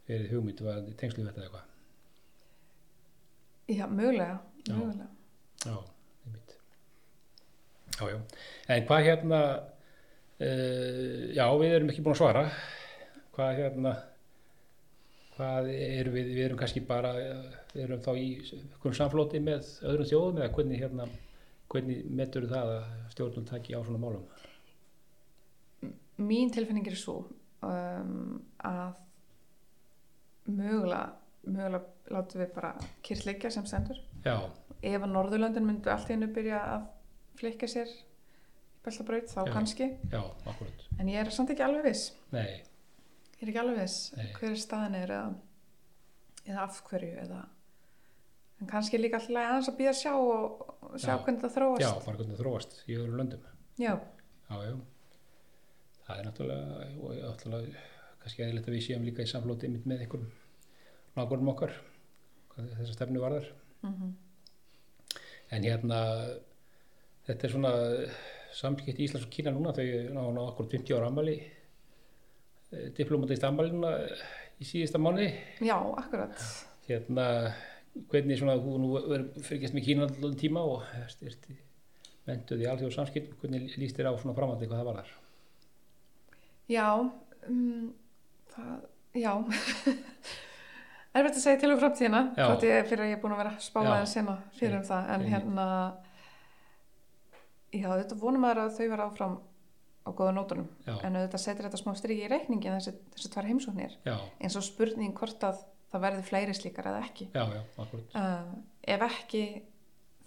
verið 0.05 0.35
hugmynd 0.35 0.61
og 0.61 0.91
tengslu 1.01 1.25
þetta 1.25 1.41
eitthvað. 1.47 1.65
já, 3.73 3.85
mögulega, 3.89 4.35
Já. 4.67 4.73
mögulega. 4.75 5.07
Já, 5.65 5.75
einmitt. 6.27 6.50
Já, 8.01 8.09
já. 8.09 8.19
En 8.73 8.85
hvað 8.89 9.05
hérna, 9.05 9.41
uh, 10.41 11.25
já, 11.37 11.45
við 11.61 11.75
erum 11.77 11.91
ekki 11.93 12.05
búin 12.05 12.17
að 12.17 12.21
svara. 12.23 12.45
Hvað 13.35 13.61
hérna, 13.61 13.95
hvað 15.37 15.69
erum 15.77 16.17
við, 16.17 16.31
við 16.35 16.45
erum 16.49 16.59
kannski 16.59 16.81
bara, 16.85 17.13
eh, 17.21 17.59
við 17.71 17.83
erum 17.85 18.01
þá 18.03 18.11
í 18.17 18.25
einhverjum 18.41 18.97
samflóti 18.97 19.39
með 19.41 19.69
öðrum 19.87 20.09
þjóðum 20.09 20.41
eða 20.41 20.53
hvernig 20.57 20.81
hérna, 20.83 21.07
hvernig 21.71 22.09
metur 22.19 22.49
það 22.51 22.73
að 22.75 22.89
stjórnum 23.13 23.47
taki 23.47 23.77
á 23.77 23.79
svona 23.79 24.01
málum? 24.01 24.25
mín 26.21 26.51
tilfinning 26.53 26.87
er 26.87 26.97
svo 26.99 27.23
um, 27.65 28.41
að 28.67 28.99
mögulega 30.51 31.13
mögulega 31.41 32.13
látum 32.13 32.43
við 32.43 32.51
bara 32.55 32.73
liggja 33.25 33.51
sem 33.53 33.67
sendur 33.69 34.01
Já, 34.25 34.35
ef 34.81 35.01
að 35.01 35.13
Norðurlöndin 35.15 35.65
myndu 35.65 35.89
allt 35.93 36.09
í 36.09 36.15
hennu 36.15 36.29
byrja 36.35 36.59
að 36.75 36.89
flikka 37.41 37.69
sér 37.71 37.89
beltabraut 38.85 39.29
þá 39.29 39.39
Já. 39.45 39.53
kannski 39.53 39.87
já, 40.11 40.21
en 40.99 41.09
ég 41.11 41.19
er 41.21 41.31
samt 41.35 41.51
ekki 41.53 41.65
alveg 41.67 41.85
viss 41.89 42.07
Nei, 42.33 42.61
ég 43.37 43.43
er 43.45 43.51
ekki 43.53 43.61
alveg 43.63 43.81
viss 43.83 43.97
Nei. 44.17 44.29
hver 44.37 44.55
staðan 44.57 44.97
er 45.01 45.13
eða, 45.17 45.33
eða 46.47 46.63
af 46.67 46.79
hverju 46.89 47.11
eða 47.25 47.41
en 48.61 48.69
kannski 48.69 48.99
líka 49.01 49.17
alltaf 49.17 49.37
aðeins 49.41 49.69
að 49.71 49.77
býða 49.81 49.93
að 49.93 49.99
sjá 50.01 50.13
og 50.21 50.97
sjá 51.01 51.11
Já. 51.13 51.19
hvernig 51.25 51.43
það 51.45 51.55
þróast 51.57 51.83
já, 51.85 51.91
bara 52.05 52.17
hvernig 52.17 52.35
það 52.35 52.41
þróast 52.43 52.75
í 52.87 52.97
öðrum 52.97 53.21
löndum. 53.21 53.45
já, 53.81 53.93
Já. 54.51 54.73
Það 56.05 56.19
er 56.19 56.25
náttúrulega, 56.27 56.85
náttúrulega 57.23 57.83
kannski 58.21 58.43
eðlilegt 58.43 58.67
að 58.67 58.73
við 58.75 58.81
séum 58.85 59.05
líka 59.07 59.23
í 59.23 59.29
samflóti 59.31 59.69
með 59.71 60.01
einhverjum 60.03 60.25
nákvæmum 61.15 61.51
okkar, 61.53 61.73
hvað 62.51 62.73
þessa 62.81 62.95
stefnu 62.97 63.21
varðar. 63.23 63.47
mm 63.85 64.11
En 65.51 65.65
hérna, 65.67 65.97
þetta 67.27 67.47
er 67.47 67.53
svona 67.55 67.71
samskipt 68.55 68.99
í 68.99 69.07
Íslands 69.07 69.25
og 69.27 69.33
Kína 69.33 69.53
núna, 69.55 69.73
þau 69.75 69.85
ná 70.15 70.21
ná 70.35 70.41
okkur 70.49 70.69
50 70.71 70.97
ára 70.97 71.09
ammali, 71.11 71.37
diplomatist 72.97 73.45
ammali 73.47 73.73
núna 73.73 73.95
í 74.61 74.67
síðasta 74.67 75.01
mánuði. 75.01 75.31
já, 75.63 75.77
akkurat 76.03 76.45
Hérna, 76.87 77.25
hvernig 78.11 78.39
svona, 78.39 78.57
er 79.15 79.25
fyrkjast 79.45 79.75
með 79.77 79.85
Kína 79.87 80.07
allan 80.09 80.37
tíma 80.39 80.63
og 80.67 80.85
styrti 81.11 81.57
mentuð 82.27 82.63
í 82.63 82.69
alþjóð 82.69 82.93
samskipt, 82.95 83.33
hvernig 83.41 83.75
líst 83.81 83.97
þér 83.97 84.11
á 84.11 84.19
svona 84.19 84.35
framhaldi 84.37 84.69
hvað 84.69 84.81
það 84.81 84.89
var 84.89 85.01
þar? 85.01 85.11
já 86.71 86.87
um, 87.49 87.91
það, 88.53 88.75
já 89.17 89.33
erfitt 91.17 91.35
að 91.35 91.43
segja 91.43 91.59
til 91.63 91.71
um 91.73 91.81
framtíðina 91.81 92.21
þátt 92.37 92.67
ég 92.67 92.87
fyrir 92.91 93.05
að 93.05 93.11
ég 93.11 93.17
er 93.17 93.23
búin 93.23 93.35
að 93.35 93.41
vera 93.43 93.55
en 93.99 94.11
sena 94.11 94.37
fyrir 94.59 94.77
um 94.79 94.87
það 94.87 95.11
en 95.15 95.27
hérna 95.33 95.67
já, 97.71 97.87
þetta 97.89 98.19
vonum 98.19 98.45
maður 98.45 98.65
að 98.65 98.75
þau 98.77 98.85
vera 98.93 99.07
áfram 99.07 99.37
á 100.01 100.09
góða 100.17 100.33
nótunum. 100.35 100.69
Já, 100.85 100.95
en 101.05 101.19
auðvitað 101.19 101.43
setur 101.43 101.67
þetta 101.67 101.81
smá 101.81 101.93
striki 101.97 102.25
í 102.25 102.31
reikningin 102.31 102.77
þessi, 102.77 102.95
þessi 103.13 103.31
tvær 103.33 103.49
heimsóknir. 103.51 103.95
Eins 104.41 104.57
og 104.57 104.65
spurning 104.65 105.13
hvort 105.17 105.45
að 105.45 105.61
það 105.91 106.05
verði 106.07 106.25
fleiri 106.25 106.57
slíkar 106.57 106.89
eða 106.91 107.05
ekki. 107.05 107.29
Já, 107.35 107.43
já, 107.51 107.61
uh, 108.17 108.51
ef 108.95 109.07
ekki 109.07 109.45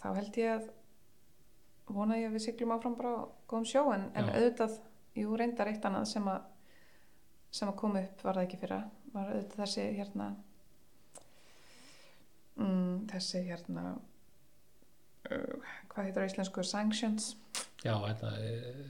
þá 0.03 0.09
held 0.19 0.41
ég 0.41 0.57
að 0.59 0.67
vona 1.95 2.19
ég 2.21 2.31
að 2.31 2.37
við 2.39 2.47
siglum 2.47 2.75
áfram 2.77 2.97
bara 2.99 3.15
á 3.17 3.23
góðum 3.51 3.69
sjó 3.69 3.85
en, 3.93 4.09
en 4.17 4.31
auðvitað, 4.31 4.77
jú 5.19 5.37
reyndar 5.39 5.71
eitt 5.71 5.85
annað 5.89 6.09
sem 6.11 6.29
að 6.31 6.51
sem 7.55 7.71
að 7.71 7.79
koma 7.79 8.03
upp 8.03 8.25
var 8.27 8.39
það 8.39 8.49
ekki 8.49 8.61
fyrra. 8.65 8.81
Var 9.15 9.29
auðvitað 9.31 9.61
þessi 9.63 9.85
hérna 9.99 10.29
mm, 12.59 12.95
þessi 13.13 13.43
hérna 13.47 13.85
hvað 15.25 16.05
heitir 16.09 16.25
á 16.25 16.29
íslensku? 16.29 16.65
Sanctions, 16.67 17.35
Já, 17.85 17.95
hérna, 18.01 18.31
e, 18.41 18.85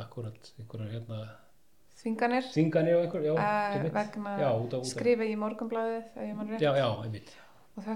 akkurat, 0.00 0.50
einhverjar 0.60 0.90
hérna, 0.94 1.20
þvinganir? 2.00 2.48
Þinganir 2.54 2.98
og 2.98 3.04
einhver, 3.06 3.28
já, 3.28 3.34
uh, 3.36 3.86
vegna 3.94 4.34
já, 4.40 4.48
út 4.50 4.74
af, 4.74 4.80
út 4.80 4.80
af, 4.80 4.90
skrifa 4.90 5.28
í 5.28 5.36
morgunblæðið 5.40 6.60
já, 6.60 6.72
já, 6.80 6.88
einmitt, 7.04 7.32
og 7.76 7.86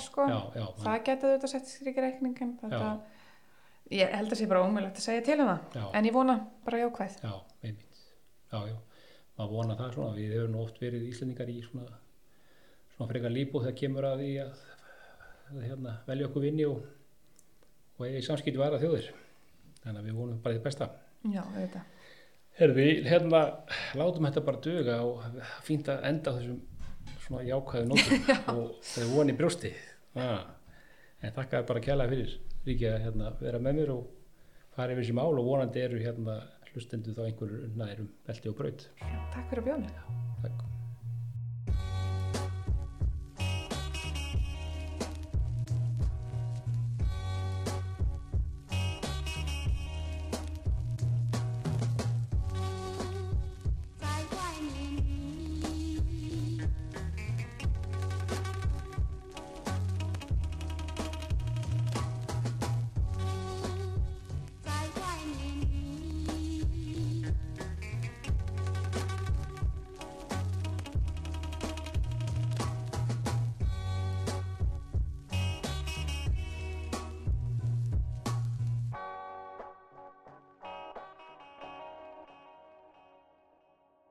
sko. 0.00 0.28
já, 0.30 0.40
já, 0.56 0.64
man, 0.64 0.86
það 0.86 1.02
geti 1.08 1.28
auðvitað 1.28 1.52
sett 1.52 1.74
strikir 1.74 2.08
reikningin 2.08 2.56
ég 3.92 4.14
held 4.16 4.32
að 4.32 4.40
sé 4.40 4.48
bara 4.48 4.64
ómjöld 4.64 4.96
að 4.96 5.04
segja 5.04 5.24
til 5.26 5.38
um 5.44 5.50
það. 5.50 5.88
En 5.96 6.08
ég 6.08 6.14
vona 6.14 6.38
bara 6.64 6.80
jákvæð. 6.80 7.16
Já, 7.20 7.34
einmitt, 7.66 8.02
já, 8.52 8.58
já, 8.70 8.76
maður 9.36 9.52
vona 9.58 9.76
það 9.78 9.96
svona, 9.98 10.16
við 10.16 10.36
hefur 10.38 10.52
nú 10.52 10.62
oft 10.64 10.80
verið 10.80 11.08
Íslendingar 11.10 11.52
í 11.52 11.58
svona, 11.66 11.98
svona 12.94 13.10
frekar 13.10 13.34
líbúð 13.34 13.66
þegar 13.66 13.78
kemur 13.82 14.08
að 14.08 14.22
því 14.22 14.30
að, 14.44 14.62
að 15.50 15.66
hérna, 15.68 15.96
velja 16.08 16.30
okkur 16.30 16.46
vinni 16.46 16.68
og, 16.70 16.86
og 17.98 18.06
eiga 18.06 18.20
í 18.20 18.26
samskipti 18.26 18.60
vara 18.60 18.80
þjóðir 18.82 19.10
þannig 19.84 20.00
að 20.00 20.06
við 20.08 20.20
vonum 20.20 20.40
bara 20.44 20.56
því 20.56 20.64
besta 20.64 20.90
Já, 21.32 21.40
auðvitað. 21.40 21.84
Herði, 22.54 22.88
hérna, 23.08 23.40
látum 23.98 24.26
þetta 24.28 24.42
bara 24.46 24.60
duga 24.62 24.98
og 25.02 25.22
fínt 25.66 25.88
að 25.90 26.04
enda 26.10 26.34
þessum 26.36 26.60
svona 27.24 27.46
jákvæðu 27.48 27.88
nótum 27.90 28.28
og 28.58 28.74
það 28.84 29.06
er 29.06 29.14
voni 29.14 29.36
brjósti. 29.38 29.72
Ah. 30.20 30.44
En 31.24 31.32
þakka 31.34 31.64
bara 31.70 31.82
kjælega 31.82 32.12
fyrir 32.12 32.36
Ríkja 32.64 32.94
að 32.96 33.06
hérna, 33.08 33.32
vera 33.40 33.60
með 33.60 33.80
mér 33.80 33.94
og 33.96 34.04
fara 34.76 34.92
yfir 34.92 35.04
þessi 35.04 35.16
mál 35.16 35.32
og 35.32 35.48
vonandi 35.48 35.84
eru 35.84 36.00
hérna 36.04 36.38
hlustendu 36.72 37.16
þá 37.16 37.26
einhverjur 37.26 37.74
nærum 37.80 38.12
belti 38.28 38.52
og 38.52 38.60
braut. 38.60 38.88
Takk 39.00 39.50
fyrir 39.50 39.64
að 39.64 39.68
bjóða 39.70 39.82
mér. 39.86 40.22
Takk. 40.44 40.64